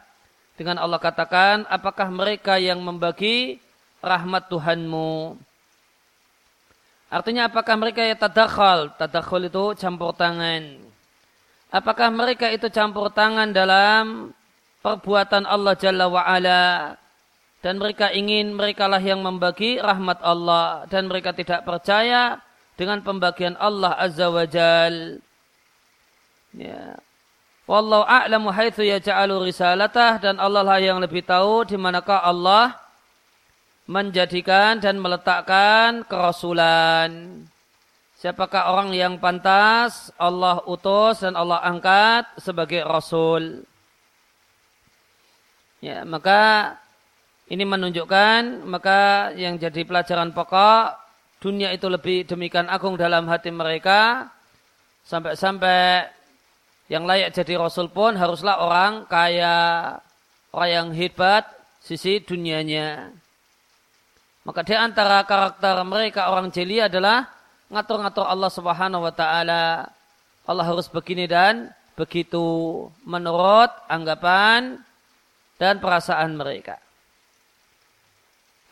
dengan 0.58 0.82
Allah 0.82 0.98
katakan, 0.98 1.70
apakah 1.70 2.10
mereka 2.10 2.58
yang 2.58 2.82
membagi 2.82 3.62
rahmat 4.02 4.50
Tuhanmu? 4.50 5.38
Artinya 7.14 7.46
apakah 7.46 7.78
mereka 7.78 8.02
yang 8.02 8.18
tadakhal? 8.18 8.90
Tadakhal 8.98 9.54
itu 9.54 9.78
campur 9.78 10.18
tangan. 10.18 10.82
Apakah 11.70 12.10
mereka 12.10 12.50
itu 12.50 12.74
campur 12.74 13.14
tangan 13.14 13.54
dalam 13.54 14.34
perbuatan 14.82 15.46
Allah 15.46 15.74
Jalla 15.78 16.10
wa'ala 16.10 16.98
dan 17.62 17.78
mereka 17.78 18.10
ingin 18.10 18.58
merekalah 18.58 18.98
yang 18.98 19.22
membagi 19.22 19.78
rahmat 19.78 20.18
Allah 20.26 20.90
dan 20.90 21.06
mereka 21.06 21.30
tidak 21.32 21.62
percaya 21.62 22.42
dengan 22.74 23.06
pembagian 23.06 23.54
Allah 23.62 23.94
Azza 23.94 24.28
wa 24.34 24.46
Jal. 24.50 25.22
Ya. 26.58 26.98
Wallahu 27.70 28.04
a'lamu 28.04 28.50
haitsu 28.50 28.84
yaj'alu 28.84 29.48
risalatah 29.48 30.18
dan 30.18 30.42
Allah 30.42 30.66
lah 30.66 30.82
yang 30.82 30.98
lebih 30.98 31.22
tahu 31.22 31.64
di 31.64 31.78
manakah 31.78 32.20
Allah 32.26 32.76
menjadikan 33.86 34.82
dan 34.82 34.98
meletakkan 34.98 36.02
kerasulan. 36.10 37.46
Siapakah 38.18 38.74
orang 38.74 38.94
yang 38.98 39.14
pantas 39.22 40.10
Allah 40.18 40.62
utus 40.66 41.22
dan 41.22 41.38
Allah 41.38 41.62
angkat 41.62 42.26
sebagai 42.42 42.82
rasul? 42.86 43.66
Ya, 45.82 46.06
maka 46.06 46.78
ini 47.50 47.66
menunjukkan 47.66 48.70
maka 48.70 49.34
yang 49.34 49.58
jadi 49.58 49.82
pelajaran 49.82 50.30
pokok 50.30 50.94
dunia 51.42 51.74
itu 51.74 51.90
lebih 51.90 52.30
demikian 52.30 52.70
agung 52.70 52.96
dalam 53.02 53.26
hati 53.26 53.50
mereka 53.50 54.30
sampai-sampai 55.10 56.06
yang 56.86 57.10
layak 57.10 57.34
jadi 57.34 57.58
rasul 57.58 57.90
pun 57.90 58.14
haruslah 58.14 58.62
orang 58.62 59.10
kaya, 59.10 59.98
orang 60.54 60.70
yang 60.70 60.88
hebat 60.94 61.50
sisi 61.82 62.22
dunianya. 62.22 63.10
Maka 64.46 64.62
di 64.62 64.78
antara 64.78 65.26
karakter 65.26 65.82
mereka 65.82 66.30
orang 66.30 66.54
jeli 66.54 66.78
adalah 66.78 67.26
ngatur-ngatur 67.74 68.28
Allah 68.28 68.52
Subhanahu 68.54 69.02
wa 69.02 69.14
taala. 69.18 69.90
Allah 70.46 70.66
harus 70.68 70.86
begini 70.92 71.26
dan 71.26 71.74
begitu 71.98 72.86
menurut 73.02 73.72
anggapan 73.90 74.78
dan 75.62 75.78
perasaan 75.78 76.34
mereka. 76.34 76.82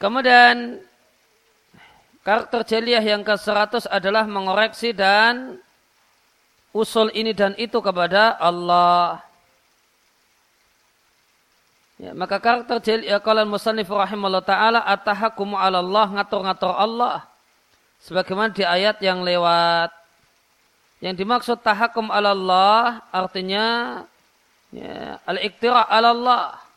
Kemudian 0.02 0.82
karakter 2.26 2.66
jeliyah 2.66 3.06
yang 3.06 3.22
ke-100 3.22 3.86
adalah 3.94 4.26
mengoreksi 4.26 4.90
dan 4.90 5.62
usul 6.74 7.14
ini 7.14 7.38
dan 7.38 7.54
itu 7.62 7.78
kepada 7.78 8.42
Allah. 8.42 9.22
Ya, 12.02 12.18
maka 12.18 12.42
karakter 12.42 12.82
jeliyah 12.82 13.22
kalau 13.22 13.46
musannif 13.46 13.92
rahimahullah 13.92 14.42
ta'ala 14.42 14.82
atahakumu 14.82 15.62
ala 15.62 15.86
Allah 15.86 16.10
ngatur-ngatur 16.10 16.74
Allah 16.74 17.30
sebagaimana 18.02 18.50
di 18.50 18.66
ayat 18.66 18.98
yang 19.04 19.22
lewat. 19.22 19.94
Yang 21.06 21.16
dimaksud 21.22 21.58
tahakum 21.62 22.10
ala 22.10 22.34
Allah 22.34 23.04
artinya 23.14 23.68
ya, 24.72 25.20
al-iktira 25.28 25.86
ala 25.86 26.16
Allah. 26.16 26.69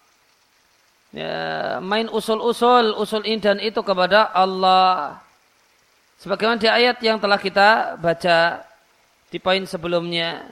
Ya, 1.13 1.77
main 1.85 2.09
usul-usul, 2.09 2.97
usul 2.97 3.29
ini 3.29 3.37
dan 3.37 3.61
itu 3.61 3.85
kepada 3.85 4.33
Allah. 4.33 5.21
Sebagaimana 6.17 6.57
di 6.57 6.73
ayat 6.73 6.97
yang 7.05 7.21
telah 7.21 7.37
kita 7.37 8.01
baca 8.01 8.65
di 9.29 9.37
poin 9.37 9.61
sebelumnya. 9.69 10.49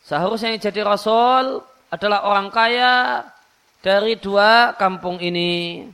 Seharusnya 0.00 0.56
yang 0.56 0.64
jadi 0.64 0.80
rasul 0.80 1.60
adalah 1.92 2.24
orang 2.24 2.48
kaya 2.48 3.20
dari 3.84 4.16
dua 4.16 4.72
kampung 4.80 5.20
ini. 5.20 5.84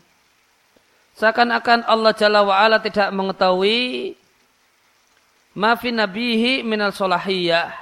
Seakan-akan 1.18 1.90
Allah 1.90 2.12
Jalla 2.14 2.46
wa'ala 2.46 2.78
tidak 2.78 3.10
mengetahui 3.10 4.14
mafi 5.56 5.90
nabihi 5.90 6.62
minal 6.62 6.94
solahiyah. 6.94 7.72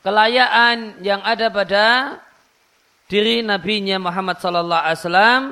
Kelayaan 0.00 1.02
yang 1.04 1.20
ada 1.20 1.52
pada 1.52 1.86
diri 3.12 3.44
nabinya 3.44 4.00
Muhammad 4.00 4.40
sallallahu 4.40 4.80
alaihi 4.88 5.00
wasallam 5.04 5.42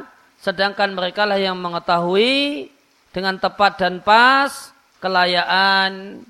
sedangkan 0.40 0.96
mereka 0.96 1.28
lah 1.28 1.36
yang 1.36 1.60
mengetahui 1.60 2.72
dengan 3.12 3.36
tepat 3.36 3.76
dan 3.76 4.00
pas 4.00 4.72
kelayaan 5.04 6.24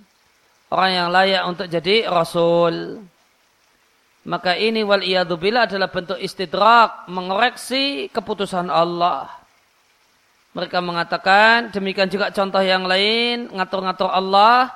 orang 0.75 0.91
yang 0.91 1.09
layak 1.15 1.43
untuk 1.47 1.71
jadi 1.71 2.11
rasul. 2.11 3.07
Maka 4.27 4.59
ini 4.59 4.83
wal 4.83 5.07
adalah 5.07 5.89
bentuk 5.89 6.19
istidrak 6.19 7.07
mengoreksi 7.07 8.11
keputusan 8.11 8.67
Allah. 8.69 9.31
Mereka 10.51 10.83
mengatakan, 10.83 11.71
demikian 11.71 12.11
juga 12.11 12.35
contoh 12.35 12.59
yang 12.59 12.85
lain, 12.85 13.55
ngatur-ngatur 13.55 14.11
Allah. 14.11 14.75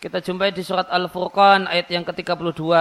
Kita 0.00 0.24
jumpai 0.24 0.50
di 0.50 0.64
surat 0.64 0.88
Al-Furqan 0.88 1.68
ayat 1.68 1.92
yang 1.92 2.08
ke-32. 2.08 2.72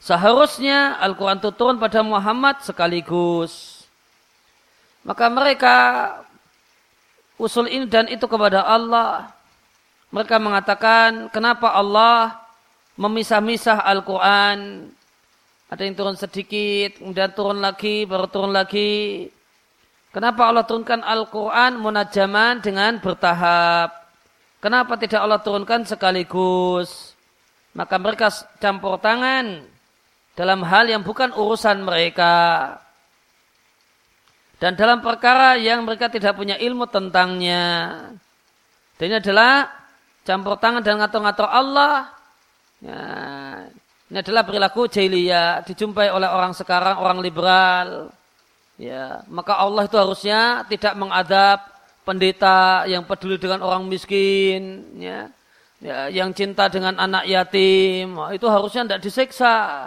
Seharusnya 0.00 0.96
Al-Quran 0.96 1.36
itu 1.44 1.52
turun 1.52 1.76
pada 1.76 2.00
Muhammad 2.00 2.64
sekaligus. 2.64 3.84
Maka 5.04 5.28
mereka 5.28 5.76
usul 7.36 7.68
ini 7.68 7.84
dan 7.84 8.08
itu 8.08 8.24
kepada 8.24 8.64
Allah. 8.64 9.28
Mereka 10.08 10.40
mengatakan, 10.40 11.28
kenapa 11.28 11.76
Allah 11.76 12.40
memisah-misah 12.96 13.84
Al-Quran. 13.84 14.88
Ada 15.70 15.86
yang 15.86 15.94
turun 15.94 16.16
sedikit, 16.18 16.98
kemudian 16.98 17.30
turun 17.30 17.62
lagi, 17.62 18.02
baru 18.08 18.26
turun 18.26 18.50
lagi. 18.50 19.30
Kenapa 20.10 20.50
Allah 20.50 20.66
turunkan 20.66 21.04
Al-Quran 21.04 21.78
munajaman 21.78 22.58
dengan 22.58 22.98
bertahap? 22.98 23.94
Kenapa 24.58 24.98
tidak 24.98 25.22
Allah 25.22 25.38
turunkan 25.38 25.86
sekaligus? 25.86 27.14
Maka 27.70 27.94
mereka 28.02 28.34
campur 28.58 28.98
tangan 28.98 29.62
dalam 30.40 30.64
hal 30.64 30.88
yang 30.88 31.04
bukan 31.04 31.36
urusan 31.36 31.84
mereka. 31.84 32.32
Dan 34.56 34.72
dalam 34.72 35.04
perkara 35.04 35.60
yang 35.60 35.84
mereka 35.84 36.08
tidak 36.08 36.32
punya 36.32 36.56
ilmu 36.56 36.88
tentangnya. 36.88 37.64
Dan 38.96 39.04
ini 39.12 39.16
adalah 39.20 39.68
campur 40.24 40.56
tangan 40.56 40.80
dan 40.80 40.96
ngatur-ngatur 40.96 41.44
Allah. 41.44 42.08
Ya, 42.80 43.04
ini 44.08 44.16
adalah 44.24 44.48
perilaku 44.48 44.88
jahiliyah 44.88 45.68
dijumpai 45.68 46.08
oleh 46.08 46.28
orang 46.32 46.56
sekarang, 46.56 46.96
orang 46.96 47.20
liberal 47.20 48.08
ya 48.80 49.20
maka 49.28 49.60
Allah 49.60 49.84
itu 49.84 49.96
harusnya 50.00 50.64
tidak 50.64 50.96
mengadab 50.96 51.60
pendeta 52.08 52.88
yang 52.88 53.04
peduli 53.04 53.36
dengan 53.36 53.60
orang 53.60 53.84
miskin 53.84 54.88
ya, 54.96 55.28
ya 55.84 56.08
yang 56.08 56.32
cinta 56.32 56.72
dengan 56.72 56.96
anak 56.96 57.28
yatim 57.28 58.16
itu 58.32 58.46
harusnya 58.48 58.88
tidak 58.88 59.04
disiksa 59.04 59.86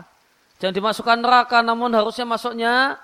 jangan 0.63 0.79
dimasukkan 0.79 1.19
neraka 1.19 1.59
namun 1.59 1.91
harusnya 1.91 2.23
masuknya 2.23 2.95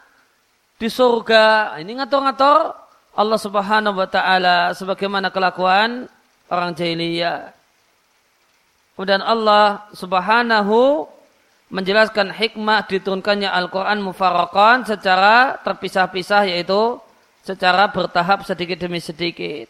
di 0.80 0.88
surga 0.88 1.76
ini 1.84 1.99
ngatur-ngatur 1.99 2.72
Allah 3.20 3.39
Subhanahu 3.43 3.99
wa 3.99 4.07
taala 4.07 4.72
sebagaimana 4.72 5.28
kelakuan 5.28 6.07
orang 6.47 6.72
jahiliyah 6.72 7.51
kemudian 8.95 9.20
Allah 9.20 9.84
Subhanahu 9.91 11.12
menjelaskan 11.68 12.32
hikmah 12.32 12.88
diturunkannya 12.88 13.51
Al-Quran 13.51 14.07
mufarakan 14.07 14.88
secara 14.88 15.60
terpisah-pisah 15.60 16.47
yaitu 16.47 16.95
secara 17.45 17.89
bertahap 17.89 18.41
sedikit 18.45 18.78
demi 18.82 18.97
sedikit. 18.97 19.70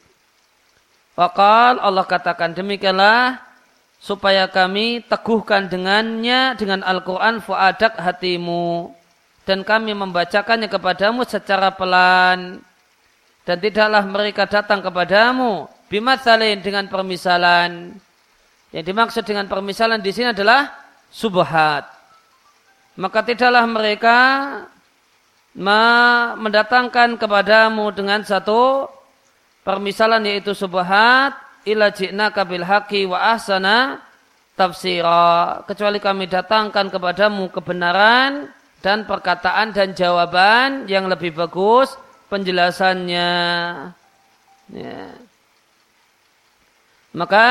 Wakal 1.19 1.83
Allah 1.83 2.07
katakan 2.07 2.55
demikianlah 2.55 3.48
supaya 3.99 4.47
kami 4.47 5.03
teguhkan 5.05 5.67
dengannya 5.67 6.55
dengan 6.55 6.81
Al-Quran 6.81 7.43
fuadak 7.43 7.99
hatimu. 7.99 8.95
Dan 9.43 9.67
kami 9.67 9.91
membacakannya 9.91 10.71
kepadamu 10.71 11.27
secara 11.27 11.75
pelan. 11.75 12.63
Dan 13.43 13.57
tidaklah 13.59 14.05
mereka 14.07 14.47
datang 14.47 14.79
kepadamu 14.79 15.67
bimatsalin 15.91 16.63
dengan 16.63 16.87
permisalan. 16.87 17.97
Yang 18.71 18.85
dimaksud 18.93 19.23
dengan 19.25 19.49
permisalan 19.49 19.99
di 19.99 20.11
sini 20.13 20.31
adalah 20.31 20.69
subhat. 21.09 21.89
Maka 22.93 23.25
tidaklah 23.25 23.65
mereka 23.65 24.17
mendatangkan 26.37 27.17
kepadamu 27.17 27.89
dengan 27.89 28.21
satu 28.21 28.85
permisalan 29.65 30.21
yaitu 30.29 30.53
subhat 30.53 31.48
ila 31.67 31.91
ji'naka 31.91 32.47
bil 32.47 32.63
haqi 32.63 33.03
wa 33.09 33.35
ahsana 33.35 33.99
tafsira 34.59 35.63
kecuali 35.63 36.03
kami 36.03 36.27
datangkan 36.27 36.91
kepadamu 36.91 37.47
kebenaran 37.51 38.51
dan 38.83 39.03
perkataan 39.07 39.75
dan 39.75 39.95
jawaban 39.95 40.87
yang 40.87 41.07
lebih 41.07 41.35
bagus 41.35 41.95
penjelasannya 42.27 43.31
ya. 44.75 44.99
maka 47.15 47.47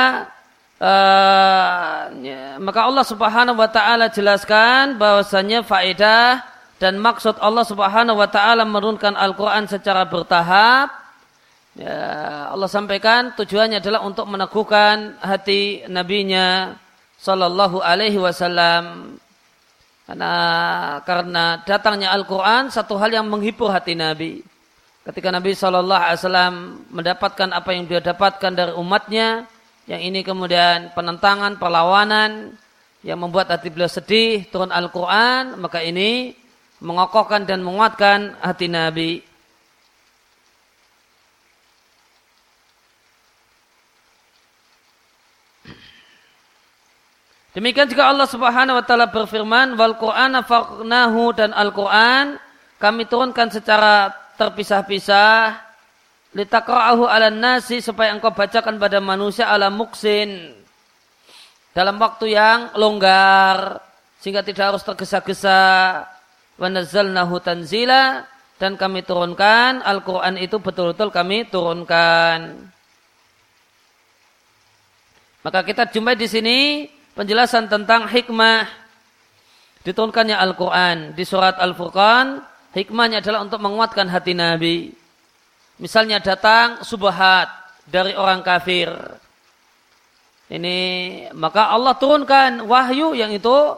uh, 0.80 2.12
ya, 2.20 2.56
maka 2.60 2.80
Allah 2.84 3.04
Subhanahu 3.04 3.56
wa 3.56 3.70
taala 3.72 4.12
jelaskan 4.12 4.96
bahwasanya 4.96 5.64
faedah 5.64 6.44
dan 6.78 6.96
maksud 7.00 7.40
Allah 7.42 7.66
Subhanahu 7.66 8.20
wa 8.20 8.28
taala 8.30 8.62
menurunkan 8.68 9.16
Al-Qur'an 9.18 9.66
secara 9.66 10.06
bertahap 10.06 10.97
ya, 11.78 11.98
Allah 12.50 12.68
sampaikan 12.68 13.32
tujuannya 13.38 13.78
adalah 13.78 14.02
untuk 14.02 14.26
meneguhkan 14.26 15.16
hati 15.22 15.86
nabinya 15.86 16.74
sallallahu 17.16 17.80
alaihi 17.80 18.18
wasallam 18.18 19.16
Karena 20.08 20.32
karena 21.04 21.60
datangnya 21.68 22.08
Al-Quran 22.16 22.72
satu 22.72 22.96
hal 22.96 23.12
yang 23.12 23.28
menghibur 23.28 23.68
hati 23.68 23.92
Nabi. 23.92 24.40
Ketika 25.04 25.28
Nabi 25.28 25.52
Shallallahu 25.52 26.00
Alaihi 26.00 26.16
Wasallam 26.16 26.54
mendapatkan 26.88 27.48
apa 27.52 27.76
yang 27.76 27.84
dia 27.84 28.00
dapatkan 28.00 28.52
dari 28.56 28.72
umatnya, 28.72 29.44
yang 29.84 30.00
ini 30.00 30.24
kemudian 30.24 30.96
penentangan, 30.96 31.60
perlawanan, 31.60 32.56
yang 33.04 33.20
membuat 33.20 33.52
hati 33.52 33.68
beliau 33.68 33.88
sedih, 33.88 34.48
turun 34.48 34.72
Al-Quran, 34.72 35.60
maka 35.60 35.84
ini 35.84 36.32
mengokohkan 36.80 37.44
dan 37.44 37.60
menguatkan 37.60 38.40
hati 38.40 38.68
Nabi. 38.72 39.27
Demikian 47.58 47.90
juga 47.90 48.06
Allah 48.06 48.30
Subhanahu 48.30 48.78
wa 48.78 48.84
taala 48.86 49.10
berfirman, 49.10 49.74
"Wal 49.74 49.98
Qur'ana 49.98 50.46
farqnahu" 50.46 51.34
dan 51.34 51.50
Al-Qur'an 51.50 52.38
kami 52.78 53.10
turunkan 53.10 53.50
secara 53.50 54.14
terpisah-pisah 54.38 55.58
litaqra'ahu 56.38 57.02
'alan 57.10 57.34
nasi 57.34 57.82
supaya 57.82 58.14
engkau 58.14 58.30
bacakan 58.30 58.78
pada 58.78 59.02
manusia 59.02 59.50
ala 59.50 59.74
muksin 59.74 60.54
dalam 61.74 61.98
waktu 61.98 62.38
yang 62.38 62.70
longgar 62.78 63.82
sehingga 64.22 64.46
tidak 64.46 64.70
harus 64.70 64.86
tergesa-gesa 64.86 65.58
wa 66.62 66.68
nazzalnahu 66.70 67.42
tanzila 67.42 68.22
dan 68.62 68.78
kami 68.78 69.02
turunkan 69.02 69.82
Al-Qur'an 69.82 70.38
itu 70.38 70.62
betul-betul 70.62 71.10
kami 71.10 71.50
turunkan. 71.50 72.70
Maka 75.42 75.66
kita 75.66 75.90
jumpai 75.90 76.14
di 76.14 76.30
sini 76.30 76.58
penjelasan 77.18 77.66
tentang 77.66 78.06
hikmah. 78.06 78.70
Diturunkannya 79.82 80.38
Al-Quran 80.38 81.18
di 81.18 81.26
surat 81.26 81.58
Al-Furqan. 81.58 82.38
Hikmahnya 82.70 83.18
adalah 83.18 83.42
untuk 83.42 83.58
menguatkan 83.58 84.06
hati 84.06 84.38
Nabi. 84.38 84.94
Misalnya 85.82 86.22
datang 86.22 86.86
subhat 86.86 87.50
dari 87.82 88.14
orang 88.14 88.46
kafir. 88.46 88.94
Ini 90.48 90.78
maka 91.34 91.74
Allah 91.74 91.98
turunkan 91.98 92.64
wahyu 92.64 93.12
yang 93.12 93.34
itu 93.34 93.76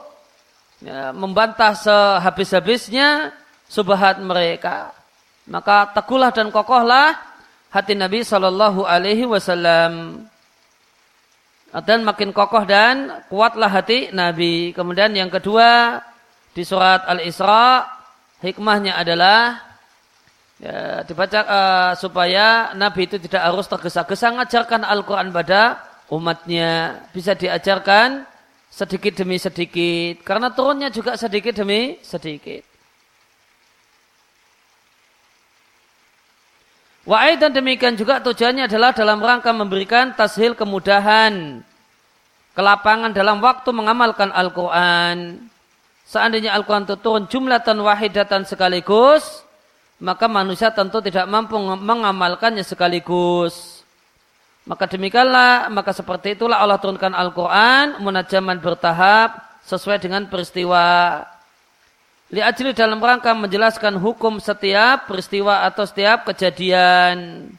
ya, 0.85 1.11
membantah 1.17 1.73
sehabis-habisnya 1.75 3.33
subhat 3.67 4.21
mereka. 4.21 4.93
Maka 5.51 5.91
teguhlah 5.97 6.31
dan 6.31 6.53
kokohlah 6.53 7.17
hati 7.75 7.99
Nabi 7.99 8.23
Shallallahu 8.23 8.87
Alaihi 8.87 9.27
Wasallam 9.27 10.25
dan 11.71 12.03
makin 12.03 12.35
kokoh 12.35 12.67
dan 12.67 13.23
kuatlah 13.31 13.71
hati 13.71 14.11
Nabi. 14.11 14.75
Kemudian 14.75 15.15
yang 15.15 15.31
kedua 15.31 16.03
di 16.51 16.67
surat 16.67 17.07
Al-Isra 17.07 17.87
hikmahnya 18.43 18.99
adalah 18.99 19.63
ya, 20.59 21.07
dibaca 21.07 21.41
uh, 21.47 21.93
supaya 21.95 22.75
Nabi 22.75 23.07
itu 23.07 23.23
tidak 23.23 23.43
harus 23.47 23.71
tergesa-gesa 23.71 24.35
mengajarkan 24.35 24.83
Al-Quran 24.83 25.31
pada 25.31 25.79
umatnya. 26.11 27.03
Bisa 27.15 27.39
diajarkan 27.39 28.27
sedikit 28.67 29.19
demi 29.23 29.39
sedikit. 29.39 30.27
Karena 30.27 30.51
turunnya 30.51 30.91
juga 30.91 31.15
sedikit 31.15 31.55
demi 31.55 32.03
sedikit. 32.03 32.70
Wa'ai 37.11 37.35
dan 37.43 37.51
demikian 37.51 37.99
juga 37.99 38.23
tujuannya 38.23 38.71
adalah 38.71 38.95
dalam 38.95 39.19
rangka 39.19 39.51
memberikan 39.51 40.15
tashil 40.15 40.55
kemudahan, 40.55 41.59
kelapangan 42.55 43.11
dalam 43.11 43.43
waktu 43.43 43.67
mengamalkan 43.75 44.31
Al-Quran. 44.31 45.43
Seandainya 46.07 46.55
Al-Quran 46.55 46.87
itu 46.87 46.95
turun 47.03 47.27
jumlatan 47.27 47.83
wahidatan 47.83 48.47
sekaligus, 48.47 49.43
maka 49.99 50.31
manusia 50.31 50.71
tentu 50.71 51.03
tidak 51.03 51.27
mampu 51.27 51.59
mengamalkannya 51.59 52.63
sekaligus. 52.63 53.83
Maka 54.63 54.87
demikianlah, 54.87 55.67
maka 55.67 55.91
seperti 55.91 56.39
itulah 56.39 56.63
Allah 56.63 56.79
turunkan 56.79 57.11
Al-Quran, 57.11 57.99
munajaman 58.07 58.63
bertahap, 58.63 59.35
sesuai 59.67 59.99
dengan 59.99 60.31
peristiwa 60.31 61.27
Liajli 62.31 62.71
dalam 62.71 63.03
rangka 63.03 63.35
menjelaskan 63.35 63.99
hukum 63.99 64.39
setiap 64.39 65.11
peristiwa 65.11 65.67
atau 65.67 65.83
setiap 65.83 66.31
kejadian. 66.31 67.51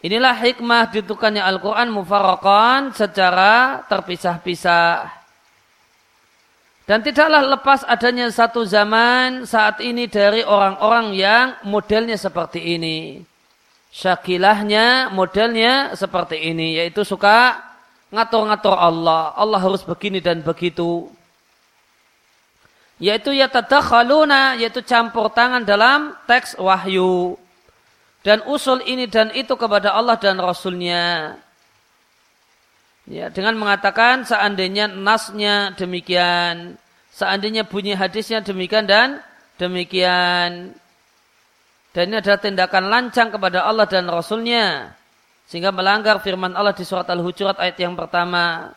Inilah 0.00 0.32
hikmah 0.32 0.88
ditukannya 0.96 1.44
Al-Quran 1.44 1.92
mufarrakan 1.92 2.96
secara 2.96 3.84
terpisah-pisah. 3.84 5.12
Dan 6.88 7.04
tidaklah 7.04 7.44
lepas 7.52 7.84
adanya 7.84 8.32
satu 8.32 8.64
zaman 8.64 9.44
saat 9.44 9.84
ini 9.84 10.08
dari 10.08 10.40
orang-orang 10.40 11.12
yang 11.12 11.46
modelnya 11.68 12.16
seperti 12.16 12.80
ini. 12.80 13.20
Syakilahnya 13.92 15.12
modelnya 15.12 15.92
seperti 15.98 16.48
ini. 16.48 16.80
Yaitu 16.80 17.04
suka 17.04 17.60
ngatur-ngatur 18.08 18.72
Allah. 18.72 19.36
Allah 19.36 19.60
harus 19.60 19.84
begini 19.84 20.22
dan 20.22 20.40
begitu 20.40 21.10
yaitu 22.96 23.32
yatadakhaluna 23.36 24.56
yaitu 24.56 24.80
campur 24.80 25.28
tangan 25.32 25.64
dalam 25.64 26.16
teks 26.24 26.56
wahyu. 26.56 27.36
Dan 28.24 28.42
usul 28.48 28.82
ini 28.82 29.06
dan 29.06 29.30
itu 29.30 29.54
kepada 29.54 29.94
Allah 29.94 30.18
dan 30.18 30.40
Rasulnya. 30.42 31.38
Ya 33.06 33.30
dengan 33.30 33.54
mengatakan 33.54 34.26
seandainya 34.26 34.90
nasnya 34.90 35.70
demikian 35.78 36.74
seandainya 37.14 37.62
bunyi 37.62 37.94
hadisnya 37.94 38.42
demikian 38.42 38.84
dan 38.90 39.22
demikian. 39.62 40.74
Dan 41.94 42.12
ini 42.12 42.20
adalah 42.20 42.40
tindakan 42.42 42.84
lancang 42.92 43.32
kepada 43.32 43.64
Allah 43.64 43.86
dan 43.88 44.04
Rasulnya 44.10 44.92
sehingga 45.46 45.70
melanggar 45.70 46.18
firman 46.20 46.52
Allah 46.52 46.74
di 46.74 46.82
surat 46.82 47.06
Al-Hujurat 47.06 47.56
ayat 47.56 47.78
yang 47.78 47.94
pertama. 47.94 48.74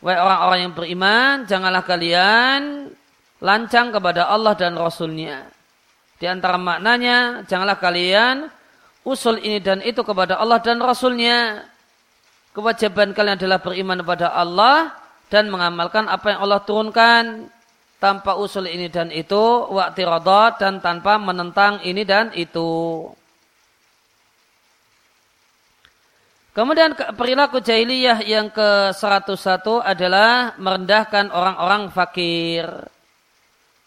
Wahai 0.00 0.20
orang-orang 0.22 0.58
yang 0.62 0.72
beriman, 0.76 1.34
janganlah 1.48 1.82
kalian 1.82 2.92
lancang 3.40 3.92
kepada 3.92 4.28
Allah 4.28 4.56
dan 4.56 4.76
Rasulnya. 4.76 5.48
Di 6.16 6.24
antara 6.24 6.56
maknanya, 6.56 7.44
janganlah 7.44 7.76
kalian 7.76 8.48
usul 9.04 9.38
ini 9.38 9.60
dan 9.60 9.84
itu 9.84 10.00
kepada 10.00 10.40
Allah 10.40 10.58
dan 10.58 10.80
Rasulnya. 10.80 11.68
Kewajiban 12.56 13.12
kalian 13.12 13.36
adalah 13.36 13.60
beriman 13.60 14.00
kepada 14.00 14.32
Allah 14.32 14.96
dan 15.28 15.52
mengamalkan 15.52 16.08
apa 16.08 16.32
yang 16.32 16.40
Allah 16.40 16.64
turunkan 16.64 17.52
tanpa 18.00 18.36
usul 18.40 18.64
ini 18.64 18.88
dan 18.88 19.12
itu, 19.12 19.68
waktu 19.68 20.08
rodot 20.08 20.56
dan 20.56 20.80
tanpa 20.80 21.20
menentang 21.20 21.84
ini 21.84 22.00
dan 22.08 22.32
itu. 22.32 23.04
Kemudian 26.56 26.96
perilaku 26.96 27.60
jahiliyah 27.60 28.24
yang 28.24 28.48
ke-101 28.48 29.36
adalah 29.84 30.56
merendahkan 30.56 31.28
orang-orang 31.28 31.92
fakir. 31.92 32.64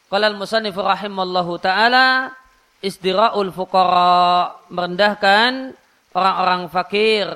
Qala 0.10 0.26
al-musannif 0.26 0.74
rahimallahu 0.74 1.62
taala 1.62 2.34
isdira'ul 2.82 3.54
fuqara 3.54 4.58
merendahkan 4.74 5.78
orang-orang 6.18 6.66
fakir. 6.74 7.30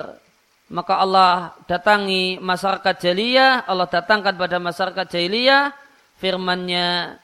Maka 0.74 0.98
Allah 0.98 1.54
datangi 1.70 2.42
masyarakat 2.42 2.98
jahiliyah 2.98 3.70
Allah 3.70 3.86
datangkan 3.86 4.34
pada 4.34 4.58
masyarakat 4.58 5.06
jahiliyah 5.06 5.70
firman-Nya 6.18 7.20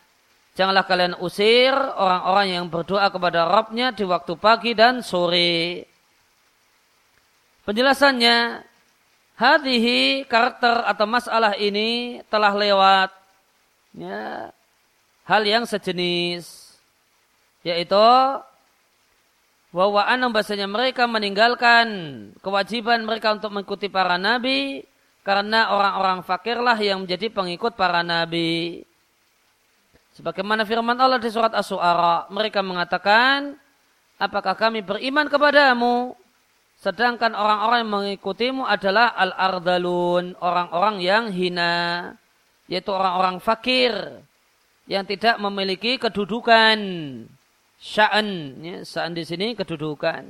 janganlah 0.54 0.86
kalian 0.86 1.18
usir 1.18 1.74
orang-orang 1.74 2.46
yang 2.54 2.66
berdoa 2.70 3.10
kepada 3.10 3.50
Rabbnya 3.50 3.90
di 3.90 4.06
waktu 4.06 4.38
pagi 4.38 4.70
dan 4.78 5.02
sore. 5.02 5.82
Penjelasannya 7.66 8.62
hadhihi 9.34 10.30
karakter 10.30 10.86
atau 10.86 11.06
masalah 11.10 11.58
ini 11.58 12.22
telah 12.30 12.54
lewat. 12.54 13.10
Ya 13.98 14.54
hal 15.30 15.46
yang 15.46 15.62
sejenis 15.62 16.74
yaitu 17.62 18.02
bahwa 19.70 20.02
anam 20.02 20.34
bahasanya 20.34 20.66
mereka 20.66 21.06
meninggalkan 21.06 21.86
kewajiban 22.42 23.06
mereka 23.06 23.38
untuk 23.38 23.54
mengikuti 23.54 23.86
para 23.86 24.18
nabi 24.18 24.82
karena 25.22 25.70
orang-orang 25.70 26.26
fakirlah 26.26 26.74
yang 26.82 27.06
menjadi 27.06 27.30
pengikut 27.30 27.78
para 27.78 28.02
nabi. 28.02 28.82
Sebagaimana 30.18 30.66
firman 30.66 30.98
Allah 30.98 31.22
di 31.22 31.30
surat 31.30 31.54
As-Su'ara, 31.54 32.26
mereka 32.34 32.66
mengatakan, 32.66 33.54
apakah 34.18 34.58
kami 34.58 34.82
beriman 34.82 35.30
kepadamu? 35.30 36.18
Sedangkan 36.80 37.36
orang-orang 37.36 37.86
yang 37.86 37.92
mengikutimu 37.94 38.62
adalah 38.66 39.14
al-ardalun, 39.14 40.34
orang-orang 40.42 40.96
yang 40.98 41.24
hina, 41.30 42.10
yaitu 42.66 42.90
orang-orang 42.90 43.38
fakir, 43.38 43.92
yang 44.90 45.06
tidak 45.06 45.38
memiliki 45.38 46.02
kedudukan 46.02 46.78
sya'an 47.78 48.26
ya, 48.58 48.82
sya'an 48.82 49.14
di 49.14 49.22
sini 49.22 49.54
kedudukan 49.54 50.26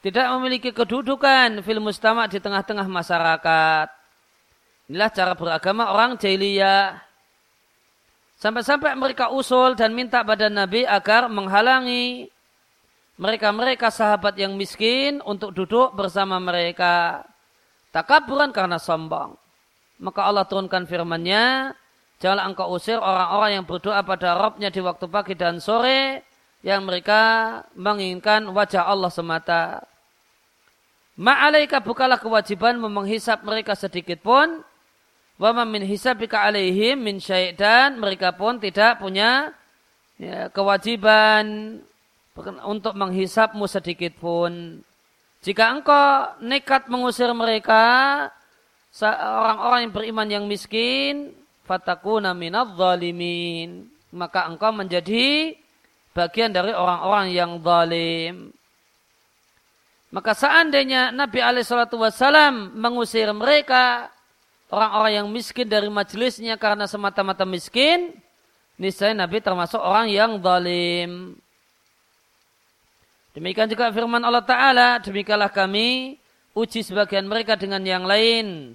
tidak 0.00 0.26
memiliki 0.38 0.70
kedudukan 0.70 1.58
fil 1.66 1.82
mustama 1.82 2.30
di 2.30 2.38
tengah-tengah 2.38 2.86
masyarakat 2.86 3.88
inilah 4.86 5.10
cara 5.10 5.34
beragama 5.34 5.90
orang 5.90 6.14
jahiliyah 6.14 7.10
Sampai-sampai 8.40 8.96
mereka 8.96 9.28
usul 9.28 9.76
dan 9.76 9.92
minta 9.92 10.24
pada 10.24 10.48
Nabi 10.48 10.88
agar 10.88 11.28
menghalangi 11.28 12.32
mereka-mereka 13.20 13.92
sahabat 13.92 14.32
yang 14.40 14.56
miskin 14.56 15.20
untuk 15.28 15.52
duduk 15.52 15.92
bersama 15.92 16.40
mereka. 16.40 17.20
Takaburan 17.92 18.48
karena 18.48 18.80
sombong. 18.80 19.36
Maka 20.00 20.24
Allah 20.24 20.48
turunkan 20.48 20.88
firman-Nya, 20.88 21.76
janganlah 22.20 22.46
engkau 22.52 22.68
usir 22.76 23.00
orang-orang 23.00 23.50
yang 23.58 23.64
berdoa 23.64 24.04
pada 24.04 24.36
Robnya 24.36 24.68
di 24.68 24.78
waktu 24.84 25.08
pagi 25.08 25.34
dan 25.34 25.58
sore, 25.58 26.22
yang 26.60 26.84
mereka 26.84 27.20
menginginkan 27.72 28.44
wajah 28.52 28.84
Allah 28.84 29.08
semata. 29.08 29.80
Ma'alaika 31.16 31.80
bukalah 31.80 32.20
kewajiban 32.20 32.76
menghisap 32.80 33.44
mereka 33.44 33.72
sedikit 33.72 34.20
pun, 34.20 34.60
wa 35.40 35.64
min 35.64 35.84
hisabika 35.84 36.44
alaihim 36.44 37.00
min 37.00 37.16
syai' 37.16 37.56
dan 37.56 37.96
mereka 37.96 38.36
pun 38.36 38.60
tidak 38.60 39.00
punya 39.00 39.56
ya, 40.20 40.52
kewajiban 40.52 41.80
untuk 42.64 42.92
menghisapmu 42.96 43.64
sedikit 43.64 44.16
pun. 44.20 44.84
Jika 45.40 45.72
engkau 45.72 46.36
nekat 46.44 46.92
mengusir 46.92 47.32
mereka, 47.32 48.28
orang-orang 49.00 49.88
yang 49.88 49.92
beriman 49.96 50.28
yang 50.28 50.44
miskin, 50.44 51.32
fatakuna 51.70 52.34
minadh 52.34 52.74
zalimin. 52.74 53.86
Maka 54.10 54.50
engkau 54.50 54.74
menjadi 54.74 55.54
bagian 56.10 56.50
dari 56.50 56.74
orang-orang 56.74 57.30
yang 57.30 57.62
zalim. 57.62 58.50
Maka 60.10 60.34
seandainya 60.34 61.14
Nabi 61.14 61.38
alaihi 61.38 61.70
mengusir 62.74 63.30
mereka, 63.30 64.10
orang-orang 64.66 65.22
yang 65.22 65.26
miskin 65.30 65.70
dari 65.70 65.86
majelisnya 65.86 66.58
karena 66.58 66.90
semata-mata 66.90 67.46
miskin, 67.46 68.18
niscaya 68.74 69.14
Nabi 69.14 69.38
termasuk 69.38 69.78
orang 69.78 70.10
yang 70.10 70.42
zalim. 70.42 71.38
Demikian 73.30 73.70
juga 73.70 73.94
firman 73.94 74.26
Allah 74.26 74.42
Ta'ala, 74.42 74.98
demikianlah 74.98 75.54
kami 75.54 76.18
uji 76.50 76.82
sebagian 76.82 77.30
mereka 77.30 77.54
dengan 77.54 77.78
yang 77.86 78.02
lain. 78.02 78.74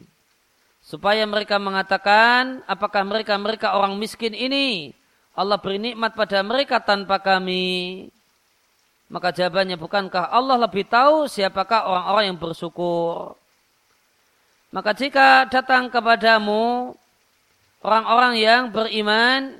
Supaya 0.85 1.25
mereka 1.25 1.57
mengatakan, 1.57 2.61
apakah 2.69 3.01
mereka-mereka 3.01 3.73
orang 3.73 3.97
miskin 3.97 4.37
ini, 4.37 4.93
Allah 5.33 5.57
beri 5.57 5.81
nikmat 5.81 6.13
pada 6.13 6.45
mereka 6.45 6.77
tanpa 6.77 7.17
kami. 7.17 8.05
Maka 9.09 9.33
jawabannya 9.33 9.81
bukankah 9.81 10.29
Allah 10.29 10.61
lebih 10.61 10.85
tahu 10.85 11.25
siapakah 11.25 11.89
orang-orang 11.89 12.23
yang 12.29 12.37
bersyukur. 12.37 13.33
Maka 14.69 14.93
jika 14.93 15.49
datang 15.49 15.89
kepadamu 15.89 16.93
orang-orang 17.81 18.33
yang 18.37 18.61
beriman, 18.69 19.57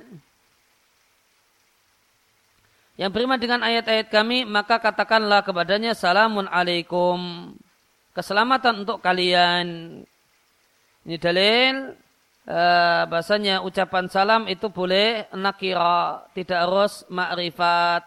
yang 2.94 3.10
beriman 3.10 3.38
dengan 3.42 3.66
ayat-ayat 3.66 4.14
kami, 4.14 4.46
maka 4.46 4.78
katakanlah 4.78 5.42
kepadanya 5.42 5.90
salamun 5.90 6.46
alaikum. 6.46 7.50
Keselamatan 8.14 8.86
untuk 8.86 9.02
kalian. 9.02 10.06
Ini 11.06 11.22
dalil 11.22 11.94
eh, 12.50 13.02
bahasanya 13.06 13.62
ucapan 13.62 14.10
salam 14.10 14.50
itu 14.50 14.66
boleh 14.74 15.30
nakira, 15.38 16.26
tidak 16.34 16.66
harus 16.66 17.06
makrifat. 17.06 18.02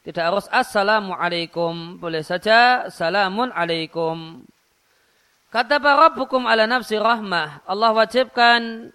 Tidak 0.00 0.22
harus 0.22 0.46
assalamu 0.48 1.12
alaikum. 1.12 1.98
Boleh 1.98 2.22
saja 2.24 2.88
salamun 2.88 3.52
alaikum. 3.52 4.46
Kata 5.50 5.82
para 5.82 6.08
Rabbukum 6.08 6.46
ala 6.46 6.64
nafsi 6.64 6.94
rahmah. 6.94 7.66
Allah 7.66 7.90
wajibkan 7.90 8.94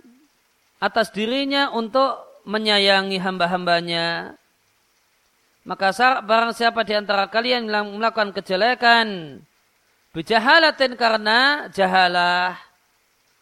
atas 0.79 1.11
dirinya 1.11 1.69
untuk 1.75 2.15
menyayangi 2.47 3.19
hamba-hambanya. 3.19 4.39
Maka 5.65 5.91
barang 6.23 6.53
siapa 6.53 6.85
di 6.85 6.93
antara 6.93 7.25
kalian 7.25 7.65
melakukan 7.97 8.31
kejelekan, 8.37 9.41
bijahalatin 10.13 10.93
karena 10.93 11.67
jahalah, 11.73 12.64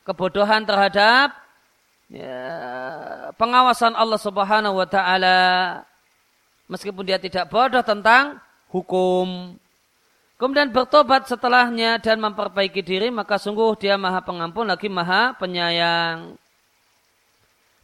kebodohan 0.04 0.64
terhadap 0.68 1.36
ya, 2.12 2.44
pengawasan 3.40 3.96
Allah 3.96 4.20
Subhanahu 4.20 4.80
wa 4.80 4.88
taala 4.88 5.40
meskipun 6.68 7.04
dia 7.08 7.20
tidak 7.20 7.48
bodoh 7.52 7.84
tentang 7.84 8.40
hukum 8.72 9.56
kemudian 10.44 10.76
bertobat 10.76 11.24
setelahnya 11.24 12.04
dan 12.04 12.20
memperbaiki 12.20 12.84
diri, 12.84 13.08
maka 13.08 13.40
sungguh 13.40 13.80
dia 13.80 13.96
maha 13.96 14.20
pengampun 14.20 14.68
lagi 14.68 14.92
maha 14.92 15.32
penyayang. 15.40 16.36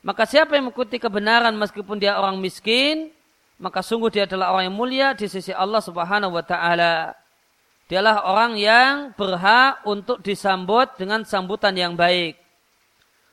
Maka 0.04 0.28
siapa 0.28 0.60
yang 0.60 0.68
mengikuti 0.68 1.00
kebenaran 1.00 1.56
meskipun 1.56 2.00
dia 2.00 2.20
orang 2.20 2.36
miskin, 2.40 3.16
maka 3.60 3.80
sungguh 3.80 4.12
dia 4.12 4.24
adalah 4.28 4.52
orang 4.56 4.72
yang 4.72 4.76
mulia 4.76 5.08
di 5.16 5.28
sisi 5.28 5.56
Allah 5.56 5.80
subhanahu 5.80 6.36
wa 6.36 6.44
ta'ala. 6.44 7.16
Dialah 7.90 8.22
orang 8.30 8.54
yang 8.54 9.18
berhak 9.18 9.82
untuk 9.82 10.22
disambut 10.22 10.94
dengan 11.02 11.26
sambutan 11.26 11.74
yang 11.74 11.98
baik. 11.98 12.38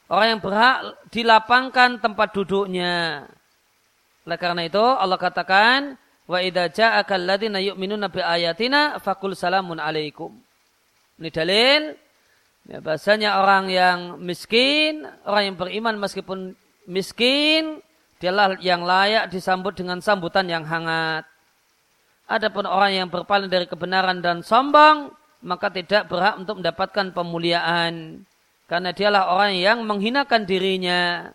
Orang 0.08 0.26
yang 0.32 0.40
berhak 0.40 0.76
dilapangkan 1.12 2.00
tempat 2.00 2.32
duduknya. 2.32 3.28
Oleh 4.24 4.38
karena 4.40 4.64
itu 4.64 4.80
Allah 4.80 5.20
katakan, 5.20 6.00
Wa 6.26 6.42
idza 6.42 6.66
ja'aka 6.72 7.14
alladziina 7.14 7.62
yu'minuna 7.62 8.10
bi 8.10 8.18
ayatina 8.18 8.98
faqul 8.98 9.38
salamun 9.38 9.78
alaikum. 9.78 10.34
Ini 11.22 11.30
dalil 11.30 11.82
ya, 12.66 12.82
bahasanya 12.82 13.38
orang 13.38 13.70
yang 13.70 13.98
miskin, 14.18 15.06
orang 15.22 15.52
yang 15.52 15.56
beriman 15.56 15.94
meskipun 16.02 16.58
miskin, 16.90 17.78
dialah 18.18 18.58
yang 18.58 18.82
layak 18.82 19.30
disambut 19.30 19.78
dengan 19.78 20.02
sambutan 20.02 20.50
yang 20.50 20.66
hangat. 20.66 21.28
Adapun 22.26 22.66
orang 22.66 22.92
yang 22.94 23.08
berpaling 23.08 23.46
dari 23.46 23.70
kebenaran 23.70 24.18
dan 24.18 24.42
sombong, 24.42 25.14
maka 25.46 25.70
tidak 25.70 26.10
berhak 26.10 26.34
untuk 26.34 26.58
mendapatkan 26.58 27.14
pemuliaan. 27.14 28.26
Karena 28.66 28.90
dialah 28.90 29.30
orang 29.30 29.54
yang 29.54 29.78
menghinakan 29.86 30.42
dirinya. 30.42 31.30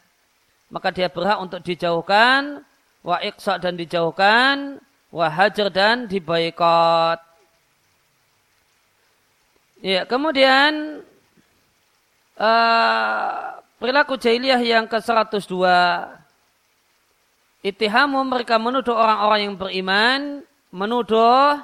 Maka 0.67 0.91
dia 0.91 1.07
berhak 1.07 1.39
untuk 1.39 1.63
dijauhkan 1.63 2.63
wa 3.01 3.17
iqsa 3.23 3.57
dan 3.57 3.79
dijauhkan, 3.79 4.77
wa 5.09 5.27
hajar 5.31 5.67
dan 5.73 6.05
dibaikot. 6.05 7.19
Ya, 9.81 10.05
kemudian 10.05 11.01
uh, 12.37 13.57
perilaku 13.81 14.13
jahiliyah 14.19 14.61
yang 14.61 14.85
ke-102 14.85 15.55
Itihamu 17.61 18.25
mereka 18.25 18.57
menuduh 18.57 18.97
orang-orang 18.97 19.39
yang 19.45 19.53
beriman, 19.53 20.41
menuduh 20.71 21.59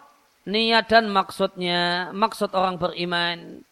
niat 0.48 0.86
dan 0.88 1.12
maksudnya, 1.12 2.12
maksud 2.16 2.56
orang 2.56 2.80
beriman. 2.80 3.64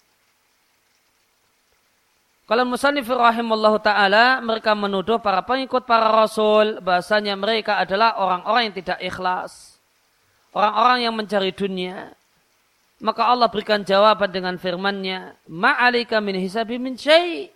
Kalau 2.45 2.61
musannif 2.61 3.09
rahimallahu 3.09 3.81
taala 3.81 4.37
mereka 4.37 4.77
menuduh 4.77 5.17
para 5.17 5.41
pengikut 5.41 5.81
para 5.89 6.13
rasul 6.13 6.77
bahasanya 6.77 7.33
mereka 7.33 7.81
adalah 7.81 8.21
orang-orang 8.21 8.69
yang 8.69 8.75
tidak 8.77 8.99
ikhlas. 9.01 9.81
Orang-orang 10.53 11.09
yang 11.09 11.13
mencari 11.17 11.51
dunia. 11.51 12.13
Maka 13.01 13.27
Allah 13.27 13.51
berikan 13.51 13.83
jawaban 13.83 14.31
dengan 14.31 14.55
firman-Nya, 14.55 15.35
"Ma'alika 15.51 16.23
min 16.23 16.39
hisabi 16.39 16.79
min 16.79 16.95
syai'." 16.95 17.51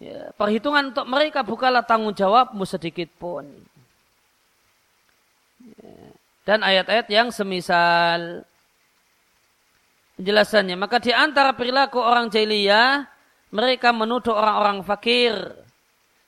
Ya, 0.00 0.32
perhitungan 0.32 0.96
untuk 0.96 1.04
mereka 1.04 1.44
bukanlah 1.44 1.84
tanggung 1.84 2.16
jawabmu 2.16 2.64
sedikit 2.64 3.12
pun. 3.20 3.44
Dan 6.50 6.66
ayat-ayat 6.66 7.06
yang 7.06 7.30
semisal 7.30 8.42
penjelasannya. 10.18 10.74
Maka 10.74 10.98
di 10.98 11.14
antara 11.14 11.54
perilaku 11.54 12.02
orang 12.02 12.26
jahiliyah 12.26 13.06
mereka 13.54 13.94
menuduh 13.94 14.34
orang-orang 14.34 14.82
fakir. 14.82 15.38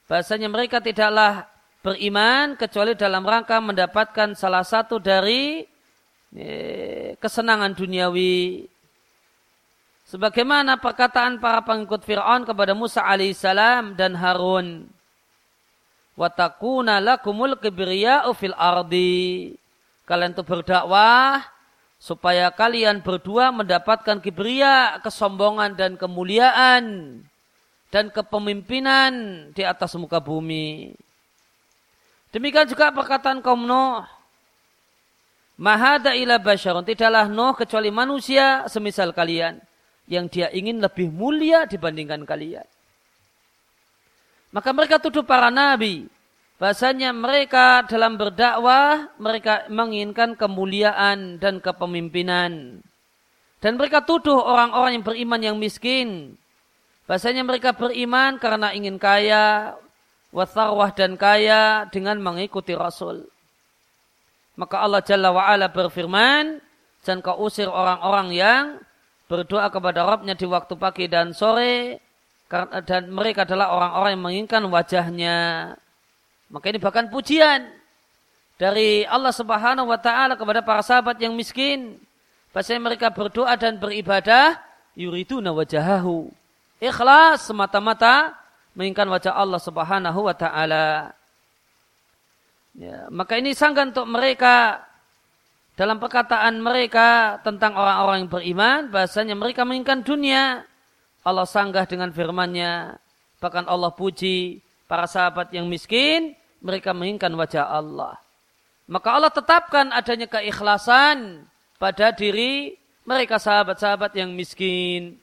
Bahasanya 0.07 0.47
mereka 0.47 0.79
tidaklah 0.79 1.51
beriman 1.83 2.55
kecuali 2.55 2.95
dalam 2.95 3.27
rangka 3.27 3.59
mendapatkan 3.59 4.39
salah 4.39 4.63
satu 4.63 5.03
dari 5.03 5.67
eh, 6.39 7.19
kesenangan 7.19 7.75
duniawi. 7.75 8.71
Sebagaimana 10.07 10.79
perkataan 10.79 11.43
para 11.43 11.67
pengikut 11.67 12.07
Fir'aun 12.07 12.47
kepada 12.47 12.79
Musa 12.79 13.03
alaihissalam 13.03 13.99
dan 13.99 14.15
Harun. 14.15 14.87
Watakuna 16.15 17.03
lakumul 17.03 17.59
kibriya'u 17.59 18.31
fil 18.39 18.55
ardi. 18.55 19.59
Kalian 20.13 20.37
itu 20.37 20.45
berdakwah 20.45 21.41
supaya 21.97 22.53
kalian 22.53 23.01
berdua 23.01 23.49
mendapatkan 23.49 24.21
kibria, 24.21 25.01
kesombongan 25.01 25.73
dan 25.73 25.97
kemuliaan 25.97 26.85
dan 27.89 28.13
kepemimpinan 28.13 29.13
di 29.57 29.65
atas 29.65 29.97
muka 29.97 30.21
bumi. 30.21 30.93
Demikian 32.29 32.69
juga 32.69 32.93
perkataan 32.93 33.41
kaum 33.41 33.65
Nuh. 33.65 34.05
Mahada 35.57 36.13
ila 36.13 36.37
basyarun. 36.37 36.85
Tidaklah 36.85 37.33
Nuh 37.33 37.57
kecuali 37.57 37.89
manusia 37.89 38.69
semisal 38.69 39.17
kalian. 39.17 39.65
Yang 40.05 40.27
dia 40.29 40.49
ingin 40.53 40.77
lebih 40.77 41.09
mulia 41.09 41.65
dibandingkan 41.65 42.29
kalian. 42.29 42.69
Maka 44.53 44.77
mereka 44.77 45.01
tuduh 45.01 45.25
para 45.25 45.49
nabi. 45.49 46.05
Bahasanya 46.63 47.11
mereka 47.11 47.83
dalam 47.91 48.15
berdakwah, 48.15 49.11
mereka 49.19 49.67
menginginkan 49.67 50.39
kemuliaan 50.39 51.43
dan 51.43 51.59
kepemimpinan. 51.59 52.79
Dan 53.59 53.75
mereka 53.75 54.07
tuduh 54.07 54.39
orang-orang 54.39 54.95
yang 54.95 55.03
beriman 55.03 55.43
yang 55.43 55.57
miskin. 55.59 56.39
Bahasanya 57.11 57.43
mereka 57.43 57.75
beriman 57.75 58.39
karena 58.39 58.71
ingin 58.79 58.95
kaya, 58.95 59.75
wasarwah 60.31 60.95
dan 60.95 61.19
kaya 61.19 61.91
dengan 61.91 62.23
mengikuti 62.23 62.79
Rasul. 62.79 63.27
Maka 64.55 64.87
Allah 64.87 65.03
Jalla 65.03 65.35
wa'ala 65.35 65.67
berfirman, 65.67 66.63
dan 67.03 67.19
kau 67.27 67.43
usir 67.43 67.67
orang-orang 67.67 68.39
yang 68.39 68.65
berdoa 69.27 69.67
kepada 69.67 70.07
Rabbnya 70.07 70.39
di 70.39 70.47
waktu 70.47 70.79
pagi 70.79 71.11
dan 71.11 71.35
sore, 71.35 71.99
dan 72.87 73.11
mereka 73.11 73.43
adalah 73.43 73.75
orang-orang 73.75 74.11
yang 74.15 74.23
menginginkan 74.23 74.63
wajahnya. 74.71 75.39
Maka 76.53 76.69
ini 76.69 76.77
bahkan 76.77 77.09
pujian 77.09 77.65
dari 78.61 79.09
Allah 79.09 79.33
Subhanahu 79.33 79.89
wa 79.89 79.97
taala 79.97 80.37
kepada 80.37 80.61
para 80.61 80.85
sahabat 80.85 81.17
yang 81.17 81.33
miskin. 81.33 81.97
Bahasanya 82.53 82.93
mereka 82.93 83.09
berdoa 83.09 83.57
dan 83.57 83.81
beribadah 83.81 84.61
yuriduna 84.93 85.57
wajahahu. 85.57 86.29
Ikhlas 86.77 87.49
semata-mata 87.49 88.37
menginginkan 88.77 89.09
wajah 89.09 89.33
Allah 89.33 89.57
Subhanahu 89.57 90.21
wa 90.29 90.37
taala. 90.37 91.17
Ya, 92.77 93.09
maka 93.09 93.41
ini 93.41 93.57
sangkan 93.57 93.93
untuk 93.97 94.09
mereka 94.09 94.85
dalam 95.77 95.97
perkataan 95.97 96.61
mereka 96.61 97.41
tentang 97.41 97.77
orang-orang 97.77 98.25
yang 98.25 98.33
beriman 98.33 98.81
bahasanya 98.93 99.37
mereka 99.37 99.65
menginginkan 99.65 100.05
dunia 100.05 100.65
Allah 101.25 101.49
sanggah 101.49 101.89
dengan 101.89 102.13
firman-Nya 102.13 102.97
bahkan 103.41 103.65
Allah 103.69 103.93
puji 103.93 104.61
para 104.89 105.09
sahabat 105.09 105.53
yang 105.53 105.69
miskin 105.69 106.37
mereka 106.63 106.95
menginginkan 106.95 107.35
wajah 107.35 107.67
Allah. 107.67 108.17
Maka 108.87 109.09
Allah 109.11 109.33
tetapkan 109.35 109.91
adanya 109.91 110.31
keikhlasan 110.31 111.43
pada 111.77 112.15
diri 112.15 112.79
mereka 113.03 113.43
sahabat-sahabat 113.43 114.15
yang 114.15 114.31
miskin. 114.31 115.19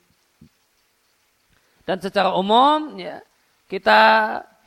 Dan 1.88 1.98
secara 1.98 2.36
umum 2.36 3.00
ya 3.00 3.24
kita 3.66 4.00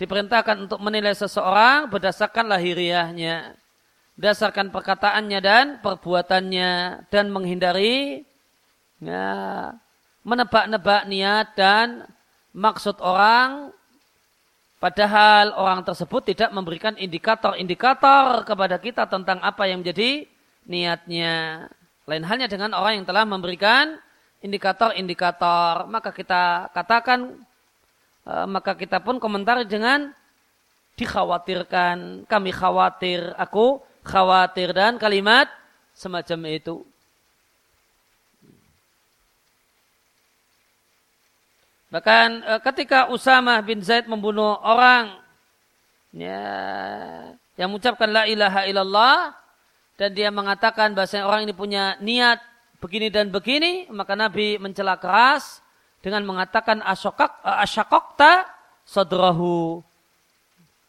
diperintahkan 0.01 0.65
untuk 0.65 0.81
menilai 0.81 1.13
seseorang 1.13 1.87
berdasarkan 1.87 2.49
lahiriahnya 2.49 3.55
berdasarkan 4.17 4.69
perkataannya 4.69 5.39
dan 5.41 5.65
perbuatannya 5.81 6.71
dan 7.09 7.25
menghindari 7.33 8.21
ya, 9.01 9.73
menebak-nebak 10.21 11.09
niat 11.09 11.57
dan 11.57 12.05
maksud 12.53 13.01
orang 13.01 13.73
padahal 14.83 15.55
orang 15.55 15.87
tersebut 15.87 16.35
tidak 16.35 16.51
memberikan 16.51 16.91
indikator-indikator 16.99 18.43
kepada 18.43 18.75
kita 18.83 19.07
tentang 19.07 19.39
apa 19.39 19.63
yang 19.71 19.79
menjadi 19.79 20.27
niatnya 20.67 21.65
lain 22.03 22.27
halnya 22.27 22.51
dengan 22.51 22.75
orang 22.75 22.99
yang 22.99 23.07
telah 23.07 23.23
memberikan 23.23 23.95
indikator-indikator 24.43 25.87
maka 25.87 26.11
kita 26.11 26.67
katakan 26.75 27.39
eh, 28.27 28.47
maka 28.51 28.75
kita 28.75 28.99
pun 28.99 29.23
komentar 29.23 29.63
dengan 29.63 30.11
dikhawatirkan 30.99 32.27
kami 32.27 32.51
khawatir 32.51 33.31
aku 33.39 33.79
khawatir 34.03 34.75
dan 34.75 34.99
kalimat 34.99 35.47
semacam 35.95 36.39
itu. 36.51 36.83
Bahkan 41.93 42.27
eh, 42.41 42.59
ketika 42.65 43.13
Usama 43.13 43.61
bin 43.61 43.85
Zaid 43.85 44.09
membunuh 44.09 44.57
orang 44.65 45.13
ya, 46.09 46.41
yang 47.53 47.69
mengucapkan 47.69 48.09
la 48.09 48.25
ilaha 48.25 48.65
illallah 48.65 49.37
dan 49.93 50.09
dia 50.17 50.33
mengatakan 50.33 50.97
bahasa 50.97 51.21
orang 51.21 51.45
ini 51.45 51.53
punya 51.53 51.93
niat 52.01 52.41
begini 52.81 53.13
dan 53.13 53.29
begini, 53.29 53.85
maka 53.93 54.17
Nabi 54.17 54.57
mencela 54.57 54.97
keras 54.97 55.61
dengan 56.01 56.25
mengatakan 56.25 56.81
asyakok 56.81 57.45
asyakokta 57.45 58.49
sadrahu. 58.89 59.85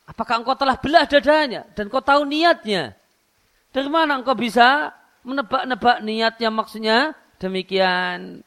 Apakah 0.08 0.40
engkau 0.40 0.56
telah 0.56 0.80
belah 0.80 1.04
dadanya 1.04 1.68
dan 1.76 1.92
kau 1.92 2.00
tahu 2.00 2.24
niatnya? 2.24 2.96
Dari 3.76 3.92
mana 3.92 4.24
engkau 4.24 4.32
bisa 4.32 4.88
menebak-nebak 5.20 6.00
niatnya 6.00 6.48
maksudnya 6.48 6.98
demikian. 7.36 8.40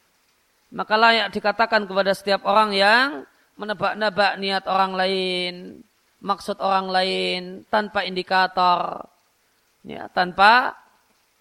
Maka 0.68 0.94
layak 1.00 1.32
dikatakan 1.32 1.88
kepada 1.88 2.12
setiap 2.12 2.44
orang 2.44 2.76
yang 2.76 3.24
menebak-nebak 3.56 4.36
niat 4.36 4.64
orang 4.68 4.92
lain, 4.92 5.52
maksud 6.20 6.60
orang 6.60 6.92
lain 6.92 7.40
tanpa 7.72 8.04
indikator, 8.04 9.08
ya, 9.82 10.06
tanpa 10.12 10.76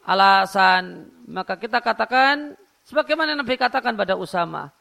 alasan. 0.07 1.11
Maka 1.27 1.59
kita 1.59 1.83
katakan 1.83 2.55
sebagaimana 2.87 3.35
Nabi 3.35 3.59
katakan 3.59 3.99
pada 3.99 4.15
Usama, 4.15 4.71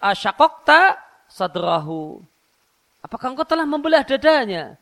asyakokta 0.00 0.96
sadrahu. 1.28 2.24
Apakah 3.04 3.36
engkau 3.36 3.46
telah 3.46 3.68
membelah 3.68 4.02
dadanya? 4.02 4.80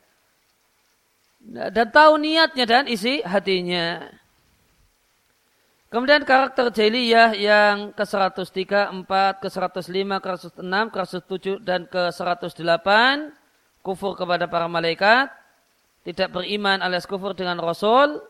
dan 1.44 1.88
tahu 1.92 2.16
niatnya 2.16 2.64
dan 2.64 2.84
isi 2.88 3.20
hatinya. 3.20 4.08
Kemudian 5.92 6.26
karakter 6.26 6.74
jahiliyah 6.74 7.38
yang 7.38 7.94
ke-103, 7.94 8.90
4, 9.06 9.42
ke-105, 9.42 10.10
ke-106, 10.20 10.74
ke-107, 10.90 11.46
dan 11.62 11.86
ke-108, 11.86 12.88
kufur 13.84 14.18
kepada 14.18 14.50
para 14.50 14.66
malaikat, 14.66 15.30
tidak 16.04 16.34
beriman 16.34 16.82
alias 16.82 17.08
kufur 17.08 17.32
dengan 17.32 17.56
Rasul, 17.62 18.20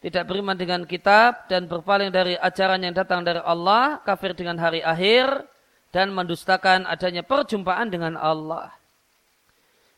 tidak 0.00 0.26
beriman 0.26 0.58
dengan 0.58 0.88
kitab, 0.88 1.46
dan 1.52 1.68
berpaling 1.68 2.10
dari 2.10 2.34
ajaran 2.38 2.80
yang 2.80 2.96
datang 2.96 3.22
dari 3.22 3.44
Allah, 3.44 4.00
kafir 4.00 4.32
dengan 4.32 4.56
hari 4.56 4.80
akhir, 4.80 5.46
dan 5.94 6.10
mendustakan 6.12 6.84
adanya 6.88 7.22
perjumpaan 7.22 7.88
dengan 7.88 8.18
Allah. 8.18 8.74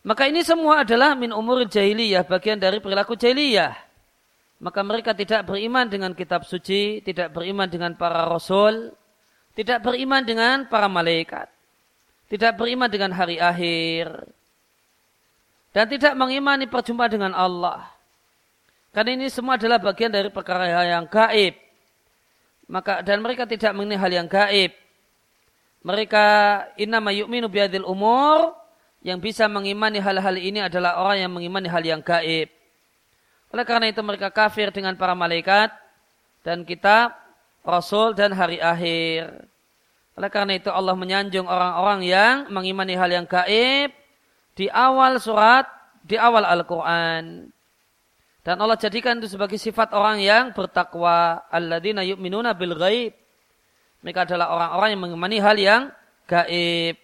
Maka 0.07 0.31
ini 0.31 0.47
semua 0.47 0.87
adalah 0.87 1.19
min 1.19 1.35
umur 1.35 1.67
jahiliyah, 1.67 2.23
bagian 2.25 2.57
dari 2.57 2.79
perilaku 2.79 3.19
jahiliyah. 3.19 3.88
Maka 4.59 4.83
mereka 4.83 5.15
tidak 5.15 5.47
beriman 5.47 5.87
dengan 5.87 6.11
kitab 6.19 6.43
suci, 6.43 6.99
tidak 7.07 7.31
beriman 7.31 7.71
dengan 7.71 7.95
para 7.95 8.27
rasul, 8.27 8.91
tidak 9.55 9.87
beriman 9.87 10.27
dengan 10.27 10.67
para 10.67 10.91
malaikat, 10.91 11.47
tidak 12.27 12.59
beriman 12.59 12.91
dengan 12.91 13.15
hari 13.15 13.39
akhir, 13.39 14.27
dan 15.71 15.87
tidak 15.87 16.19
mengimani 16.19 16.67
perjumpaan 16.67 17.07
dengan 17.07 17.33
Allah. 17.39 17.87
Karena 18.91 19.15
ini 19.15 19.31
semua 19.31 19.55
adalah 19.55 19.79
bagian 19.79 20.11
dari 20.11 20.27
perkara 20.27 20.67
yang 20.91 21.07
gaib. 21.07 21.55
Maka 22.67 23.01
dan 23.07 23.23
mereka 23.23 23.47
tidak 23.47 23.71
mengenai 23.79 23.95
hal 23.95 24.11
yang 24.11 24.27
gaib. 24.27 24.75
Mereka 25.87 26.25
inna 26.83 26.99
yu'minu 26.99 27.47
biadil 27.47 27.87
umur 27.87 28.59
yang 29.07 29.23
bisa 29.23 29.47
mengimani 29.47 30.03
hal-hal 30.03 30.35
ini 30.35 30.67
adalah 30.67 30.99
orang 30.99 31.23
yang 31.23 31.33
mengimani 31.33 31.71
hal 31.71 31.85
yang 31.87 32.03
gaib. 32.03 32.51
Oleh 33.49 33.65
karena 33.65 33.89
itu 33.89 34.01
mereka 34.05 34.29
kafir 34.29 34.69
dengan 34.69 34.93
para 34.97 35.17
malaikat 35.17 35.73
dan 36.45 36.65
kitab, 36.69 37.17
rasul 37.65 38.13
dan 38.13 38.37
hari 38.37 38.61
akhir. 38.61 39.49
Oleh 40.19 40.31
karena 40.35 40.59
itu 40.59 40.69
Allah 40.69 40.99
menyanjung 40.99 41.47
orang-orang 41.47 42.01
yang 42.05 42.35
mengimani 42.51 42.99
hal 42.99 43.09
yang 43.09 43.25
gaib 43.25 43.95
di 44.59 44.67
awal 44.69 45.17
surat, 45.23 45.65
di 46.03 46.19
awal 46.19 46.43
Al-Quran. 46.43 47.49
Dan 48.43 48.57
Allah 48.65 48.81
jadikan 48.81 49.21
itu 49.21 49.31
sebagai 49.31 49.61
sifat 49.61 49.93
orang 49.95 50.19
yang 50.19 50.57
bertakwa. 50.57 51.47
Alladzina 51.53 52.03
yu'minuna 52.03 52.57
bil 52.57 52.75
ghaib. 52.75 53.13
Mereka 54.03 54.25
adalah 54.25 54.51
orang-orang 54.57 54.89
yang 54.97 55.03
mengimani 55.05 55.39
hal 55.39 55.57
yang 55.61 55.83
gaib. 56.27 56.97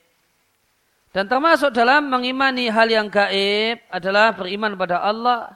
Dan 1.15 1.31
termasuk 1.31 1.71
dalam 1.71 2.11
mengimani 2.11 2.67
hal 2.67 2.91
yang 2.91 3.07
gaib 3.07 3.79
adalah 3.93 4.35
beriman 4.35 4.75
pada 4.75 4.99
Allah, 4.99 5.55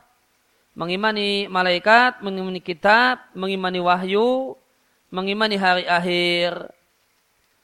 mengimani 0.76 1.46
malaikat, 1.46 2.20
mengimani 2.20 2.60
kitab, 2.60 3.22
mengimani 3.32 3.80
wahyu, 3.80 4.56
mengimani 5.08 5.56
hari 5.56 5.84
akhir. 5.88 6.72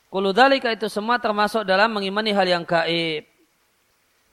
Kuludalika 0.08 0.70
itu 0.70 0.86
semua 0.86 1.18
termasuk 1.18 1.66
dalam 1.66 1.90
mengimani 1.90 2.30
hal 2.30 2.46
yang 2.46 2.62
gaib. 2.62 3.26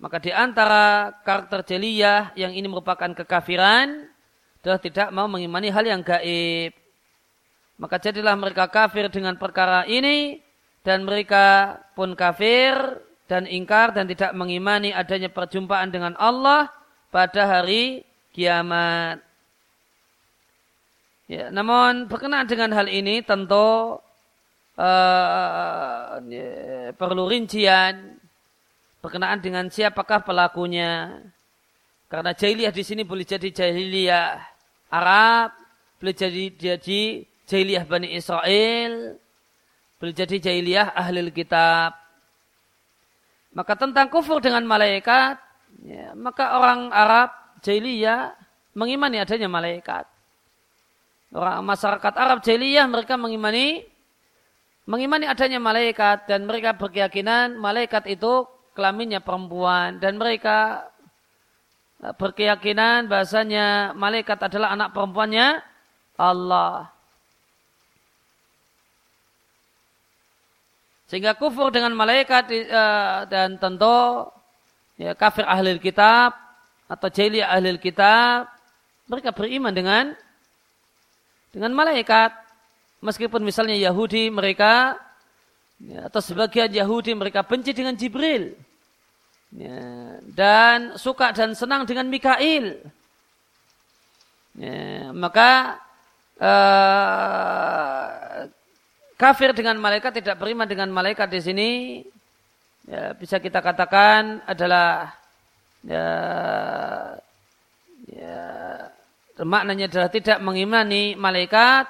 Maka 0.01 0.17
di 0.17 0.33
antara 0.33 1.13
karakter 1.21 1.61
jeliyah 1.65 2.33
yang 2.37 2.53
ini 2.53 2.65
merupakan 2.69 3.13
kekafiran 3.13 4.09
adalah 4.61 4.79
tidak 4.81 5.09
mau 5.09 5.25
mengimani 5.25 5.73
hal 5.73 5.85
yang 5.85 6.01
gaib. 6.05 6.73
Maka 7.81 7.97
jadilah 7.97 8.37
mereka 8.37 8.69
kafir 8.69 9.09
dengan 9.09 9.37
perkara 9.41 9.89
ini 9.89 10.37
dan 10.85 11.01
mereka 11.01 11.77
pun 11.97 12.13
kafir 12.13 12.77
dan 13.25 13.49
ingkar 13.49 13.89
dan 13.93 14.05
tidak 14.05 14.37
mengimani 14.37 14.93
adanya 14.93 15.33
perjumpaan 15.33 15.89
dengan 15.89 16.13
Allah 16.21 16.69
pada 17.09 17.45
hari 17.45 18.05
kiamat. 18.31 19.19
Ya, 21.31 21.47
namun 21.47 22.11
berkenaan 22.11 22.43
dengan 22.43 22.75
hal 22.75 22.91
ini 22.91 23.23
tentu 23.23 23.99
uh, 24.75 26.19
ya, 26.27 26.91
perlu 26.91 27.23
rincian 27.31 28.19
berkenaan 29.01 29.39
dengan 29.41 29.67
siapakah 29.67 30.21
pelakunya. 30.21 31.23
Karena 32.11 32.35
jahiliyah 32.35 32.75
di 32.75 32.83
sini 32.83 33.01
boleh 33.07 33.23
jadi 33.23 33.47
jahiliyah 33.47 34.27
Arab, 34.91 35.55
boleh 35.97 36.15
jadi 36.15 36.43
jadi 36.51 37.01
jahiliyah 37.47 37.83
Bani 37.87 38.11
Israel, 38.11 39.15
boleh 39.97 40.13
jadi 40.13 40.35
jahiliyah 40.37 40.91
ahli 40.91 41.31
kitab. 41.31 41.95
Maka 43.55 43.73
tentang 43.75 44.07
kufur 44.11 44.39
dengan 44.43 44.63
malaikat, 44.67 45.39
ya, 45.83 46.11
maka 46.15 46.59
orang 46.59 46.91
Arab 46.91 47.40
jahiliyah 47.61 48.33
mengimani 48.75 49.21
adanya 49.21 49.47
malaikat. 49.47 50.05
Orang 51.31 51.63
masyarakat 51.63 52.13
Arab 52.19 52.43
jahiliyah 52.43 52.85
mereka 52.91 53.15
mengimani 53.15 53.87
mengimani 54.89 55.29
adanya 55.29 55.61
malaikat 55.61 56.27
dan 56.27 56.43
mereka 56.43 56.75
berkeyakinan 56.75 57.55
malaikat 57.55 58.03
itu 58.11 58.43
kelaminnya 58.75 59.23
perempuan 59.23 60.01
dan 60.03 60.19
mereka 60.19 60.89
e, 62.03 62.11
berkeyakinan 62.17 63.07
bahasanya 63.07 63.95
malaikat 63.95 64.35
adalah 64.41 64.75
anak 64.75 64.91
perempuannya 64.91 65.63
Allah. 66.19 66.91
Sehingga 71.07 71.35
kufur 71.35 71.71
dengan 71.71 71.95
malaikat 71.95 72.51
e, 72.51 72.83
dan 73.31 73.55
tentu 73.55 74.27
ya, 74.99 75.15
kafir 75.15 75.47
ahli 75.47 75.79
kitab 75.79 76.50
atau 76.91 77.07
jahiliyah 77.07 77.47
ahli 77.55 77.79
kitab 77.79 78.51
mereka 79.07 79.31
beriman 79.31 79.71
dengan 79.71 80.11
dengan 81.55 81.71
malaikat. 81.71 82.35
Meskipun 83.01 83.41
misalnya 83.41 83.73
Yahudi 83.73 84.29
mereka 84.29 84.93
ya, 85.81 86.05
atau 86.05 86.21
sebagian 86.21 86.69
Yahudi 86.69 87.17
mereka 87.17 87.41
benci 87.41 87.73
dengan 87.73 87.97
Jibril 87.97 88.53
ya, 89.55 89.81
dan 90.29 90.99
suka 91.01 91.33
dan 91.33 91.57
senang 91.57 91.89
dengan 91.89 92.05
Mikail. 92.11 92.77
Ya, 94.53 95.09
maka 95.15 95.81
uh, 96.37 98.05
kafir 99.17 99.55
dengan 99.57 99.79
malaikat 99.81 100.21
tidak 100.21 100.37
beriman 100.37 100.69
dengan 100.69 100.93
malaikat 100.93 101.31
di 101.31 101.39
sini 101.41 101.69
ya, 102.85 103.17
bisa 103.17 103.41
kita 103.41 103.65
katakan 103.65 104.45
adalah 104.45 105.20
ya, 105.85 106.07
ya 108.09 108.43
maknanya 109.41 109.89
adalah 109.89 110.09
tidak 110.13 110.37
mengimani 110.43 111.17
malaikat 111.17 111.89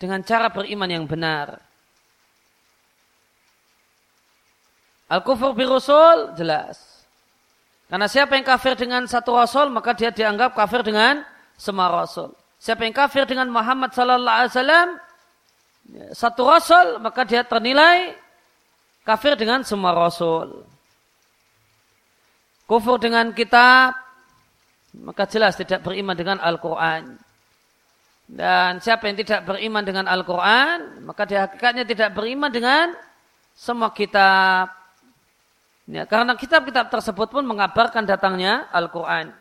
dengan 0.00 0.20
cara 0.24 0.48
beriman 0.52 0.90
yang 0.90 1.04
benar. 1.08 1.60
Al-kufur 5.10 5.56
bi 5.58 5.66
rasul 5.66 6.38
jelas. 6.38 7.02
Karena 7.90 8.06
siapa 8.06 8.38
yang 8.38 8.46
kafir 8.46 8.78
dengan 8.78 9.02
satu 9.10 9.34
rasul 9.34 9.66
maka 9.74 9.90
dia 9.98 10.14
dianggap 10.14 10.54
kafir 10.54 10.86
dengan 10.86 11.26
semua 11.58 11.90
rasul. 11.90 12.30
Siapa 12.62 12.86
yang 12.86 12.94
kafir 12.94 13.26
dengan 13.26 13.50
Muhammad 13.50 13.90
sallallahu 13.90 14.38
alaihi 14.38 14.52
wasallam 14.54 14.88
satu 16.14 16.42
rasul 16.46 16.86
maka 17.02 17.26
dia 17.26 17.42
ternilai 17.42 18.14
kafir 19.02 19.34
dengan 19.34 19.66
semua 19.66 19.90
rasul 19.90 20.62
kufur 22.70 23.02
dengan 23.02 23.34
kitab, 23.34 23.98
maka 25.02 25.26
jelas 25.26 25.58
tidak 25.58 25.82
beriman 25.82 26.14
dengan 26.14 26.38
Al-Quran. 26.38 27.18
Dan 28.30 28.78
siapa 28.78 29.10
yang 29.10 29.18
tidak 29.18 29.42
beriman 29.42 29.82
dengan 29.82 30.06
Al-Quran, 30.06 31.02
maka 31.02 31.26
dia 31.26 31.50
hakikatnya 31.50 31.82
tidak 31.82 32.14
beriman 32.14 32.46
dengan 32.46 32.94
semua 33.58 33.90
kitab. 33.90 34.70
Ya, 35.90 36.06
karena 36.06 36.38
kitab-kitab 36.38 36.94
tersebut 36.94 37.26
pun 37.34 37.42
mengabarkan 37.42 38.06
datangnya 38.06 38.70
Al-Quran. 38.70 39.34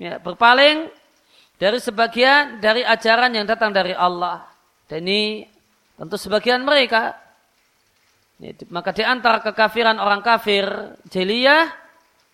Ya, 0.00 0.16
berpaling 0.16 0.88
dari 1.60 1.84
sebagian 1.84 2.64
dari 2.64 2.80
ajaran 2.80 3.28
yang 3.36 3.44
datang 3.44 3.76
dari 3.76 3.92
Allah. 3.92 4.48
Dan 4.88 5.04
ini 5.04 5.44
tentu 6.00 6.16
sebagian 6.16 6.64
mereka 6.64 7.12
maka 8.68 8.90
di 8.90 9.06
antara 9.06 9.38
kekafiran 9.38 10.02
orang 10.02 10.20
kafir 10.20 10.66
jeliyah, 11.06 11.70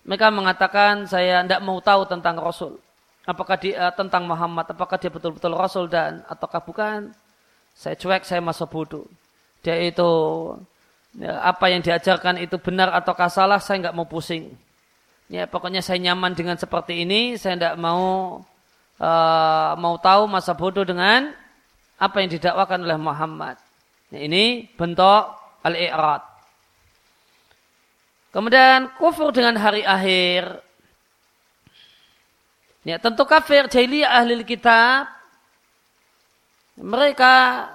mereka 0.08 0.32
mengatakan 0.32 1.04
saya 1.04 1.44
tidak 1.44 1.60
mau 1.60 1.76
tahu 1.84 2.08
tentang 2.08 2.40
Rasul. 2.40 2.80
Apakah 3.28 3.60
dia 3.60 3.76
uh, 3.76 3.92
tentang 3.92 4.24
Muhammad, 4.24 4.64
apakah 4.72 4.96
dia 4.96 5.12
betul-betul 5.12 5.52
Rasul 5.52 5.86
dan 5.92 6.24
ataukah 6.24 6.64
bukan? 6.64 7.12
Saya 7.76 7.94
cuek, 7.94 8.24
saya 8.24 8.40
masa 8.40 8.64
bodoh. 8.64 9.04
Dia 9.60 9.76
itu 9.76 10.10
ya, 11.20 11.44
apa 11.44 11.68
yang 11.68 11.84
diajarkan 11.84 12.40
itu 12.40 12.56
benar 12.56 12.90
ataukah 12.96 13.28
salah, 13.28 13.60
saya 13.60 13.86
nggak 13.86 13.96
mau 13.96 14.08
pusing. 14.08 14.50
Ya 15.30 15.46
pokoknya 15.46 15.84
saya 15.84 16.00
nyaman 16.00 16.34
dengan 16.34 16.56
seperti 16.56 17.04
ini, 17.06 17.36
saya 17.36 17.54
tidak 17.54 17.76
mau 17.78 18.40
uh, 18.98 19.72
mau 19.76 19.94
tahu 20.00 20.26
masa 20.26 20.56
bodoh 20.56 20.82
dengan 20.82 21.30
apa 22.00 22.24
yang 22.24 22.32
didakwakan 22.32 22.88
oleh 22.88 22.98
Muhammad. 22.98 23.56
Ya, 24.10 24.26
ini 24.26 24.66
bentuk 24.74 25.39
al-i'rad. 25.64 26.22
Kemudian 28.30 28.94
kufur 28.94 29.34
dengan 29.34 29.58
hari 29.58 29.82
akhir. 29.82 30.62
Ya, 32.86 32.96
tentu 32.96 33.26
kafir 33.28 33.68
jahiliyah 33.68 34.22
ahli 34.22 34.40
kitab 34.46 35.10
mereka 36.80 37.32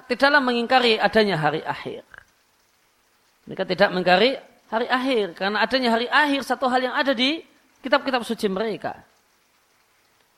tidaklah 0.09 0.41
mengingkari 0.41 0.97
adanya 0.97 1.37
hari 1.37 1.61
akhir. 1.61 2.01
Mereka 3.45 3.63
tidak 3.69 3.89
mengingkari 3.93 4.33
hari 4.73 4.87
akhir 4.89 5.37
karena 5.37 5.61
adanya 5.61 5.89
hari 5.93 6.09
akhir 6.09 6.41
satu 6.41 6.65
hal 6.65 6.81
yang 6.81 6.95
ada 6.97 7.13
di 7.13 7.45
kitab-kitab 7.85 8.25
suci 8.25 8.49
mereka. 8.49 8.97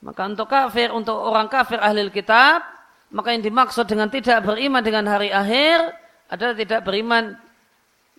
Maka 0.04 0.28
untuk 0.28 0.52
kafir, 0.52 0.92
untuk 0.92 1.16
orang 1.16 1.48
kafir 1.48 1.80
ahli 1.80 2.12
kitab, 2.12 2.62
maka 3.10 3.32
yang 3.32 3.42
dimaksud 3.42 3.88
dengan 3.88 4.12
tidak 4.12 4.44
beriman 4.44 4.84
dengan 4.84 5.08
hari 5.08 5.32
akhir 5.32 5.96
adalah 6.28 6.56
tidak 6.56 6.84
beriman 6.84 7.36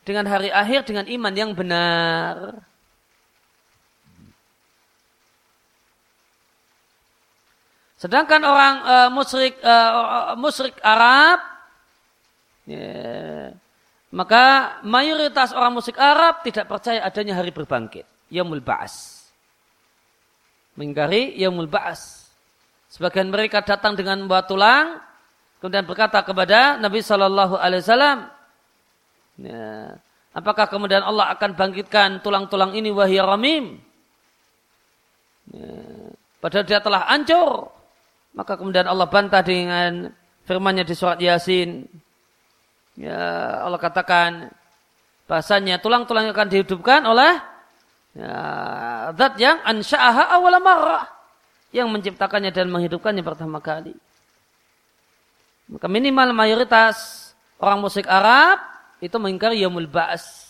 dengan 0.03 0.25
hari 0.25 0.49
akhir 0.49 0.89
dengan 0.89 1.05
iman 1.05 1.35
yang 1.37 1.53
benar. 1.53 2.65
Sedangkan 7.99 8.47
orang 8.47 8.75
uh, 8.87 9.09
musyrik 9.11 9.59
uh, 9.59 10.39
musyrik 10.39 10.79
Arab 10.87 11.43
ya, 12.63 13.51
maka 14.15 14.79
mayoritas 14.87 15.51
orang 15.51 15.75
musyrik 15.75 15.99
Arab 15.99 16.47
tidak 16.47 16.71
percaya 16.71 17.03
adanya 17.03 17.35
hari 17.35 17.51
berbangkit, 17.51 18.07
yaumul 18.31 18.63
ba'as. 18.63 19.27
Mengingkari 20.79 21.35
yaumul 21.43 21.67
ba'as. 21.67 22.31
Sebagian 22.89 23.35
mereka 23.35 23.67
datang 23.67 23.99
dengan 23.99 24.25
membawa 24.25 24.47
tulang, 24.47 25.03
kemudian 25.59 25.85
berkata 25.87 26.23
kepada 26.23 26.79
Nabi 26.79 27.03
Shallallahu 27.03 27.55
Alaihi 27.59 27.83
Wasallam, 27.83 28.19
ya, 29.43 29.95
apakah 30.35 30.67
kemudian 30.71 31.03
Allah 31.03 31.35
akan 31.35 31.55
bangkitkan 31.55 32.23
tulang-tulang 32.23 32.75
ini 32.75 32.91
wahya 32.91 33.27
ramim? 33.27 33.79
Ya, 35.53 35.75
padahal 36.43 36.65
dia 36.67 36.81
telah 36.83 37.07
hancur. 37.09 37.73
Maka 38.37 38.55
kemudian 38.55 38.87
Allah 38.87 39.09
bantah 39.11 39.43
dengan 39.43 40.15
firman-Nya 40.47 40.87
di 40.87 40.95
surat 40.95 41.19
Yasin. 41.19 41.89
Ya, 42.95 43.19
Allah 43.67 43.79
katakan 43.83 44.51
bahasanya 45.27 45.79
tulang-tulang 45.83 46.31
akan 46.31 46.49
dihidupkan 46.51 47.03
oleh 47.05 47.37
ya, 48.17 48.33
zat 49.15 49.35
yang 49.39 49.59
ansha'aha 49.63 50.35
awal 50.35 50.55
yang 51.71 51.93
menciptakannya 51.93 52.49
dan 52.49 52.73
menghidupkannya 52.73 53.21
pertama 53.21 53.61
kali. 53.61 53.93
Maka 55.69 55.87
minimal 55.87 56.33
mayoritas 56.33 57.29
orang 57.61 57.85
musik 57.85 58.09
Arab 58.09 58.57
itu 59.05 59.15
mengingkari 59.21 59.61
yaumul 59.61 59.87
ba'as. 59.87 60.49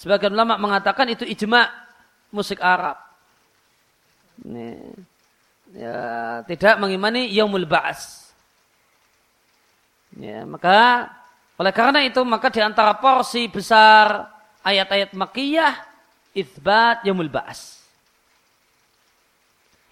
Sebagian 0.00 0.32
ulama 0.32 0.56
mengatakan 0.56 1.12
itu 1.12 1.28
ijma 1.28 1.68
musik 2.32 2.56
Arab. 2.64 2.96
Ini, 4.40 4.80
ya, 5.76 5.96
tidak 6.48 6.80
mengimani 6.80 7.28
yaumul 7.28 7.68
ba'as. 7.68 8.32
Ya, 10.16 10.42
maka 10.48 11.06
oleh 11.60 11.72
karena 11.76 12.00
itu 12.02 12.24
maka 12.24 12.48
di 12.48 12.64
antara 12.64 12.96
porsi 12.96 13.44
besar 13.46 14.24
ayat-ayat 14.64 15.12
makiyah 15.12 15.76
itsbat 16.32 17.04
yaumul 17.04 17.28
ba'as. 17.28 17.76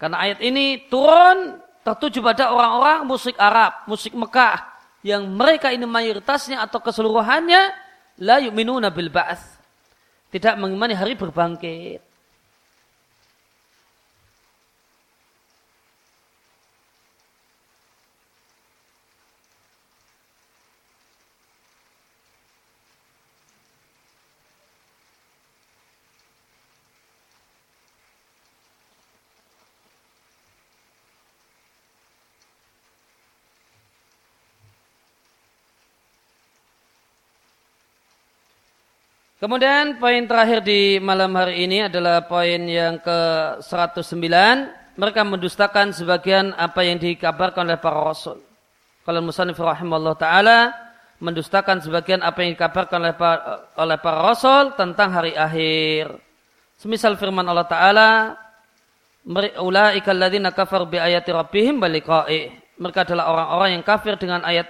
Karena 0.00 0.24
ayat 0.24 0.40
ini 0.40 0.88
turun 0.88 1.58
tertuju 1.88 2.20
pada 2.20 2.52
orang-orang 2.52 3.08
musik 3.08 3.32
Arab, 3.40 3.88
musik 3.88 4.12
Mekah 4.12 4.60
yang 5.00 5.24
mereka 5.24 5.72
ini 5.72 5.88
mayoritasnya 5.88 6.60
atau 6.60 6.84
keseluruhannya 6.84 7.72
la 8.20 8.36
yu'minuna 8.44 8.92
bil 8.92 9.08
ba'ats. 9.08 9.56
Tidak 10.28 10.60
mengimani 10.60 10.92
hari 10.92 11.16
berbangkit. 11.16 12.07
Kemudian 39.38 40.02
poin 40.02 40.26
terakhir 40.26 40.66
di 40.66 40.98
malam 40.98 41.30
hari 41.38 41.62
ini 41.62 41.86
adalah 41.86 42.26
poin 42.26 42.58
yang 42.66 42.98
ke-109. 42.98 44.26
Mereka 44.98 45.22
mendustakan 45.22 45.94
sebagian 45.94 46.50
apa 46.58 46.82
yang 46.82 46.98
dikabarkan 46.98 47.70
oleh 47.70 47.78
para 47.78 48.02
rasul. 48.02 48.42
Kalau 49.06 49.22
musannif 49.22 49.54
rahimahullah 49.54 50.18
ta'ala 50.18 50.74
mendustakan 51.22 51.78
sebagian 51.78 52.18
apa 52.18 52.42
yang 52.42 52.58
dikabarkan 52.58 52.98
oleh 52.98 53.14
para, 53.14 53.70
oleh 53.78 53.98
para 54.02 54.26
rasul 54.26 54.74
tentang 54.74 55.14
hari 55.14 55.38
akhir. 55.38 56.18
Semisal 56.74 57.14
firman 57.14 57.46
Allah 57.46 57.66
Ta'ala, 57.70 58.10
Ulaika 59.62 60.10
alladzina 60.10 60.50
kafar 60.50 60.82
bi 60.90 60.98
ayati 60.98 61.30
rabbihim 61.30 61.78
baliqa'i. 61.78 62.50
Mereka 62.74 63.06
adalah 63.06 63.30
orang-orang 63.30 63.78
yang 63.78 63.84
kafir 63.86 64.18
dengan 64.18 64.42
ayat 64.42 64.66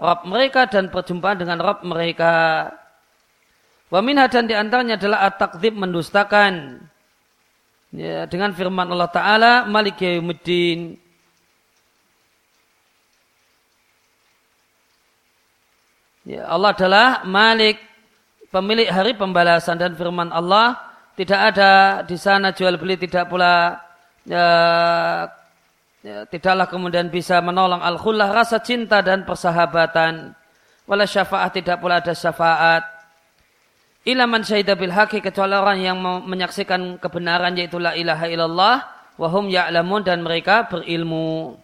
Rabb 0.00 0.24
mereka 0.24 0.64
dan 0.64 0.88
perjumpaan 0.88 1.36
dengan 1.36 1.60
Rabb 1.60 1.84
mereka. 1.84 2.32
Wa 3.90 3.98
minha 3.98 4.30
dan 4.30 4.46
di 4.46 4.54
antaranya 4.54 4.94
adalah 4.94 5.26
at-takdzib 5.26 5.74
mendustakan. 5.74 6.78
Ya, 7.90 8.22
dengan 8.30 8.54
firman 8.54 8.86
Allah 8.86 9.10
Ta'ala, 9.10 9.52
Malik 9.66 9.98
Yawmuddin. 9.98 10.94
Ya, 16.22 16.46
Allah 16.46 16.70
adalah 16.70 17.26
Malik, 17.26 17.82
pemilik 18.54 18.86
hari 18.86 19.18
pembalasan 19.18 19.74
dan 19.74 19.98
firman 19.98 20.30
Allah 20.30 20.78
tidak 21.18 21.40
ada 21.50 21.72
di 22.06 22.14
sana 22.14 22.54
jual 22.54 22.78
beli 22.78 22.94
tidak 22.94 23.26
pula 23.26 23.74
ya, 24.22 24.46
ya, 26.06 26.22
tidaklah 26.30 26.70
kemudian 26.70 27.10
bisa 27.10 27.42
menolong 27.42 27.82
al-khullah 27.82 28.30
rasa 28.30 28.62
cinta 28.62 29.02
dan 29.02 29.26
persahabatan. 29.26 30.30
Wala 30.86 31.10
syafaat 31.10 31.58
tidak 31.58 31.82
pula 31.82 31.98
ada 31.98 32.14
syafaat 32.14 32.99
Ilaman 34.00 34.40
syahidah 34.40 34.80
bil 34.80 34.96
haqi 34.96 35.20
kecuali 35.20 35.52
orang 35.52 35.78
yang 35.84 36.00
menyaksikan 36.00 36.96
kebenaran 36.96 37.52
yaitu 37.52 37.76
la 37.76 37.92
ilaha 37.92 38.26
illallah 38.32 38.76
wahum 39.20 39.52
ya'lamun 39.52 40.00
dan 40.00 40.24
mereka 40.24 40.64
berilmu. 40.72 41.60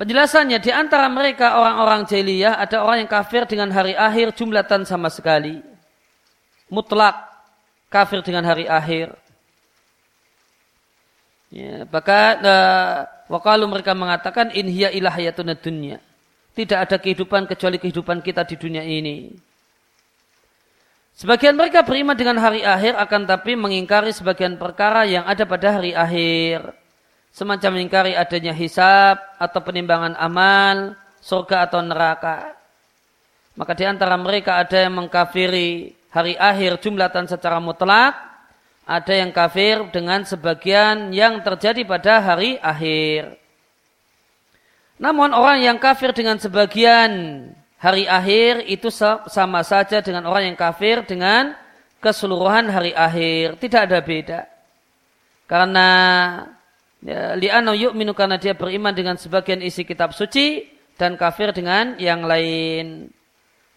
Penjelasannya 0.00 0.64
di 0.64 0.72
antara 0.72 1.12
mereka 1.12 1.60
orang-orang 1.60 2.08
jahiliyah 2.08 2.56
ada 2.56 2.80
orang 2.80 3.04
yang 3.04 3.10
kafir 3.12 3.44
dengan 3.44 3.68
hari 3.68 3.92
akhir 3.92 4.32
jumlatan 4.32 4.88
sama 4.88 5.12
sekali. 5.12 5.60
Mutlak 6.72 7.20
kafir 7.92 8.24
dengan 8.24 8.48
hari 8.48 8.64
akhir. 8.64 9.12
Ya, 11.52 11.84
bahkan 11.84 12.40
uh, 12.40 13.04
wakalu 13.28 13.68
mereka 13.68 13.92
mengatakan 13.92 14.48
in 14.56 14.64
hiya 14.70 14.88
ilahayatun 14.96 15.52
dunya 15.60 16.00
tidak 16.54 16.78
ada 16.88 16.96
kehidupan 16.98 17.46
kecuali 17.46 17.78
kehidupan 17.78 18.20
kita 18.20 18.42
di 18.44 18.56
dunia 18.58 18.82
ini. 18.82 19.30
Sebagian 21.16 21.52
mereka 21.52 21.84
beriman 21.84 22.16
dengan 22.16 22.40
hari 22.40 22.64
akhir 22.64 22.96
akan 22.96 23.28
tapi 23.28 23.52
mengingkari 23.52 24.08
sebagian 24.08 24.56
perkara 24.56 25.04
yang 25.04 25.26
ada 25.28 25.44
pada 25.44 25.76
hari 25.76 25.92
akhir. 25.92 26.72
Semacam 27.30 27.78
mengingkari 27.78 28.16
adanya 28.16 28.56
hisab 28.56 29.20
atau 29.38 29.60
penimbangan 29.62 30.16
amal, 30.18 30.98
surga 31.22 31.68
atau 31.68 31.84
neraka. 31.84 32.56
Maka 33.54 33.72
di 33.76 33.84
antara 33.84 34.16
mereka 34.16 34.58
ada 34.58 34.80
yang 34.80 34.96
mengkafiri 34.96 35.94
hari 36.10 36.34
akhir 36.40 36.80
jumlatan 36.82 37.28
secara 37.28 37.60
mutlak, 37.62 38.16
ada 38.88 39.12
yang 39.14 39.30
kafir 39.30 39.86
dengan 39.94 40.26
sebagian 40.26 41.14
yang 41.14 41.44
terjadi 41.44 41.86
pada 41.86 42.18
hari 42.18 42.58
akhir. 42.58 43.39
Namun 45.00 45.32
orang 45.32 45.64
yang 45.64 45.80
kafir 45.80 46.12
dengan 46.12 46.36
sebagian 46.36 47.10
hari 47.80 48.04
akhir 48.04 48.68
itu 48.68 48.92
sama 48.92 49.64
saja 49.64 50.04
dengan 50.04 50.28
orang 50.28 50.52
yang 50.52 50.58
kafir 50.60 51.00
dengan 51.08 51.56
keseluruhan 52.04 52.68
hari 52.68 52.92
akhir. 52.92 53.56
Tidak 53.56 53.80
ada 53.88 53.98
beda. 54.04 54.44
Karena 55.48 55.88
ya, 57.00 57.32
li'anau 57.32 57.72
yu'minu 57.72 58.12
karena 58.12 58.36
dia 58.36 58.52
beriman 58.52 58.92
dengan 58.92 59.16
sebagian 59.16 59.64
isi 59.64 59.88
kitab 59.88 60.12
suci 60.12 60.68
dan 61.00 61.16
kafir 61.16 61.56
dengan 61.56 61.96
yang 61.96 62.20
lain. 62.20 63.08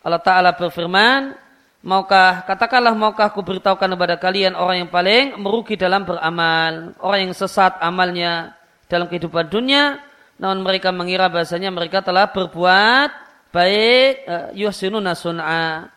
Allah 0.03 0.19
Ta'ala 0.19 0.51
berfirman, 0.59 1.39
Maukah, 1.83 2.47
katakanlah 2.47 2.95
maukah 2.95 3.27
aku 3.27 3.43
beritahukan 3.43 3.91
kepada 3.91 4.15
kalian 4.15 4.55
orang 4.55 4.87
yang 4.87 4.91
paling 4.91 5.35
merugi 5.35 5.75
dalam 5.75 6.07
beramal. 6.07 6.95
Orang 7.03 7.27
yang 7.27 7.33
sesat 7.35 7.75
amalnya 7.83 8.55
dalam 8.87 9.11
kehidupan 9.11 9.51
dunia 9.51 9.99
namun 10.41 10.65
mereka 10.65 10.89
mengira 10.89 11.30
bahasanya 11.30 11.69
mereka 11.69 12.01
telah 12.01 12.30
berbuat 12.30 13.10
baik 13.53 14.14
eh, 14.26 14.47
yuhsinuna 14.57 15.14
sun'a. 15.14 15.88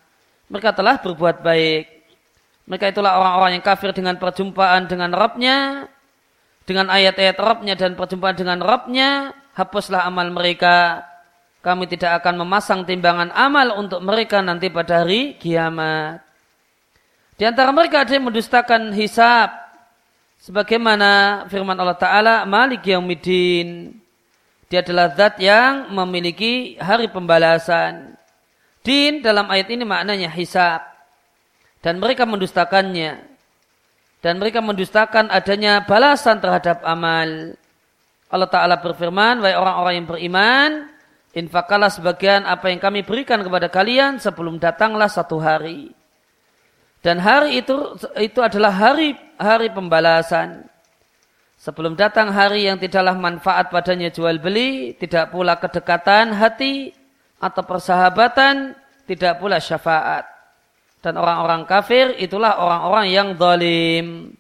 Mereka 0.47 0.77
telah 0.77 1.01
berbuat 1.01 1.43
baik. 1.43 1.85
Mereka 2.67 2.95
itulah 2.95 3.19
orang-orang 3.19 3.59
yang 3.59 3.65
kafir 3.65 3.91
dengan 3.97 4.19
perjumpaan 4.19 4.87
dengan 4.91 5.11
Rabbnya 5.15 5.89
dengan 6.67 6.91
ayat-ayat 6.91 7.39
Rabbnya 7.39 7.75
dan 7.79 7.95
perjumpaan 7.95 8.37
dengan 8.37 8.59
Rabbnya 8.59 9.33
hapuslah 9.55 10.05
amal 10.05 10.29
mereka. 10.35 11.07
Kami 11.63 11.91
tidak 11.91 12.23
akan 12.23 12.47
memasang 12.47 12.87
timbangan 12.87 13.35
amal 13.35 13.75
untuk 13.75 13.99
mereka 13.99 14.39
nanti 14.39 14.71
pada 14.71 15.03
hari 15.03 15.35
kiamat. 15.35 16.23
Di 17.35 17.43
antara 17.43 17.75
mereka 17.75 18.07
ada 18.07 18.13
yang 18.15 18.31
mendustakan 18.31 18.95
hisab. 18.95 19.51
Sebagaimana 20.39 21.43
firman 21.51 21.75
Allah 21.75 21.99
Ta'ala 21.99 22.35
Malik 22.47 22.87
Yaumidin 22.87 23.99
dia 24.67 24.83
adalah 24.83 25.15
zat 25.15 25.39
yang 25.39 25.95
memiliki 25.95 26.75
hari 26.83 27.07
pembalasan. 27.07 28.19
Din 28.83 29.23
dalam 29.23 29.47
ayat 29.47 29.71
ini 29.71 29.87
maknanya 29.87 30.31
hisab. 30.35 30.83
Dan 31.79 32.03
mereka 32.03 32.27
mendustakannya. 32.27 33.23
Dan 34.19 34.43
mereka 34.43 34.59
mendustakan 34.59 35.31
adanya 35.31 35.87
balasan 35.87 36.43
terhadap 36.43 36.83
amal. 36.83 37.55
Allah 38.27 38.51
Ta'ala 38.51 38.83
berfirman, 38.83 39.39
Wahai 39.39 39.55
orang-orang 39.55 39.95
yang 40.03 40.09
beriman, 40.11 40.71
infakalah 41.31 41.87
sebagian 41.87 42.43
apa 42.43 42.67
yang 42.75 42.83
kami 42.83 43.07
berikan 43.07 43.39
kepada 43.47 43.71
kalian 43.71 44.19
sebelum 44.19 44.59
datanglah 44.59 45.07
satu 45.07 45.39
hari. 45.39 45.95
Dan 47.07 47.23
hari 47.23 47.63
itu 47.63 47.95
itu 48.19 48.43
adalah 48.43 48.75
hari 48.75 49.15
hari 49.39 49.71
pembalasan. 49.71 50.67
Sebelum 51.67 51.99
datang 51.99 52.31
hari 52.31 52.71
yang 52.71 52.79
tidaklah 52.79 53.19
manfaat 53.19 53.75
padanya 53.75 54.07
jual 54.07 54.39
beli, 54.39 54.95
tidak 55.03 55.35
pula 55.35 55.59
kedekatan 55.59 56.31
hati 56.31 56.95
atau 57.43 57.67
persahabatan, 57.67 58.79
tidak 59.11 59.43
pula 59.43 59.59
syafaat. 59.59 60.31
Dan 61.03 61.19
orang-orang 61.19 61.67
kafir 61.67 62.15
itulah 62.23 62.55
orang-orang 62.63 63.07
yang 63.11 63.29
zalim. 63.35 64.31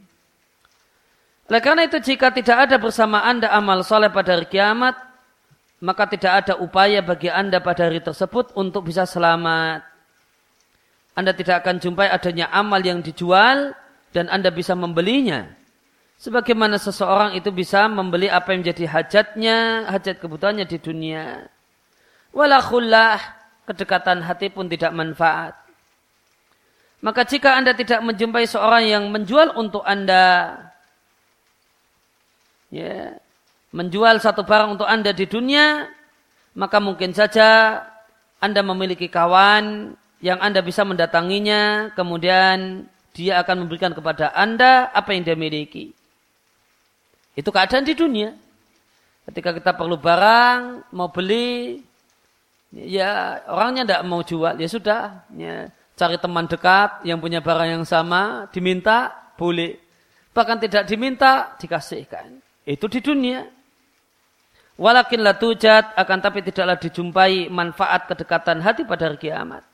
Oleh 1.50 1.62
karena 1.66 1.90
itu 1.90 1.98
jika 1.98 2.30
tidak 2.30 2.70
ada 2.70 2.78
bersama 2.78 3.18
anda 3.26 3.50
amal 3.50 3.82
soleh 3.82 4.06
pada 4.06 4.38
hari 4.38 4.46
kiamat, 4.46 4.94
maka 5.82 6.06
tidak 6.06 6.46
ada 6.46 6.62
upaya 6.62 7.02
bagi 7.02 7.26
anda 7.26 7.58
pada 7.58 7.90
hari 7.90 7.98
tersebut 8.06 8.54
untuk 8.54 8.86
bisa 8.86 9.02
selamat. 9.02 9.82
Anda 11.18 11.34
tidak 11.34 11.66
akan 11.66 11.82
jumpai 11.82 12.06
adanya 12.06 12.54
amal 12.54 12.78
yang 12.86 13.02
dijual 13.02 13.74
dan 14.14 14.30
anda 14.30 14.54
bisa 14.54 14.78
membelinya 14.78 15.65
Sebagaimana 16.16 16.80
seseorang 16.80 17.36
itu 17.36 17.52
bisa 17.52 17.84
membeli 17.92 18.32
apa 18.32 18.56
yang 18.56 18.64
menjadi 18.64 18.88
hajatnya, 18.88 19.84
hajat 19.92 20.16
kebutuhannya 20.16 20.64
di 20.64 20.80
dunia. 20.80 21.44
Walakhullah, 22.32 23.20
kedekatan 23.68 24.24
hati 24.24 24.48
pun 24.48 24.64
tidak 24.68 24.96
manfaat. 24.96 25.52
Maka 27.04 27.28
jika 27.28 27.60
Anda 27.60 27.76
tidak 27.76 28.00
menjumpai 28.00 28.48
seorang 28.48 28.88
yang 28.88 29.04
menjual 29.12 29.60
untuk 29.60 29.84
Anda, 29.84 30.56
ya, 32.72 33.20
menjual 33.76 34.16
satu 34.16 34.40
barang 34.40 34.80
untuk 34.80 34.88
Anda 34.88 35.12
di 35.12 35.28
dunia, 35.28 35.84
maka 36.56 36.80
mungkin 36.80 37.12
saja 37.12 37.78
Anda 38.40 38.64
memiliki 38.64 39.12
kawan 39.12 39.92
yang 40.24 40.40
Anda 40.40 40.64
bisa 40.64 40.80
mendatanginya, 40.88 41.92
kemudian 41.92 42.88
dia 43.12 43.44
akan 43.44 43.68
memberikan 43.68 43.92
kepada 43.92 44.32
Anda 44.32 44.88
apa 44.88 45.12
yang 45.12 45.28
dia 45.28 45.36
miliki. 45.36 45.92
Itu 47.36 47.52
keadaan 47.52 47.84
di 47.84 47.92
dunia. 47.92 48.32
Ketika 49.28 49.52
kita 49.52 49.76
perlu 49.76 50.00
barang, 50.00 50.88
mau 50.96 51.12
beli, 51.12 51.84
ya 52.72 53.44
orangnya 53.52 53.84
tidak 53.84 54.02
mau 54.08 54.24
jual, 54.24 54.56
ya 54.56 54.68
sudah. 54.70 55.28
Ya, 55.36 55.68
cari 55.92 56.16
teman 56.16 56.48
dekat 56.48 57.04
yang 57.04 57.20
punya 57.20 57.44
barang 57.44 57.76
yang 57.76 57.84
sama, 57.84 58.48
diminta, 58.48 59.12
boleh. 59.36 59.76
Bahkan 60.32 60.56
tidak 60.64 60.88
diminta, 60.88 61.52
dikasihkan. 61.60 62.40
Itu 62.64 62.88
di 62.88 63.04
dunia. 63.04 63.44
Walakin 64.76 65.24
la 65.24 65.36
tujat, 65.36 65.96
akan 65.96 66.18
tapi 66.20 66.44
tidaklah 66.44 66.76
dijumpai 66.76 67.48
manfaat 67.48 68.08
kedekatan 68.08 68.60
hati 68.60 68.84
pada 68.84 69.08
hari 69.08 69.16
kiamat. 69.16 69.64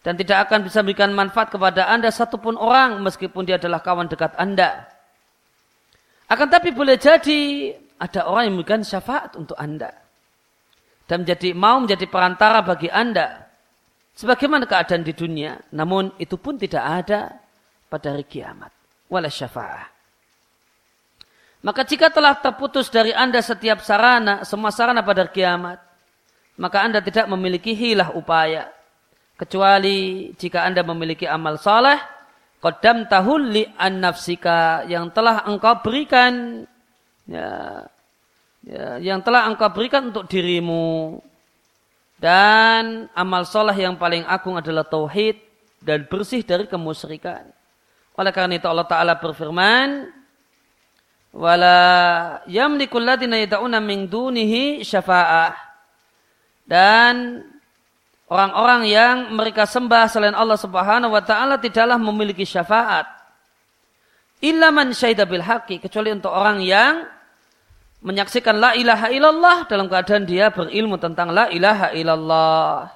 Dan 0.00 0.16
tidak 0.16 0.48
akan 0.48 0.64
bisa 0.64 0.80
memberikan 0.80 1.12
manfaat 1.12 1.52
kepada 1.52 1.88
anda 1.92 2.08
satupun 2.08 2.56
orang, 2.56 3.00
meskipun 3.04 3.44
dia 3.44 3.60
adalah 3.60 3.84
kawan 3.84 4.08
dekat 4.08 4.32
anda. 4.40 4.88
Akan 6.26 6.50
tapi 6.50 6.74
boleh 6.74 6.98
jadi 6.98 7.70
ada 8.02 8.26
orang 8.26 8.50
yang 8.50 8.54
memberikan 8.58 8.82
syafaat 8.82 9.38
untuk 9.38 9.54
Anda. 9.56 9.94
Dan 11.06 11.22
menjadi 11.22 11.54
mau 11.54 11.78
menjadi 11.78 12.06
perantara 12.10 12.60
bagi 12.66 12.90
Anda. 12.90 13.46
sebagaimana 14.16 14.64
keadaan 14.64 15.04
di 15.04 15.12
dunia. 15.12 15.60
Namun 15.76 16.16
itu 16.16 16.40
pun 16.40 16.56
tidak 16.56 16.82
ada 16.82 17.36
pada 17.92 18.16
hari 18.16 18.24
kiamat. 18.24 18.72
Wala 19.12 19.28
syafa'ah. 19.28 19.86
Maka 21.62 21.82
jika 21.84 22.08
telah 22.08 22.38
terputus 22.38 22.88
dari 22.88 23.12
anda 23.12 23.42
setiap 23.42 23.82
sarana, 23.84 24.46
semua 24.46 24.70
sarana 24.72 25.02
pada 25.04 25.26
hari 25.26 25.36
kiamat, 25.36 25.78
maka 26.56 26.80
anda 26.80 27.04
tidak 27.04 27.28
memiliki 27.28 27.76
hilah 27.76 28.14
upaya. 28.16 28.72
Kecuali 29.36 30.32
jika 30.40 30.64
anda 30.64 30.80
memiliki 30.80 31.28
amal 31.28 31.60
saleh, 31.60 32.00
kodam 32.66 33.06
tahul 33.06 33.46
li 33.46 33.62
an 33.78 34.02
nafsika 34.02 34.82
yang 34.90 35.14
telah 35.14 35.46
engkau 35.46 35.86
berikan 35.86 36.66
ya, 37.30 37.86
ya, 38.66 38.98
yang 38.98 39.22
telah 39.22 39.46
engkau 39.46 39.70
berikan 39.70 40.10
untuk 40.10 40.26
dirimu 40.26 41.22
dan 42.18 43.06
amal 43.14 43.46
soleh 43.46 43.78
yang 43.78 43.94
paling 43.94 44.26
agung 44.26 44.58
adalah 44.58 44.82
tauhid 44.82 45.38
dan 45.78 46.10
bersih 46.10 46.42
dari 46.42 46.66
kemusyrikan. 46.66 47.46
Oleh 48.18 48.34
karena 48.34 48.58
itu 48.58 48.66
Allah 48.66 48.88
Ta'ala 48.88 49.14
berfirman, 49.14 50.10
Wala 51.36 52.40
yamlikul 52.48 53.04
ladina 53.04 53.36
yada'una 53.36 53.78
min 53.78 54.08
dunihi 54.08 54.80
syafa'ah. 54.80 55.52
Dan 56.64 57.44
orang-orang 58.30 58.82
yang 58.90 59.14
mereka 59.34 59.66
sembah 59.66 60.10
selain 60.10 60.36
Allah 60.36 60.58
Subhanahu 60.58 61.14
wa 61.14 61.22
taala 61.22 61.58
tidaklah 61.58 61.98
memiliki 61.98 62.42
syafaat. 62.42 63.06
Illa 64.44 64.68
man 64.68 64.92
syahida 64.92 65.24
bil 65.24 65.42
haqi 65.42 65.80
kecuali 65.80 66.12
untuk 66.12 66.30
orang 66.30 66.60
yang 66.60 67.08
menyaksikan 68.04 68.60
la 68.60 68.76
ilaha 68.76 69.08
illallah 69.08 69.64
dalam 69.66 69.88
keadaan 69.88 70.28
dia 70.28 70.52
berilmu 70.52 71.00
tentang 71.00 71.32
la 71.32 71.48
ilaha 71.48 71.90
illallah. 71.96 72.92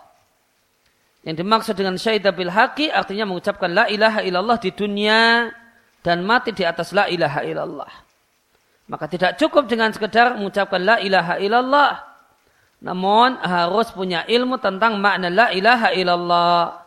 Yang 1.24 1.36
dimaksud 1.44 1.74
dengan 1.76 1.96
syahidah 2.00 2.32
bil 2.32 2.52
haqi 2.52 2.88
artinya 2.88 3.28
mengucapkan 3.28 3.68
la 3.72 3.84
ilaha 3.88 4.24
illallah 4.24 4.56
di 4.56 4.70
dunia 4.72 5.52
dan 6.00 6.24
mati 6.24 6.52
di 6.52 6.64
atas 6.64 6.96
la 6.96 7.08
ilaha 7.08 7.44
illallah. 7.44 7.92
Maka 8.88 9.06
tidak 9.06 9.36
cukup 9.36 9.68
dengan 9.68 9.92
sekedar 9.92 10.34
mengucapkan 10.34 10.80
la 10.80 10.96
ilaha 10.98 11.36
illallah. 11.38 12.09
Namun 12.80 13.36
harus 13.44 13.92
punya 13.92 14.24
ilmu 14.24 14.56
tentang 14.56 14.96
makna 14.96 15.28
la 15.28 15.46
ilaha 15.52 15.92
illallah. 15.92 16.80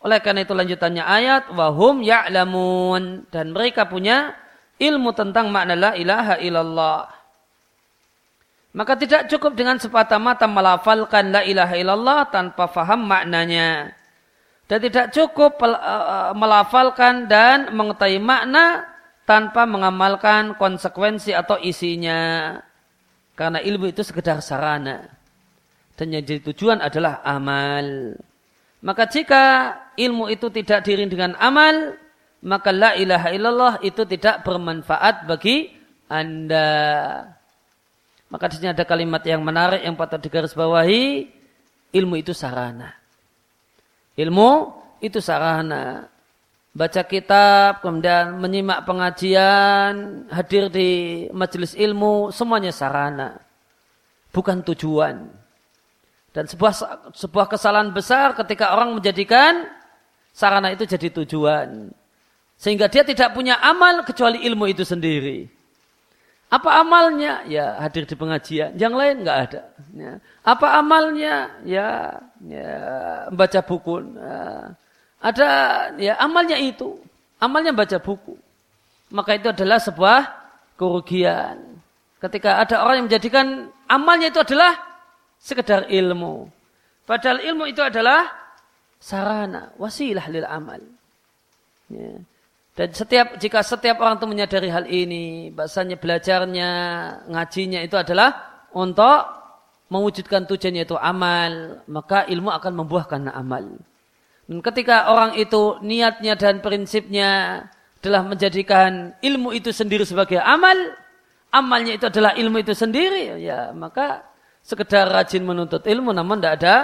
Oleh 0.00 0.18
karena 0.24 0.46
itu 0.46 0.56
lanjutannya 0.56 1.04
ayat 1.04 1.52
wahum 1.52 2.00
ya'lamun 2.00 3.28
dan 3.28 3.52
mereka 3.52 3.84
punya 3.84 4.32
ilmu 4.80 5.12
tentang 5.12 5.52
makna 5.52 5.76
la 5.76 5.92
ilaha 5.98 6.40
illallah. 6.40 7.00
Maka 8.72 8.94
tidak 8.94 9.28
cukup 9.28 9.52
dengan 9.52 9.76
sepatah-mata 9.76 10.46
melafalkan 10.48 11.34
la 11.34 11.42
ilaha 11.44 11.74
illallah 11.76 12.20
tanpa 12.32 12.70
faham 12.70 13.04
maknanya. 13.04 13.92
Dan 14.68 14.78
tidak 14.80 15.12
cukup 15.12 15.60
eh, 15.64 15.72
eh, 15.76 16.32
melafalkan 16.36 17.28
dan 17.28 17.72
mengetahui 17.74 18.20
makna 18.20 18.84
tanpa 19.28 19.68
mengamalkan 19.68 20.56
konsekuensi 20.56 21.36
atau 21.36 21.60
isinya. 21.60 22.54
Karena 23.36 23.60
ilmu 23.60 23.92
itu 23.92 24.00
sekedar 24.06 24.40
sarana. 24.40 25.17
Dan 25.98 26.14
yang 26.14 26.22
jadi 26.22 26.38
tujuan 26.54 26.78
adalah 26.78 27.26
amal. 27.26 28.14
Maka 28.86 29.10
jika 29.10 29.74
ilmu 29.98 30.30
itu 30.30 30.46
tidak 30.54 30.86
diring 30.86 31.10
dengan 31.10 31.34
amal, 31.42 31.98
maka 32.46 32.70
la 32.70 32.94
ilaha 32.94 33.34
illallah 33.34 33.74
itu 33.82 34.06
tidak 34.06 34.46
bermanfaat 34.46 35.26
bagi 35.26 35.74
anda. 36.06 36.70
Maka 38.30 38.44
di 38.46 38.62
sini 38.62 38.70
ada 38.70 38.86
kalimat 38.86 39.26
yang 39.26 39.42
menarik 39.42 39.82
yang 39.82 39.98
patut 39.98 40.22
digarisbawahi. 40.22 41.34
Ilmu 41.90 42.14
itu 42.20 42.30
sarana. 42.30 42.94
Ilmu 44.14 44.50
itu 45.02 45.18
sarana. 45.18 46.06
Baca 46.76 47.02
kitab, 47.02 47.82
kemudian 47.82 48.38
menyimak 48.38 48.86
pengajian, 48.86 50.28
hadir 50.30 50.70
di 50.70 50.90
majelis 51.34 51.74
ilmu, 51.74 52.30
semuanya 52.30 52.70
sarana. 52.70 53.40
Bukan 54.30 54.62
tujuan. 54.62 55.37
Dan 56.38 56.46
sebuah 56.46 56.72
sebuah 57.18 57.50
kesalahan 57.50 57.90
besar 57.90 58.30
ketika 58.38 58.70
orang 58.70 58.94
menjadikan 58.94 59.66
sarana 60.30 60.70
itu 60.70 60.86
jadi 60.86 61.10
tujuan. 61.10 61.90
Sehingga 62.54 62.86
dia 62.86 63.02
tidak 63.02 63.34
punya 63.34 63.58
amal 63.58 64.06
kecuali 64.06 64.46
ilmu 64.46 64.70
itu 64.70 64.86
sendiri. 64.86 65.50
Apa 66.46 66.78
amalnya? 66.78 67.42
Ya 67.50 67.74
hadir 67.82 68.06
di 68.06 68.14
pengajian. 68.14 68.78
Yang 68.78 68.94
lain 68.94 69.14
nggak 69.26 69.38
ada. 69.50 69.62
Ya. 69.98 70.12
Apa 70.46 70.78
amalnya? 70.78 71.50
Ya, 71.66 72.22
ya 72.46 72.74
baca 73.34 73.58
buku. 73.58 73.98
Ya. 74.14 74.78
Ada 75.18 75.48
ya 75.98 76.14
amalnya 76.22 76.54
itu. 76.54 77.02
Amalnya 77.42 77.74
baca 77.74 77.98
buku. 77.98 78.38
Maka 79.10 79.34
itu 79.34 79.50
adalah 79.50 79.82
sebuah 79.82 80.22
kerugian. 80.78 81.82
Ketika 82.22 82.62
ada 82.62 82.86
orang 82.86 83.02
yang 83.02 83.06
menjadikan 83.10 83.74
amalnya 83.90 84.30
itu 84.30 84.38
adalah 84.38 84.87
sekedar 85.38 85.86
ilmu. 85.88 86.50
Padahal 87.08 87.40
ilmu 87.40 87.64
itu 87.70 87.80
adalah 87.80 88.28
sarana, 89.00 89.72
wasilah 89.80 90.26
lil 90.28 90.44
amal. 90.44 90.82
Ya. 91.88 92.20
Dan 92.78 92.94
setiap 92.94 93.40
jika 93.42 93.58
setiap 93.66 93.98
orang 93.98 94.22
itu 94.22 94.28
menyadari 94.30 94.68
hal 94.70 94.86
ini, 94.86 95.50
bahasanya 95.50 95.98
belajarnya, 95.98 96.70
ngajinya 97.26 97.80
itu 97.82 97.98
adalah 97.98 98.62
untuk 98.70 99.26
mewujudkan 99.90 100.46
tujuannya 100.46 100.84
itu 100.84 100.94
amal, 100.94 101.82
maka 101.88 102.28
ilmu 102.28 102.52
akan 102.52 102.72
membuahkan 102.84 103.32
amal. 103.32 103.64
Dan 104.46 104.60
ketika 104.60 105.10
orang 105.10 105.34
itu 105.40 105.80
niatnya 105.80 106.36
dan 106.36 106.60
prinsipnya 106.60 107.64
adalah 107.98 108.22
menjadikan 108.22 109.16
ilmu 109.24 109.56
itu 109.56 109.74
sendiri 109.74 110.06
sebagai 110.06 110.38
amal, 110.38 110.76
amalnya 111.50 111.96
itu 111.98 112.06
adalah 112.06 112.36
ilmu 112.36 112.62
itu 112.62 112.76
sendiri, 112.76 113.42
ya 113.42 113.72
maka 113.72 114.27
sekedar 114.68 115.08
rajin 115.08 115.48
menuntut 115.48 115.80
ilmu 115.88 116.12
namun 116.12 116.36
tidak 116.44 116.60
ada 116.60 116.74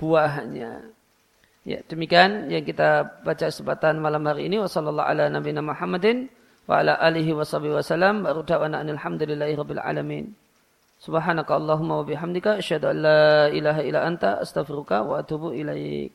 buahnya. 0.00 0.88
Ya, 1.68 1.84
demikian 1.84 2.48
yang 2.48 2.64
kita 2.64 3.20
baca 3.20 3.52
kesempatan 3.52 4.00
malam 4.00 4.24
hari 4.24 4.48
ini. 4.48 4.56
Wassallallahu 4.56 5.04
ala 5.04 5.28
nabiyina 5.28 5.60
Muhammadin 5.60 6.32
wa 6.64 6.80
ala 6.80 6.96
alihi 6.96 7.36
wa 7.36 7.44
sahbihi. 7.44 7.76
Baru 8.24 8.40
da'wana 8.48 8.80
alhamdulillahi 8.80 9.52
rabbil 9.52 9.82
alamin. 9.84 10.32
Subhanaka 10.96 11.60
Allahumma 11.60 12.00
wa 12.00 12.04
bihamdika 12.08 12.58
asyhadu 12.64 12.90
an 12.90 12.96
la 13.04 13.22
ilaha 13.52 13.84
illa 13.84 14.00
anta 14.08 14.40
astaghfiruka 14.40 15.04
wa 15.04 15.20
atubu 15.20 15.52
ilaik. 15.52 16.10